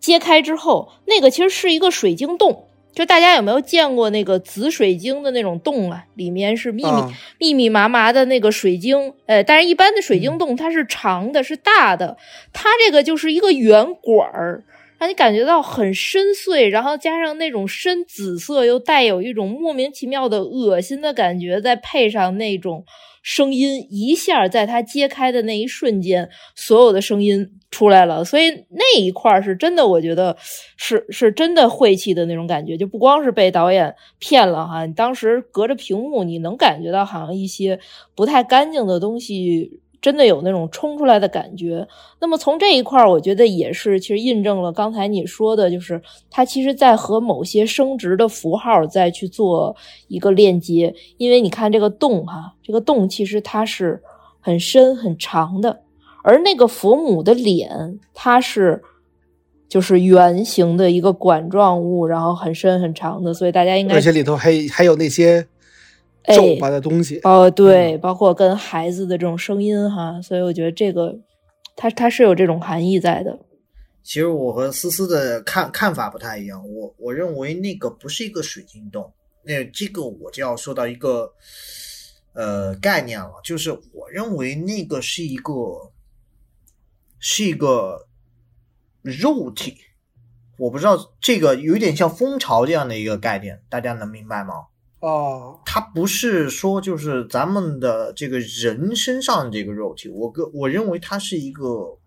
[0.00, 2.67] 揭开之后，那个其实是一个水晶洞。
[2.92, 6.04] 就大家有没有见过那个紫水晶的那种洞啊？
[6.14, 12.16] 里面是密密、啊密密麻麻的那个水晶，呃，但是一般的水晶洞它是长的，是大的，
[12.52, 14.64] 它这个就是一个圆管儿，
[14.98, 22.84] 让你感觉到很深邃，然后加上那种深紫色，又带有一种莫名其妙的恶心的感觉，再配上那种
[23.30, 30.34] 声音，一下在他揭开的那一瞬间，所有的声音出来了，所以那一块是真的，我觉得
[30.78, 37.78] 是是真的晦气的那种感觉，就不光是被导演骗了哈，你当时隔着屏幕，你能感觉到好像一些
[38.16, 39.82] 不太干净的东西。
[40.00, 41.86] 真的有那种冲出来的感觉。
[42.20, 46.00] 那么从这一块儿，我觉得也是，其实印证了刚才你说的，就是
[46.30, 49.74] 它其实在和某些生殖的符号再去做
[50.06, 50.94] 一个链接。
[51.16, 54.00] 因为你看这个洞哈，这个洞其实它是
[54.40, 55.80] 很深很长的，
[56.22, 58.82] 而那个佛母的脸，它是
[59.68, 65.46] 就是圆形的一个管状物，然后很深很长的，所以大家应该而且里头还还有那些
[66.34, 67.20] 皱巴的东西。
[67.24, 71.18] 哦，对，包括跟孩子的这种声音哈，所以我觉得这个
[71.76, 73.38] 它它是有这种含义在的。
[74.02, 81.30] 其实我和思思的看看法不太一样，我我认为那个不是一个水晶洞，那这个我就要说到一个
[82.32, 85.52] 呃概念了，就是我认为那个是一个
[87.18, 88.06] 是一个
[89.02, 89.76] 肉体，
[90.58, 94.54] 我不知道这个有点像蜂巢这样的一个概念，大家能明白吗？
[95.00, 101.98] 哦，它不是说就是咱们的这个人身上的这个肉体，我个我认为它是一个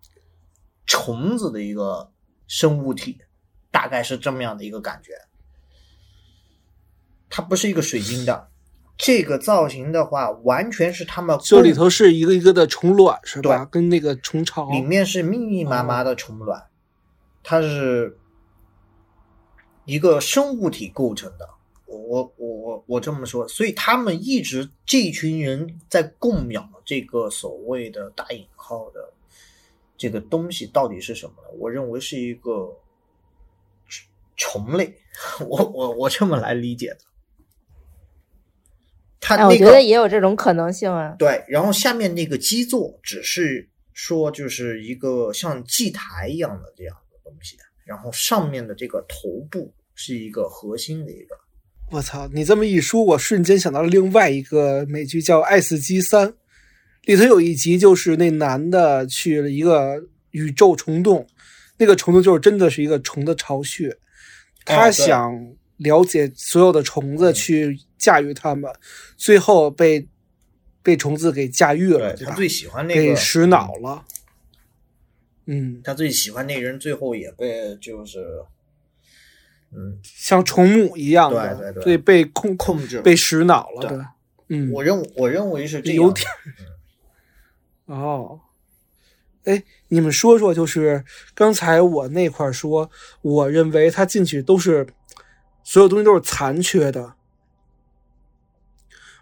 [0.86, 2.12] 虫子的一个
[2.46, 3.16] 生物体，
[3.70, 5.12] 大概是这么样的一个感觉。
[7.30, 8.50] 它不是一个水晶的，
[8.98, 13.64] 这个造型的话，完全是他们这里头是一个一个的虫卵是吧？
[13.64, 16.66] 对跟那个虫巢里面是密密麻麻的虫卵，
[17.42, 18.18] 它是
[19.86, 21.48] 一个生物体构成的。
[21.92, 29.12] 我我我我我这么说，所以他们一直这群人在供养这个所谓的打引号的
[29.96, 31.48] 这个东西到底是什么呢？
[31.58, 32.74] 我认为是一个
[34.36, 34.96] 虫类，
[35.46, 36.98] 我我我这么来理解的。
[39.20, 41.14] 它哎，我觉得也有这种可能性啊。
[41.18, 51.41] 对，然后下面那个基座只是说就是一个像祭台一样的这样的东西，然后上面的这个头部是一个核心的一个。
[51.92, 52.26] 我操！
[52.32, 56.26] 你这么一说，我瞬间想到了另外一个美剧叫《爱斯基三》，
[57.04, 61.26] 里头有一集就是那男的去了一个宇宙虫洞，
[61.76, 63.94] 那个虫洞就是真的是一个虫的巢穴，
[64.64, 68.72] 他想了解所有的虫子，去驾驭它们，
[69.18, 70.08] 最后被
[70.82, 72.30] 被虫子给驾驭了，对吧？
[72.30, 74.02] 他最喜欢那个给个洗脑了。
[75.44, 78.24] 嗯，他最喜欢那人，最后也被就是
[79.74, 79.98] 嗯。
[80.02, 84.06] 像虫母一样的，对对对对，被控控制被洗脑了，对对，
[84.48, 86.26] 嗯，我认我认为是这样有点
[87.86, 88.40] 哦，
[89.44, 91.04] 哎，你们说说，就是
[91.34, 92.90] 刚才我那块说，
[93.22, 94.86] 我认为他进去都是
[95.64, 97.14] 所有东西都是残缺的。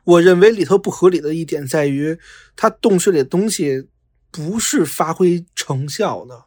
[0.05, 2.19] 我认为里头不合理的一点在于，
[2.57, 3.89] 它洞穴里的东西
[4.31, 6.45] 不是发挥成效的，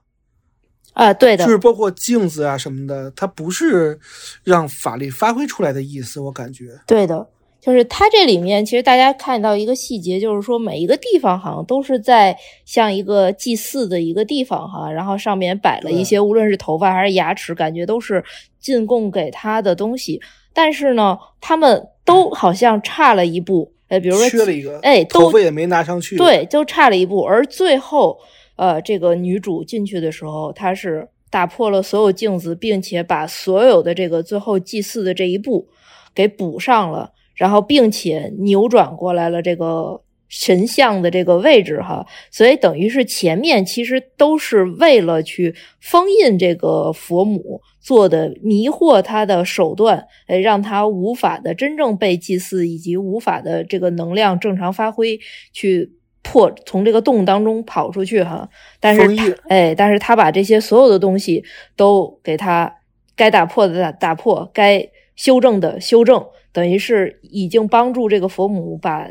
[0.93, 3.99] 啊，对的就，是包括镜子啊什么的，它不是
[4.43, 6.65] 让法力发挥出来的意思，我感觉。
[6.87, 7.27] 对的，
[7.59, 18.23] 就是它这里面其实大家看到一个细节，就是说每一个地方好像都是在像一个祭祀的一个地方哈，然后上面摆了一些无论是头发还是牙齿，感觉都是
[18.59, 20.21] 进贡给他的东西，
[20.53, 26.17] 但是呢，他们都好像差了一步，哎，比如说缺了一个，哎，头发也没拿上去。
[26.17, 27.21] 对，就差了一步。
[27.23, 28.19] 而最后，
[28.55, 35.67] 呃，这个女主进去的时候，她是打破了所有镜子，并且把所有的这个最后祭祀的这一步
[36.13, 42.05] 给补上了，然后并且扭转过来了这个神像的这个位置哈。
[42.31, 47.61] 所以等于是前面其实都是为了去封印这个佛母。
[47.83, 55.19] 做的迷惑他的手段，哎，让他无法的真正被祭祀，以及无法的这个能量正常发挥，
[55.51, 55.91] 去
[56.23, 58.49] 破从这个洞当中跑出去哈。
[58.79, 61.43] 但是他哎，但是他把这些所有的东西
[61.75, 62.73] 都给他
[63.15, 69.07] 该打破的打打破，该修正的修正，等于是已经帮助这个佛母把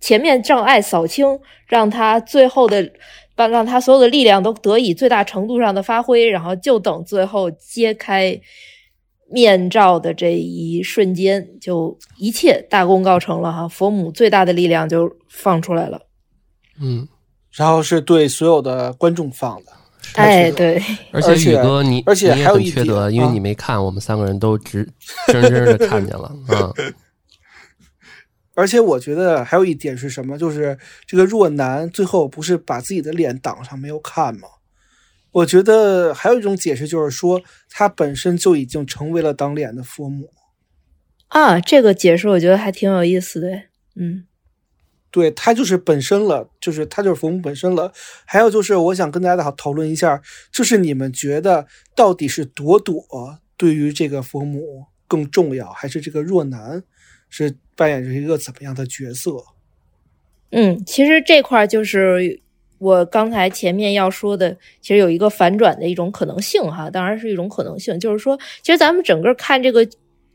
[0.00, 2.90] 前面障碍扫清，让他最后的
[3.34, 8.38] 把让他所有的力量都得以最大程度上的发挥，然后就等最后揭开
[9.30, 13.66] 面罩的这一瞬间，就一切大功告成了哈。
[13.66, 16.00] 佛母最大的力量就放出来了。
[16.80, 17.06] 嗯，
[17.52, 19.72] 然后是对所有的观众放的。
[20.16, 20.82] 哎，对，
[21.12, 24.88] 而且宇哥你而且你也还有一点很缺德，因为啊你没看，我们三个人都直
[25.28, 26.72] 真真的看见了 啊。
[28.54, 34.48] 而且我觉得还有一点是什么，就是这个若男最后不是把自己的脸挡上没有看吗？
[35.32, 40.30] 我觉得还有一种解释就是说，他本身就已经成为了挡脸的父母。
[41.28, 43.48] 啊，这个解释我觉得还挺有意思的。
[43.96, 44.26] 嗯
[45.14, 47.92] 对他就是本身了，就是他就是佛母本身了。
[48.24, 50.20] 还有就是，我想跟大家讨讨论一下，
[50.50, 56.82] 就是你们觉得到底是朵朵对于这个佛母更重要，还是这个若男
[57.30, 59.30] 是扮演着一个怎么样的角色？
[60.50, 62.40] 嗯，其实这块就是
[62.78, 69.88] 我刚才前面要说的，其实有一个反转的一种可能性哈，当然是一种可能性，就是说，其实咱们整个看这个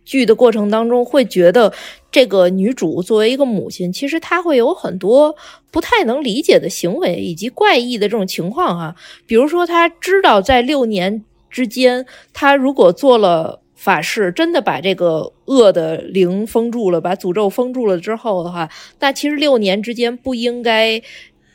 [0.09, 1.71] 剧的过程当中，会觉得
[2.11, 5.35] 这个女主作为一个母亲，其实她会有很多
[5.69, 8.95] 不太能理解的行为以及怪异的这种情况哈，
[9.27, 12.03] 比如说她知道在六年之间，
[12.33, 13.61] 她如果做了。
[13.79, 18.67] 法事真的把这个恶的灵封住了，把诅咒封住了之后的话，
[18.99, 21.01] 那其实六年之间不应该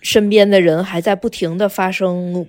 [0.01, 2.47] 身边的人还在不停的发生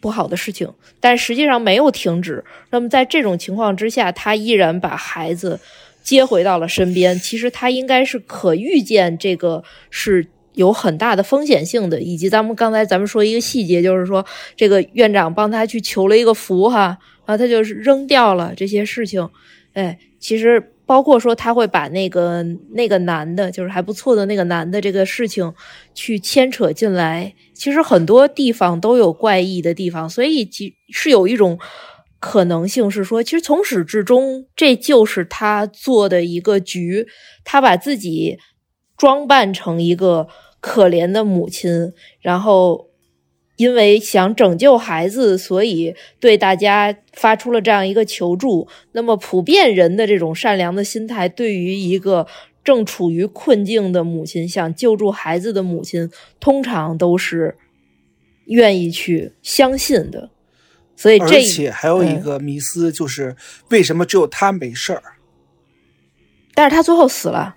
[0.00, 2.42] 不好的事情，但实际上没有停止。
[2.70, 5.60] 那么在这种情况之下，他依然把孩子
[6.02, 7.18] 接回到了身边。
[7.20, 14.24] 其实他应该是可预见这个是有很大的风险性的，以及咱们刚才咱们说一个细节，就是说
[14.56, 16.98] 这个院长帮他去求了一个福哈。
[17.26, 19.28] 然后他就是扔掉了这些事情，
[19.74, 25.54] 哎，其实包括说他会把那个那个男的，就是还不错的那个男的这个事情
[25.94, 31.58] 去牵扯进来，其实很多地方都有怪异的地方，所以其是有一种
[32.18, 37.06] 可能性是说，其实从始至终这就是他做的一个局，
[37.44, 38.38] 他把自己
[38.96, 40.26] 装扮成一个
[40.60, 42.88] 可怜的母亲，然后。
[43.60, 48.66] 因为想拯救孩子，所以对大家发出了这样一个求助。
[48.92, 52.26] 那么，普遍人的这种善良的心态，对于一个
[52.62, 57.56] 正处于困境的母亲，想救助孩子的母亲，通常都是
[58.46, 60.30] 愿意去相信的。
[60.96, 63.34] 所以这，而且还有一个迷思，就是
[63.70, 65.02] 为什么只有他没事儿？
[66.54, 67.56] 但是他最后死了。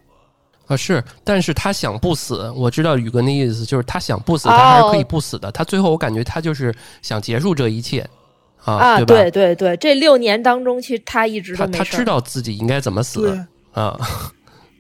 [0.67, 5.51] 啊，是，但是他想不死，我知道宇哥那意思，就是他想不死，他还是可以不死的。
[5.51, 8.07] 他最后我感觉他就是想结束这一切，
[8.63, 9.13] 啊，啊，对吧？
[9.13, 13.99] 对对对，这六年当中，其实他一直他他都没事儿知道自己应该怎么死，啊，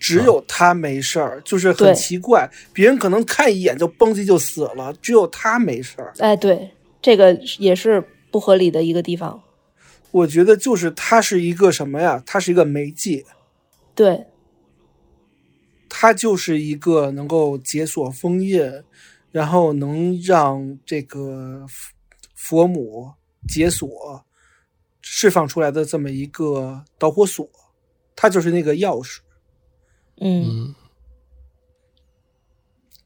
[0.03, 6.11] 只有他没事儿，就是很奇怪，别人可能看一眼就蹦叽就死了，只有他没事儿。
[6.17, 6.71] 哎，对，
[7.01, 9.41] 这个也是不合理的一个地方。
[10.11, 12.21] 我觉得就是他是一个什么呀？
[12.25, 13.23] 他是一个媒介，
[13.95, 14.25] 对，
[15.87, 18.61] 他就是一个能够解锁封印，
[19.31, 21.93] 然后能让这个佛
[22.35, 23.13] 佛母
[23.47, 24.25] 解锁
[24.99, 27.49] 释放出来的这么一个导火索，
[28.17, 29.19] 他就是那个钥匙。
[30.17, 30.75] 嗯嗯，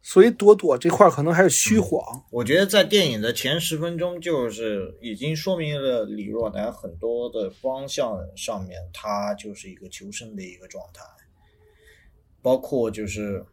[0.02, 2.02] 所以朵朵这块儿可能还是虚晃。
[2.32, 11.04] 我觉得在电影的前十分钟，就是已经说明了李若男很多的方向上面，他就是一个求生的一个状态。
[12.42, 13.46] 包括就是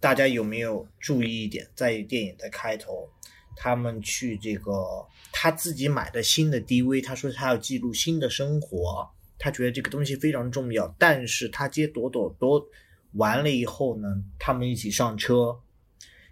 [0.00, 3.08] 大家有没有注意一点，在电影的开头，
[3.56, 9.08] 他们去这个他自己买的新的 DV，他说他要记录新的生活，
[9.38, 10.94] 他觉得这个东西非常重要。
[10.98, 12.68] 但是他接朵朵朵
[13.14, 15.60] 完了以后呢，他们一起上车，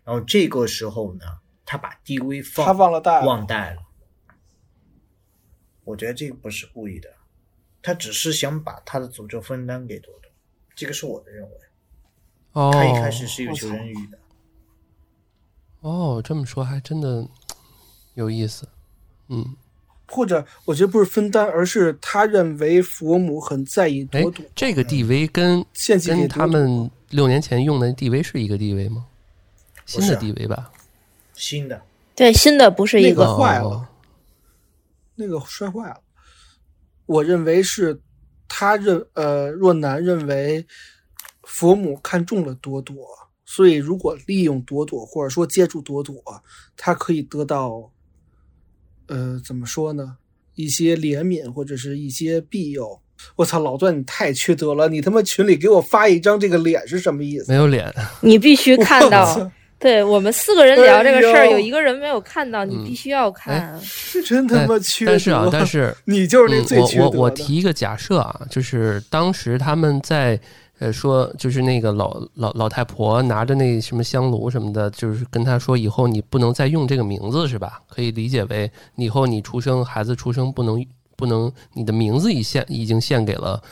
[0.04, 1.24] 然后这个时候呢，
[1.64, 3.82] 他把 DV 放他忘了带了忘带了。
[5.84, 7.12] 我觉得这个不是故意的，
[7.82, 10.30] 他只是想把他的诅咒分担给朵朵，
[10.76, 11.50] 这个是我的认为。
[12.52, 14.18] 哦，他一开始是有求生欲的，
[15.80, 17.26] 哦，这么说还真的
[18.14, 18.68] 有意思，
[19.28, 19.56] 嗯，
[20.14, 29.06] 或者我觉得不是分担，而是他认为佛母很在意哎朵朵，，这个 DV 跟献祭给朵朵跟他们六年前用的 DV 是一个 DV 吗？
[29.86, 30.70] 新的 DV 吧？
[31.32, 31.80] 新的。
[32.14, 33.88] 对，新的不是一那个个，坏了哦
[35.14, 36.00] 那个摔坏了。
[37.06, 37.98] 我认为是
[38.46, 40.66] 他认呃若男认为
[41.42, 42.94] 佛母看中了朵朵，
[43.46, 46.14] 所以如果利用朵朵或者说接触朵朵，
[46.76, 47.90] 他可以得到
[49.08, 50.16] 呃怎么说呢？
[50.54, 53.00] 一些怜悯或者是一些庇佑，
[53.36, 54.86] 我操，老段你太缺德了！
[54.88, 57.50] 你他妈群里给我发一张这个脸是什么意思？
[57.50, 59.50] 没有脸，你必须看到操。
[59.78, 63.76] 对我们四个人聊这个事儿，哎有一个人没有看到，你嗯必须要看。
[63.82, 65.10] 是真他妈缺德！
[65.10, 67.10] 但是啊，但是 你就是那嗯，最缺德的。
[67.10, 70.38] 我我我提一个假设啊，就是当时他们在
[70.82, 77.80] 呃说，就是那个老老老太婆拿着那什么香炉什么的，就是跟他说以后你不能再用这个名字是吧？
[77.88, 80.84] 可以理解为以后你出生孩子出生不能
[81.16, 83.62] 不能你的名字已献已经献给了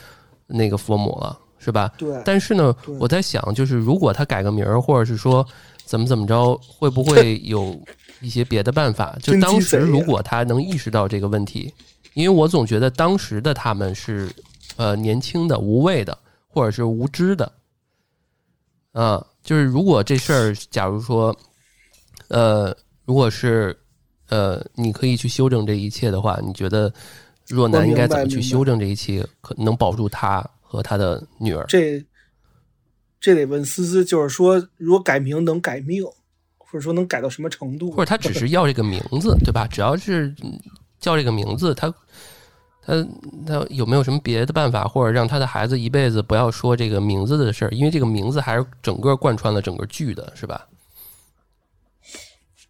[0.47, 1.91] 那个佛母了是吧？
[1.99, 5.45] 对，但是呢，我在想，就是如果他改个名儿，或者是说
[5.85, 7.77] 怎么怎么着，会不会 有
[8.21, 9.19] 一些别的办法？
[9.21, 11.75] 就当时如果他能意识到这个问题，
[12.15, 14.31] 因为我总觉得当时的他们是
[14.77, 16.17] 呃年轻的、无畏的，
[16.51, 17.51] 或者是无知的。
[18.93, 21.35] 啊，就是如果这事儿，假如说，
[22.29, 23.75] 呃，如果是
[24.29, 26.93] 呃，你可以去修正这一切的话，你觉得
[27.47, 31.65] 若男应该怎么去修正这一切，可能保住他和他的女儿？
[31.69, 32.05] 这
[33.21, 36.05] 这得问思思，就是说，如果改名能改命，
[36.59, 37.93] 或者说能改到什么程度？
[37.93, 39.69] 或者他只 是要这个名字，对吧？
[39.69, 40.59] 只要是嗯
[40.99, 41.93] 叫这个名字，他
[42.85, 43.07] 他
[43.47, 47.71] 他有没有什么别的办法，或者让他的孩子一辈子不要说这个名字的事儿？
[47.71, 50.67] 因为这个名字还是整个贯穿了整个剧的，是吧？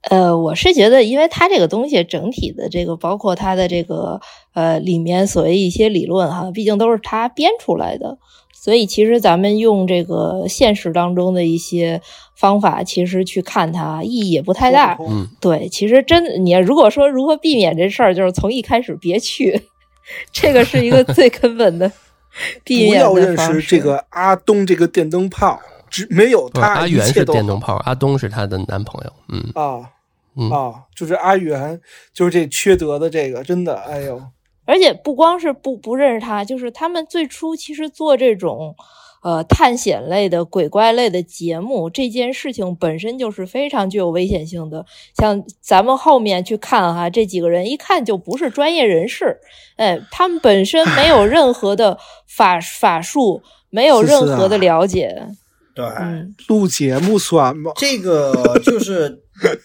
[0.08, 4.18] 呃，我是觉得，因为他这个东西整体的这个，包括他的这个
[4.54, 8.16] 呃里面所谓一些理论哈，毕竟都是他编出来的，
[8.54, 12.00] 所以其实咱们用这个现实当中的一些
[12.34, 14.96] 方法，其实去看它意义也不太大。
[15.06, 19.68] 嗯，对，其实真你如果说如何避免这事儿，就是从一开始别去，
[20.32, 21.90] 这个是一个最根本的
[22.64, 23.36] 避免不要认。
[23.36, 29.12] 识这个阿东这个电灯泡，只没有他，一阿元是电灯泡，阿东是他的男朋友。
[29.28, 29.90] 嗯啊
[30.36, 31.80] 嗯啊，就是阿元，
[32.14, 34.22] 就是这缺德的这个，真的，哎呦，
[34.64, 38.74] 而且不光是不不认识他，就是他们最初其实做这种，
[39.22, 44.86] 呃，探险类的、鬼怪类的节目，这件事情本身就是非常具有危险性的。
[45.18, 49.38] 像咱们后面去看哈，这几个人一看就不是专业人士，
[49.76, 55.26] 哎，他们本身没有任何的法法术，没有任何的了解，
[55.74, 57.72] 对，嗯，录节目算吗？
[57.76, 59.20] 这个就是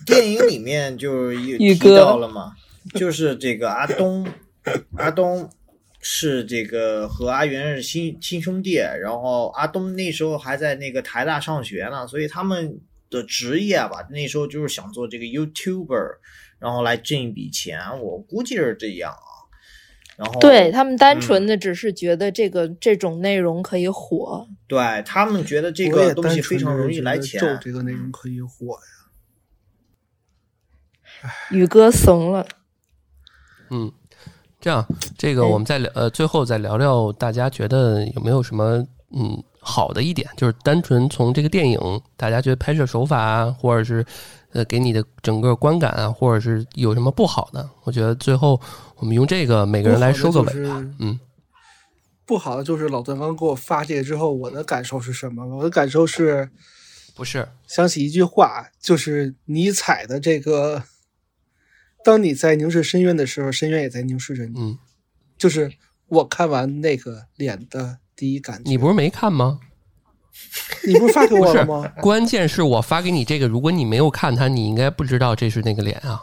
[0.06, 2.52] 电影里面就有 提宇哥到了嘛，
[2.94, 4.28] 就是这个阿东，
[4.98, 5.50] 阿东
[6.08, 12.80] 是这个和阿元是亲亲兄弟，然后阿东那时候还在那个台大上学呢，所以他们
[13.10, 16.18] 的职业吧，那时候就是想做这个 YouTuber，
[16.60, 19.50] 然后来挣一笔钱，我估计是这样啊。
[20.16, 28.82] 然后对他们单纯嗯的只是觉得这个、这种内容可以火，对他们觉得这个东西非常容易地觉得来钱，咒这个内容可以火呀。
[31.50, 32.48] 宇哥怂了。
[33.72, 33.92] 嗯，
[34.66, 34.84] 这样，
[35.16, 38.84] 这个我们再聊，呃，最后再聊聊，大家觉得有没有什么
[39.16, 40.28] 嗯好的一点？
[40.36, 41.80] 就是单纯从这个电影，
[42.18, 44.04] 大家觉得拍摄手法啊，或者是
[44.54, 47.70] 呃给你的整个观感啊，或者是有什么不好的？
[47.84, 48.60] 我觉得最后
[48.96, 50.84] 我们用这个每个人来收个尾吧。
[50.98, 51.20] 嗯，
[52.26, 55.46] 不好的就是老段刚给我发这个之后，我的感受是什么？
[55.46, 56.50] 我的感受是
[57.16, 60.82] 不是，想起一句话，就是尼采的这个：
[62.06, 64.54] 当你在凝视深渊的时候，深渊也在凝视着你。
[64.60, 64.78] 嗯，
[65.40, 65.72] 就是
[66.08, 68.70] 我看完那个脸的第一感觉。
[68.70, 69.60] 你不是没看吗？
[70.86, 76.22] 你不是发给我了吗？， 关键是我发给你这个，如果你没有看它，你应该不知道这是那个脸啊，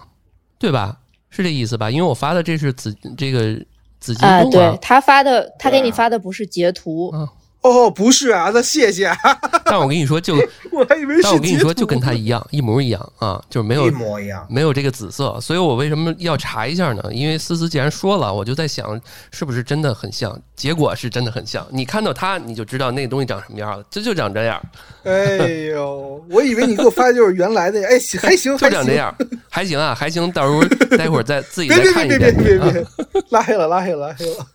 [0.58, 1.00] 对吧？
[1.30, 1.90] 是这意思吧？
[1.90, 3.60] 因为我发的这是紫这个
[3.98, 7.28] 紫金啊，洞对他发的，他给你发的不是截图，啊
[7.62, 9.16] 哦，不是啊，那谢谢啊，
[9.64, 10.34] 但我跟你说，就
[10.72, 11.22] 我还以为是。
[11.22, 14.44] 但我跟你说，就跟他一样，一模一样啊，就是没有一模一样。
[14.50, 17.02] 没有这个紫色，所以我为什么要查一下呢？
[17.12, 21.64] 因为思思既然说了，我就在想是不是真的很像，结果是真的很像。
[21.70, 24.60] 你看到它，你就知道那个东西长什么样了，这就长这样，
[25.04, 28.70] 哎呦，我以为你给我发的就是原来的， 哎，行还行，就。
[28.70, 29.14] 长这样，
[29.48, 30.30] 还行啊，还行。
[30.32, 30.64] 到时候
[30.96, 34.46] 待会儿再自己别别再看一别别别遍，别啊别，拉黑了拉黑了拉黑了。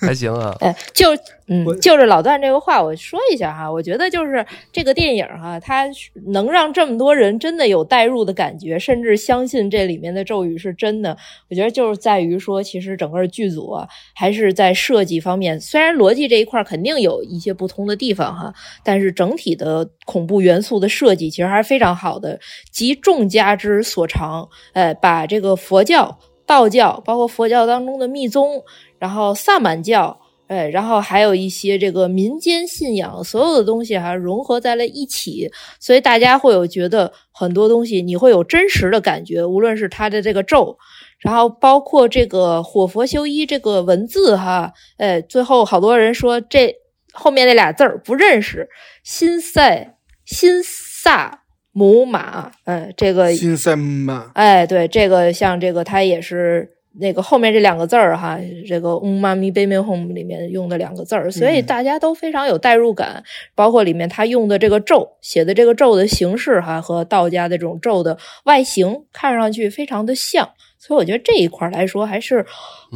[0.00, 0.54] 还行啊。
[0.60, 1.08] 哎，就
[1.48, 5.86] 嗯，就着老段这个话，我说一下哈，我觉得就是这个电影哈，它
[6.28, 11.16] 能让这么多人真的有代入的感觉，甚至相信这里面的咒语是真的。
[11.50, 18.54] 我觉得就是在于说，其实整个剧组啊，还是在设计方面，虽然逻辑这一块肯定有一些不同的地方哈，
[18.84, 22.38] 但是整体的恐怖元素的设计其实还是非常好的，
[22.70, 28.62] 集众家之所长，呃，把这个佛教、道教，包括佛教当中的密宗，
[29.00, 30.21] 然后萨满教。
[30.52, 35.50] 哎，然后还有一些这个民间信仰，所有的东西哈融合在了一起，
[35.80, 40.76] 所以大家会有觉得很多东西你会有真实的感觉，无论是它的这个咒，
[41.20, 46.76] 然后包括这个火佛修一这个文字哈，哎，最后好多人说这
[47.14, 48.68] 后面那俩字儿不认识，
[49.02, 49.96] 新塞
[50.26, 56.68] 新萨姆马，哎，这个新塞马，哎，对，这个像这个它也是。
[56.94, 63.24] 那个后面这两个字儿哈，这个 “um mami baby home” 里面用的两个字儿，所以大家都非常有代入感。
[63.54, 70.48] 包括里面他用的这个咒写的这个咒的形式哈，和道家的这种咒的外形看上去非常的像。
[70.78, 72.44] 所以我觉得这一块来说，还是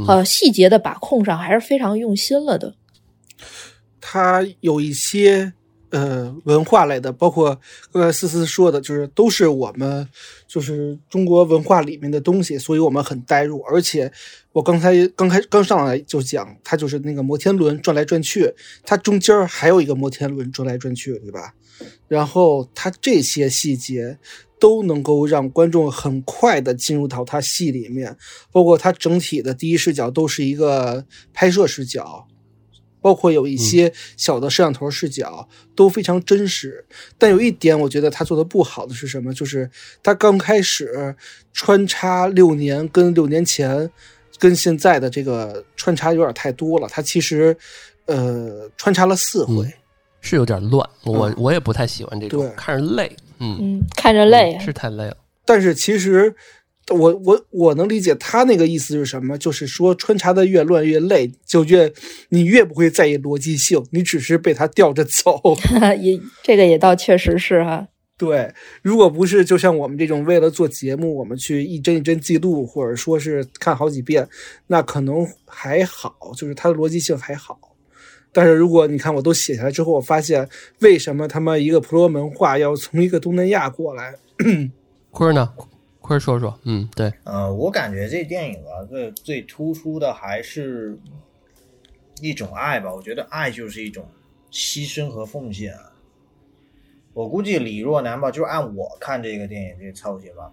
[0.06, 2.74] 呃细节的把控上还是非常用心了的。
[4.01, 5.52] 他有一些。
[5.97, 7.59] 呃，文化类的，包括
[7.90, 10.06] 刚才思思说的，就是都是我们
[10.47, 13.60] 就是中国文化里面的东西，所以我们很代入。
[13.62, 14.12] 而且
[14.52, 18.52] 我刚才刚开刚上来就讲，它就是那个摩天轮转来转去，
[18.85, 21.55] 它中间还有一个摩天轮转来转去，对吧？
[22.09, 24.18] 然后它这些细节
[24.60, 28.14] 都能够让观众很快的进入到它戏里面，
[28.52, 32.27] 包括它整体的第一视角都是一个拍摄视角。
[33.07, 36.85] 包括有一些小的摄像头视角都非常真实，
[37.16, 39.33] 但有一点我觉得他做的不好的是什么？
[39.33, 39.70] 就是
[40.03, 41.15] 他刚开始
[41.53, 43.89] 穿插六年跟六年前
[44.41, 46.89] 跟现在的这个穿插有点太多了。
[46.89, 47.57] 他其实
[48.07, 49.73] 呃穿插了四回，
[50.20, 50.85] 是有点乱。
[51.05, 53.16] 我我也不太喜欢这种，看着累。
[53.39, 55.16] 嗯嗯，看着累是太累了。
[55.45, 56.35] 但是其实。
[56.95, 61.93] 我我我能理解他那个意思是什么，就是说穿插的越乱越累，就越
[62.29, 65.41] 你越不会在意逻辑性，你只是被他吊着走。
[66.01, 67.89] 也这个也倒确实是哈。
[68.19, 74.27] 对，如果不是就像我们这种为了做节目，我们去一帧一帧记录，或者说是看好几遍，
[74.69, 77.59] 那可能还好，就是它的逻辑性还好。
[78.33, 80.49] 但是如果你看我都写下来之后，我发现
[80.81, 84.15] 为什么他妈一个婆罗门话要从一个东南亚过来？
[85.11, 85.53] 坤儿呢？
[86.07, 90.97] 快说说，嗯，对，呃，我感觉这电影啊，最最突出的还是
[92.23, 92.95] 一种爱吧。
[92.95, 94.07] 我觉得爱就是一种
[94.53, 95.93] 牺牲和奉献啊。
[97.12, 100.53] 我估计李若男吧，就按我看这个电影这个操写吧，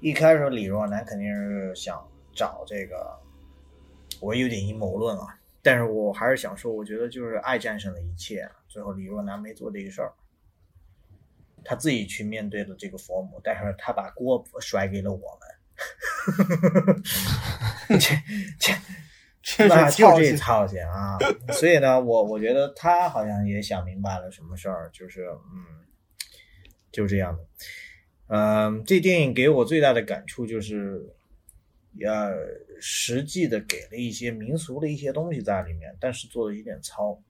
[0.00, 2.02] 一开始李若男肯定是想
[2.32, 3.18] 找这个，
[4.20, 10.12] 我有点阴谋论啊，但是我还是想说，我觉得就是爱战胜了一切，最后李若男没做这个事儿。
[11.64, 15.48] 他自己去面对了这个佛母，但是他把锅甩给了我们，
[18.00, 18.14] 这
[19.42, 21.18] 这那就这操心啊！
[21.52, 25.86] 所以呢，我我觉得他好像也想明白了什么事儿，就是嗯，
[26.92, 27.44] 就这样的。
[28.26, 31.02] 嗯，这电影给我最大的感触就是，
[32.04, 32.32] 呃，
[32.80, 37.20] 实际的给了一些民俗的一些东西在里面，但是做的有点糙，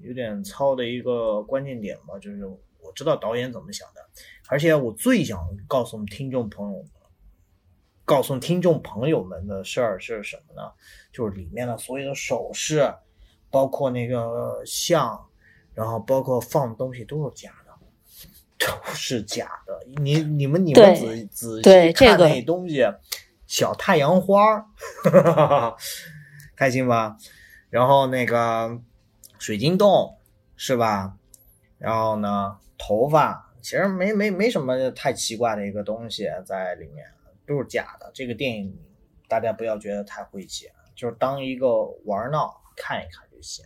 [0.00, 2.46] 有点糙的一个关键点吧，就是。
[2.82, 4.00] 我知道导演怎么想的，
[4.48, 5.38] 而且我最想
[5.68, 6.90] 告诉听众朋友们，
[8.04, 10.72] 告诉听众朋友们的事儿是什么呢？
[11.12, 12.92] 就是里面的所有的首饰，
[13.50, 15.28] 包括那个像，
[15.74, 17.72] 然后包括放东西都是假的，
[18.58, 19.80] 都是假的。
[20.02, 22.84] 你你们你们仔仔细看那东西，
[23.46, 24.66] 小太阳花，
[26.56, 27.16] 开心吧？
[27.68, 28.80] 然后那个
[29.38, 30.16] 水晶洞
[30.56, 31.16] 是吧？
[31.78, 32.56] 然后呢？
[32.82, 37.04] 头发其实没没没什么太奇怪的一个东西在里面，
[37.46, 38.10] 都是假的。
[38.14, 38.74] 这个电影
[39.28, 40.66] 大家不要觉得太晦气，
[40.96, 43.62] 就是当一个玩闹看一看就行，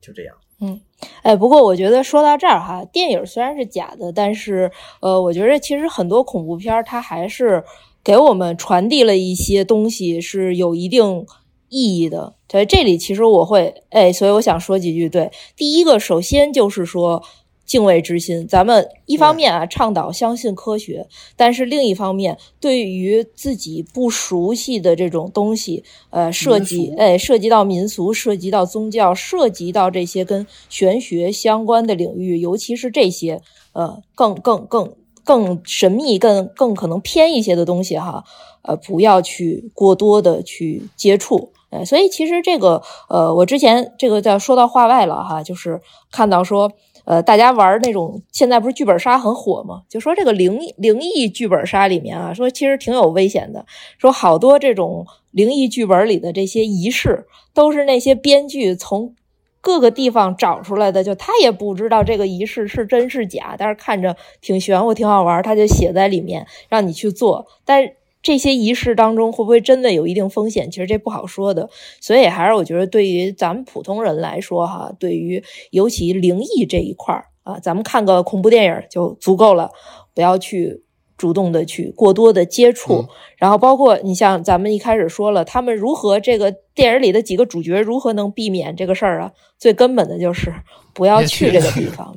[0.00, 0.34] 就这样。
[0.60, 0.80] 嗯，
[1.22, 7.62] 哎，不过我觉得说到这儿哈，电影虽然是假的，但是呃，我觉得其实很多恐怖片它还是
[8.02, 11.26] 给我们传递了一些东西是有一定
[11.68, 12.34] 意义的。
[12.48, 15.10] 在这里其实我会哎，所以我想说几句。
[15.10, 17.22] 对，第一个首先就是说。
[17.68, 33.42] 敬畏之心，咱们一方面啊倡导相信科学，但是另一方面，对于自己不熟悉的这种东西，呃，涉及哎涉及到民俗，涉及到宗教，涉及到这些跟玄学相关的领域，尤其是这些
[33.74, 38.24] 呃更更更更神秘、更更可能偏一些的东西哈，
[38.62, 41.52] 呃，不要去过多的去接触。
[41.70, 46.72] 呃，所以其实这个呃，我之前这个叫说到话外了哈，就是看到说。
[47.08, 49.80] 呃，大家玩那种现在不是剧本杀很火吗？
[49.88, 53.64] 就说这个灵灵异剧本杀里面啊，说其实挺有危险的。
[53.96, 57.24] 说好多这种灵异剧本里的这些仪式，
[57.54, 59.14] 都是那些编剧从
[59.62, 67.46] 各个地方找出来的，就他也不知道这个仪式是真是假，但是看着挺玄乎、挺好玩，他就写在里面让你去做。
[67.64, 67.90] 但
[68.28, 70.70] 这些仪式当中会不会真的有一定风险？
[70.70, 71.70] 其实这不好说的。
[71.98, 79.70] 所以还是我觉得，对于咱们普通人来说，哈，对于尤其灵异这一块儿啊，咱们看个恐怖电影就足够了，
[80.14, 80.82] 不要去
[81.16, 82.96] 主动的去过多的接触。
[82.96, 89.32] 嗯然后包括你像咱们一开始说了，他们如何这个电影里的几个主角如何能避免这个事儿啊？
[89.56, 90.52] 最根本的就是
[90.92, 92.14] 不要去去这个地方。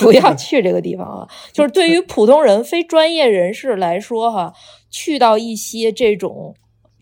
[0.00, 1.28] 不要去这个地方啊！
[1.52, 4.52] 就是对于普通人、非专业人士来说，哈，
[4.90, 6.54] 去到一些这种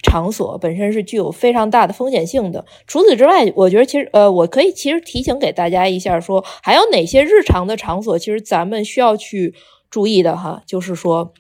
[0.03, 2.65] 场所本身是具有非常大的风险性的。
[2.87, 9.55] 除此之外，我觉得其实呃，我可以其实提醒给大家一下说，还有哪些日常的场所，其实咱们需要去
[9.91, 11.33] 注意的哈，就是说，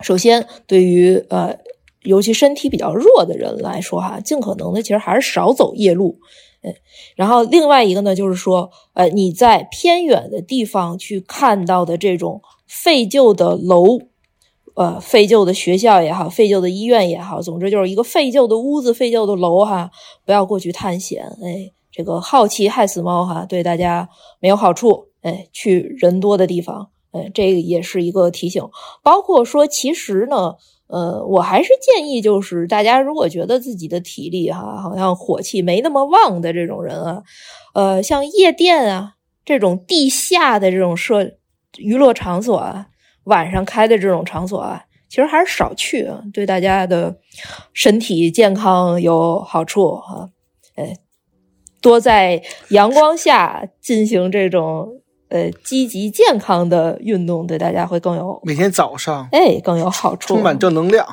[0.00, 1.56] 首先对于呃，
[2.04, 6.18] 尤其身体比较弱的人来说哈，尽可能的其实还是少走夜路。
[6.62, 6.74] 嗯，
[7.14, 14.00] 然后另外一个呢，就是说，呃，你在偏远的地方去看到的这种废旧的楼，
[14.78, 19.90] 呃，废旧的学校也好，废旧的医院也好，总之就是一个废旧的屋子、废旧的楼哈，
[20.24, 21.24] 不要过去探险。
[21.42, 25.08] 哎，这个好奇害死猫哈，对大家没有好处。
[25.22, 28.62] 哎，去人多的地方，哎，这个也是一个提醒。
[29.02, 30.54] 包括说，其实呢。
[30.90, 37.22] 呃，我还是建议，就是大家如果觉得自己的体力哈，好像火气没那么旺的这种人啊，
[37.74, 39.12] 呃，像夜店啊
[39.44, 41.32] 这种地下的这种设
[41.76, 42.86] 娱乐场所啊，
[43.28, 47.16] 晚上开的这种场所啊，其实还是少去啊，对大家的
[47.72, 50.28] 身体健康有好处哈、
[50.76, 50.96] 哎，
[51.80, 61.06] 多在阳光下进行这种呃积极健康的运动，对大家会更有每天早上哎更有好处，充满正能量，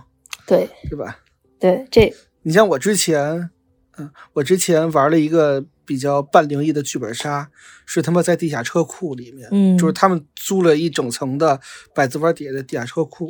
[0.48, 1.20] 对是吧？
[1.60, 2.14] 对，这
[2.44, 3.50] 你像我之前，
[3.98, 7.50] 嗯，我之前玩了一个比较半灵异的剧本杀，
[7.86, 11.60] 是他妈在地下车库里面，嗯就是他们租了一整层的
[11.94, 13.30] 百子湾底下的地下车库，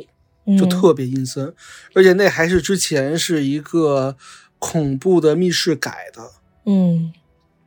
[0.58, 1.54] 就嗯特别阴森，
[1.94, 4.16] 而且那还是之前是一个
[4.58, 6.30] 恐怖的密室改的，
[6.64, 7.12] 嗯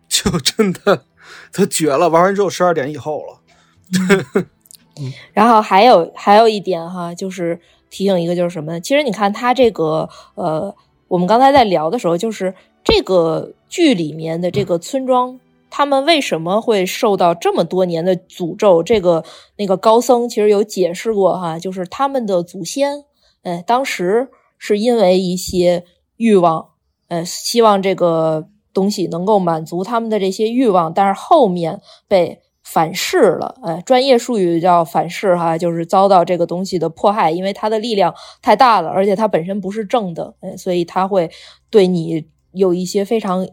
[0.07, 1.05] 就真的
[1.51, 2.09] 都绝了。
[2.09, 4.45] 玩完之后十二点以后了，
[5.33, 7.59] 然后还有还有一点哈，就是
[7.89, 8.79] 提醒一个，就是什么呢？
[8.81, 10.75] 其实你看它这个呃，
[11.07, 12.53] 我们刚才在聊的时候，就是
[12.83, 15.39] 这个剧里面的这个村庄，
[15.69, 18.81] 他们为什么会受到这么多年的诅咒？
[18.81, 19.23] 这个
[19.57, 23.05] 那个高僧其实有解释过哈，就是他们的祖先，
[23.43, 24.27] 哎，当时
[24.57, 25.85] 是因为一些
[26.17, 26.69] 欲望，
[27.07, 41.29] 呃，希望这个东西能够满足他们的这些欲望，但是后面被反噬了，哎，专业术语叫反噬哈，就是遭到这个东西的迫害，因为它的力量太大了，而且它本身不是正的，哎，所以它会
[41.69, 43.47] 对你有一些非常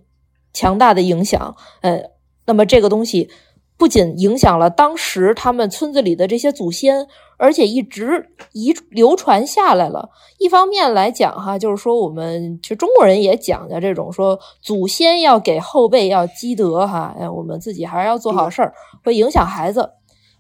[0.57, 2.01] 强大的影响，呃，
[2.47, 3.29] 那么这个东西
[3.77, 7.07] 不仅影响了当时他们村子里的这些祖先，
[7.37, 10.09] 而且一直遗流传下来了。
[10.39, 18.73] 一方面来讲哈，就是说我们其实中国人也讲究这种说祖先要给后辈要积德哈，哎，我们自己还是要做好事儿，
[19.05, 19.91] 会影响孩子。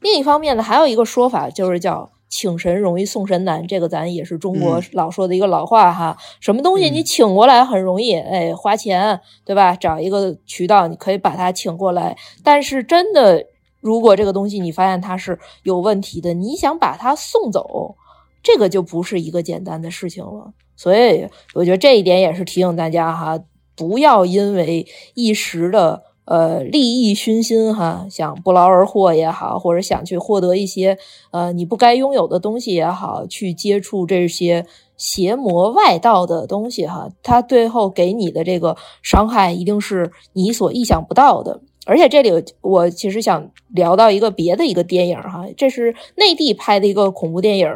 [0.01, 2.11] 另一方面呢，还有一个说法就是叫。
[2.29, 6.17] 请神容易送神难，这个咱也是中国嗯老说的一个老话哈。
[6.41, 9.75] 什么东西你请过来很容易，哎，花钱对吧？
[9.77, 13.47] 找一个渠道你可以把它请过来，但是真的，
[13.81, 17.95] 如果这个东西你发现它是有问题的，你想把它送走，
[18.43, 20.53] 这个就不是一个简单的事情了。
[20.77, 23.41] 所以我觉得这一点也是提醒大家哈，
[23.75, 30.99] 不要因为一时的呃利益熏心哈，想不劳而获也好，或者想去获得一些
[31.31, 34.67] 呃你不该拥有的东西也好，去接触这些
[34.97, 41.61] 邪魔外道的东西哈，它最后给你的这个伤害一定是你所意想不到的。
[41.89, 42.33] 而且这里
[42.63, 47.69] 我其实想聊到一个别的一个电影哈，这是内地拍的一个恐怖电影，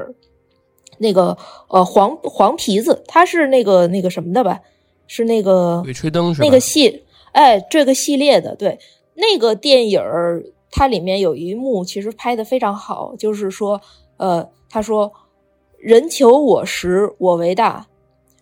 [0.99, 4.59] 那个呃黄黄皮子，他是那个那个什么的吧，
[5.07, 6.45] 是那个鬼吹灯是吧？
[6.45, 8.79] 那个系，哎，这个系列的，对，
[9.15, 13.81] 那个电影儿它里面有一幕其实拍的非常好，就是说，
[14.17, 15.13] 呃，他说
[15.79, 17.87] “人求我时，我为大”，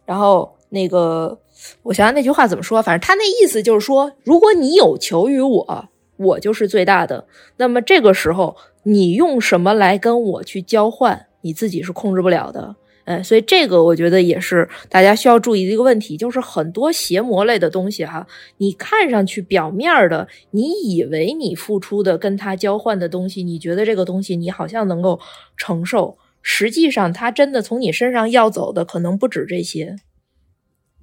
[0.05, 1.39] 然后那个
[1.83, 12.77] 我想想那句话怎么说，反正他那意思就是说，如果你有求于我，我就是最大的，那么这个时候你用什么来跟我去交换，你自己是控制不了的。
[13.09, 18.27] 哎，所以这个我觉得也是大家需要注意的一个问题，就是很多邪魔类的东西哈，
[18.59, 25.19] 你看上去表面的，你以为你付出的跟他交换的东西，你觉得这个东西你好像能够
[25.57, 29.97] 承受，实际上他真的从你身上要走的可能不止这些，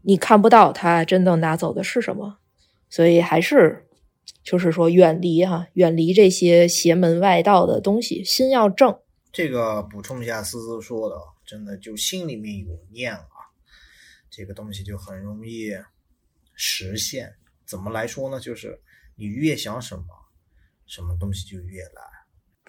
[0.03, 2.35] 你看不到他真正拿走的是什么，
[2.87, 3.83] 所以还是
[4.43, 8.95] 就是说远离哈，远离这些邪门外道的东西，心要正。
[9.31, 11.15] 这个补充一下思思说的，
[11.45, 13.53] 真的就心里面有念啊，
[14.29, 15.71] 这个东西就很容易
[16.53, 17.35] 实现。
[17.65, 18.39] 怎么来说呢？
[18.39, 18.81] 就是
[19.15, 20.05] 你越想什么，
[20.85, 22.01] 什么东西就越来。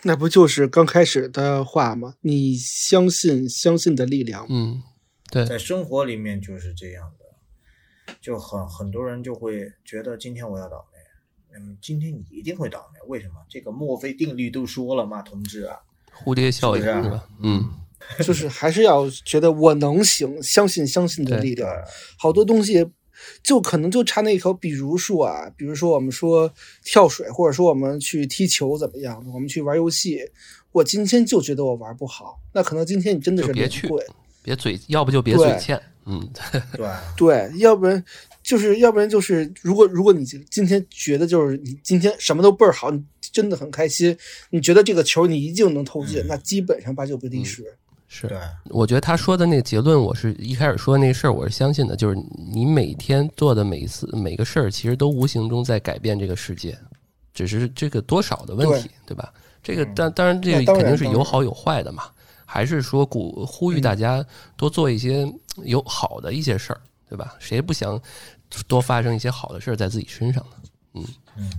[0.03, 2.17] 那不就是刚开始的话吗？
[2.21, 4.47] 你相信相信的力量。
[4.51, 4.83] 嗯，
[5.31, 13.01] 对，在生活里面就是这样的，就很很多人就会觉得今天我要倒霉，嗯，今天你一定会倒霉。
[13.09, 13.45] 为什么？
[13.49, 15.81] 这个墨菲定律都说了嘛，同志啊。
[16.13, 17.29] 蝴蝶效应是不是是吧？
[17.43, 17.71] 嗯，
[18.25, 21.69] 就是还是要觉得我能行，相信相信的力量。
[22.19, 22.87] 好多东西
[23.43, 26.53] 就可能就差那一口，比如说啊，比如说我们说
[26.85, 30.21] 跳水，或者说我们去踢球怎么样，我们去玩游戏，
[30.73, 33.89] 我今天就觉得我玩不好，那可能今天你真的是别去，
[34.43, 35.81] 别嘴，要不就别嘴欠。
[36.09, 36.31] 嗯，
[36.77, 38.05] 对， 对，要不然
[38.41, 43.03] 就是要不然就是，如果如果你今天觉得就是你今天什么都倍儿好，你
[43.33, 44.17] 真的很开心，
[44.51, 47.77] 你觉得这个球你一定能投进，嗯那基本上八九不离十。
[48.17, 48.27] 是。
[48.29, 48.39] 对，
[48.71, 52.17] 我觉得他说的那个结论，我是一开始说那事儿，我是相信的，就是
[52.51, 56.77] 你每天做的每一次每个事儿，其实都无形中在改变这个世界，
[57.35, 59.33] 只是这个多少的问题，对吧？
[59.63, 62.05] 这个嗯当当然这个肯定是有好有坏的嘛，
[62.45, 64.25] 还是说鼓呼吁大家
[64.57, 65.31] 多做一些
[65.65, 67.35] 有好的一些事儿，对吧？
[67.39, 68.01] 谁不想
[68.67, 70.43] 多发生一些好的事儿在自己身上
[70.95, 71.03] 呢？
[71.37, 71.51] 嗯，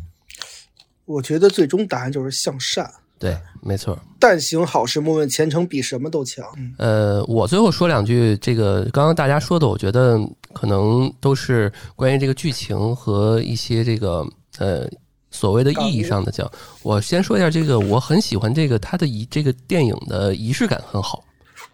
[1.05, 2.91] 我觉得最终答案就是向善。
[3.19, 3.97] 对，没错。
[4.19, 6.45] 但行好事，莫问前程，比什么都强。
[6.77, 10.19] 呃，我最后说两句，这个刚刚大家说的，我觉得
[10.53, 14.25] 可能都是关于这个剧情和一些这个
[14.57, 14.87] 呃
[15.31, 16.49] 所谓的意义上的讲。
[16.83, 21.23] 我先说一下这个，我很喜欢这个它的仪这个电影的仪式感很好，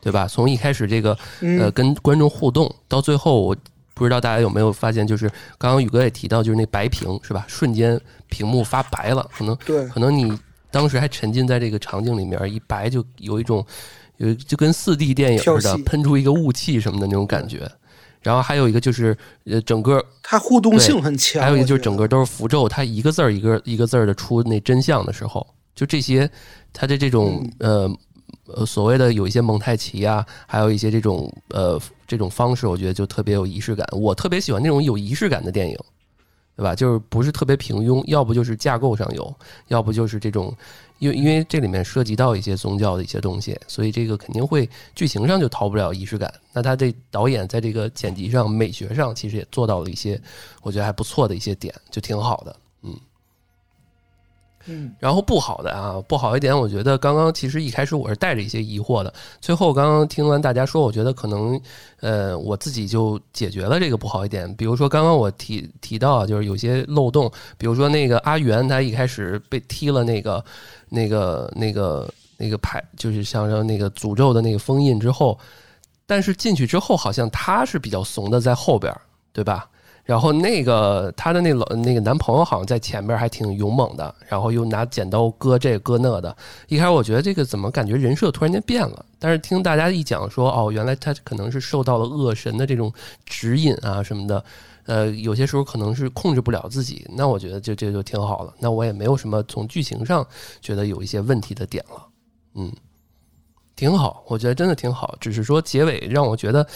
[0.02, 0.28] 对吧？
[0.28, 3.56] 从一开始这个呃嗯，跟观众互动，到最后我
[3.94, 7.45] 不知道大家有没有发现，就是刚刚宇哥也提到，就是那白屏是吧？
[7.48, 10.38] 瞬间屏幕发白了，可能对，可能你
[10.73, 13.63] 当时还沉浸在这个场景里面，一白就有一种
[14.17, 17.71] 有就跟四 D 电影似的，喷出一个雾气什么的那种感觉。
[18.23, 21.43] 然后还有一个就是呃，整个它互动性很强。
[21.43, 25.45] 还有一个就是整个都是符咒，它一个字儿一个一个字儿的出那真相的时候，
[25.75, 26.27] 就这些，
[26.71, 27.93] 它的这种呃
[28.47, 33.85] 呃所谓的有一些蒙太奇啊，还有一些这种呃这种方式，我觉得就特别有仪式感。
[33.91, 35.77] 我特别喜欢那种有仪式感的电影，
[36.55, 36.75] 对吧？
[36.75, 39.35] 就是不是特别平庸，要不就是架构上有，
[39.67, 40.55] 要不就是这种，
[40.99, 46.31] 因为因为这里面涉及到一些宗教的一些东西，所以这个肯定会剧情上就逃不了仪式感。
[46.53, 50.21] 那他这导演在这个剪辑上、美学上，其实也做到了一些
[50.61, 52.55] 我觉得还不错的一些点，就挺好的。
[52.84, 52.95] 嗯，
[54.65, 61.60] 嗯然后不好的啊，不好一点，我觉得刚刚其实一开始我是带着一些疑惑的，最后刚刚听完大家说，我觉得可能
[61.99, 64.53] 呃我自己就解决了这个不好一点。
[64.56, 70.44] 比如说刚刚我提提到，就是有些漏洞，比如说那个阿元他一开始被踢了那个
[70.90, 75.38] 那个那个那个牌，就是像说那个诅咒的那个封印之后，
[76.06, 78.94] 但是进去之后好像他是比较怂的，在后边，
[79.31, 79.68] 对吧？
[80.03, 86.35] 然后那个她的那老那个男朋友好像在前边还挺勇猛的，然后又拿剪刀割这割那的。
[86.67, 92.91] 一开始我觉得这个怎么感觉人设突然间变了，但是听大家一讲说，哦，原来他可能是受到了恶神的这种
[93.25, 94.43] 指引啊什么的，
[94.88, 97.07] 呃，有些时候可能是控制不了自己。
[97.15, 100.27] 那我觉得这这就挺好了，那我也没有什么从剧情上
[100.61, 102.05] 觉得有一些问题的点了，
[102.55, 102.69] 嗯，
[103.73, 105.15] 挺好，我觉得真的挺好。
[105.21, 106.67] 只是说结尾让我觉得。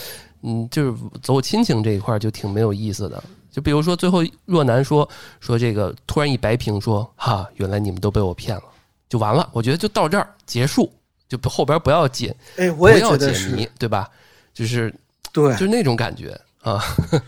[0.41, 3.23] 嗯，就是走亲情这一块就挺没有意思的。
[3.51, 5.07] 就比如说最后若男说
[5.39, 8.63] 说这个突然一白屏说哈，原来你们都被我骗了，
[9.09, 9.49] 就完了。
[9.51, 10.93] 我觉得就到这儿结束，
[11.27, 14.07] 就不后边不要解，哎，我也不要解觉得是谜，，对吧？
[14.53, 14.93] 就是
[15.33, 16.79] 对就，是那种感觉啊。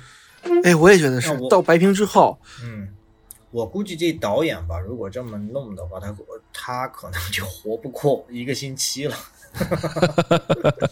[0.64, 1.40] 哎，我也觉得是那。
[1.40, 2.88] 我到白屏之后，嗯，
[3.52, 6.15] 我估计这导演吧，如果这么弄的话，他
[6.53, 9.15] 他可能就活不过一个星期了。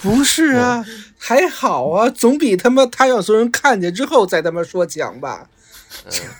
[0.00, 0.84] 不是啊，
[1.18, 5.48] 还好啊，总比他妈他让所有人看见之后再他妈说强吧。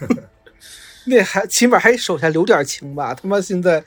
[1.06, 3.82] 那还起码还手下留点情吧，他妈现在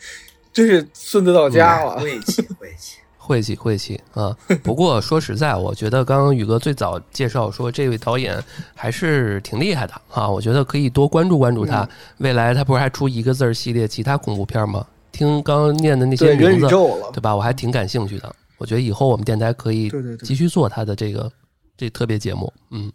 [0.52, 1.99] 真是孙子到家了。
[1.99, 2.98] 晦气，晦气。
[3.23, 4.35] 晦气晦气 啊！
[4.64, 8.43] 不过说实在，我觉得刚刚宇哥最早介绍说这位导演
[8.76, 11.88] 还是挺厉害的啊，我觉得可以多关注关注他。
[12.18, 14.85] 未来他不是还出一个字儿系列其他恐怖片吗？
[15.11, 16.68] 听刚刚念的那些名字，
[17.14, 17.22] 对。
[17.22, 17.35] 吧？
[17.35, 18.35] 我还挺感兴趣的。
[18.61, 21.33] 我觉得以后我们电台可以继续做他的这个
[21.75, 22.53] 这特别节目。
[22.69, 22.91] 嗯，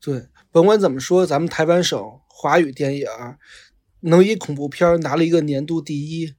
[0.00, 3.06] 对，甭管怎么说，咱们台湾省华语电影
[4.00, 6.34] 能以恐怖片拿了一个年度第一，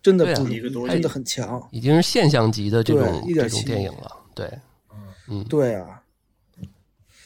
[0.00, 1.68] 真的不真的很强。
[1.72, 4.08] 已经是现象级的这种对一点这种电影了。
[4.36, 4.48] 对，
[5.28, 6.00] 嗯，对啊，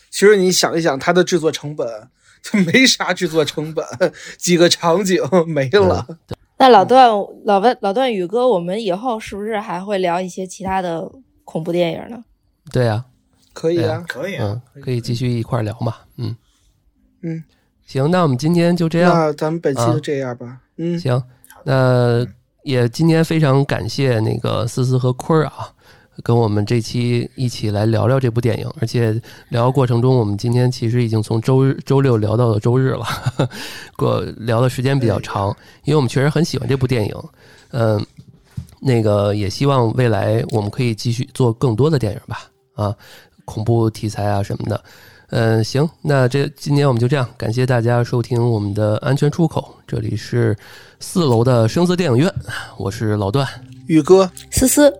[0.08, 2.08] 其实你想一想，它的制作成本，
[2.42, 3.84] 它没啥制作成本，
[4.38, 6.18] 几个场景没了。
[6.58, 7.08] 那老段、
[7.44, 11.10] 老段、老段宇哥，我们以后是不是还会聊一些其他的
[11.44, 12.24] 恐怖电影呢？
[12.72, 13.04] 对呀、
[13.52, 16.36] 可以对啊，可以啊嗯，，可以继续一块儿聊嘛，嗯
[17.22, 17.44] 嗯，
[17.86, 20.60] 行，那我们今天就这样，那咱们本期啊就这样吧。
[20.76, 21.22] 嗯，行，
[21.64, 22.26] 那
[22.64, 25.72] 也今天非常感谢那个思思和坤儿啊，
[26.22, 33.04] 跟我们这期一起来聊聊这部电影，而且聊过程中，我们今天其实已经从周日周六聊到了周日了，
[33.96, 35.48] 过聊的时间比较长，
[35.84, 37.14] 因为我们确实很喜欢这部电影，
[37.70, 38.04] 嗯、
[38.80, 42.94] 那个也希望未来我们可以继续做更多的电影吧，啊，
[43.44, 44.84] 恐怖题材啊什么的。
[45.30, 50.56] 嗯，行，那这今天我们就这样，感谢大家收听我们的安全出口，这里是
[51.00, 52.32] 四楼的声色电影院，
[52.78, 53.46] 我是老段，
[53.88, 54.90] 宇哥，思思，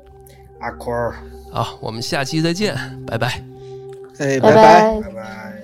[0.61, 1.15] 阿坤儿，
[1.51, 2.75] 好，我们下期再见，
[3.07, 3.43] 拜拜。
[4.19, 5.01] 哎，拜拜。
[5.01, 5.58] 拜拜。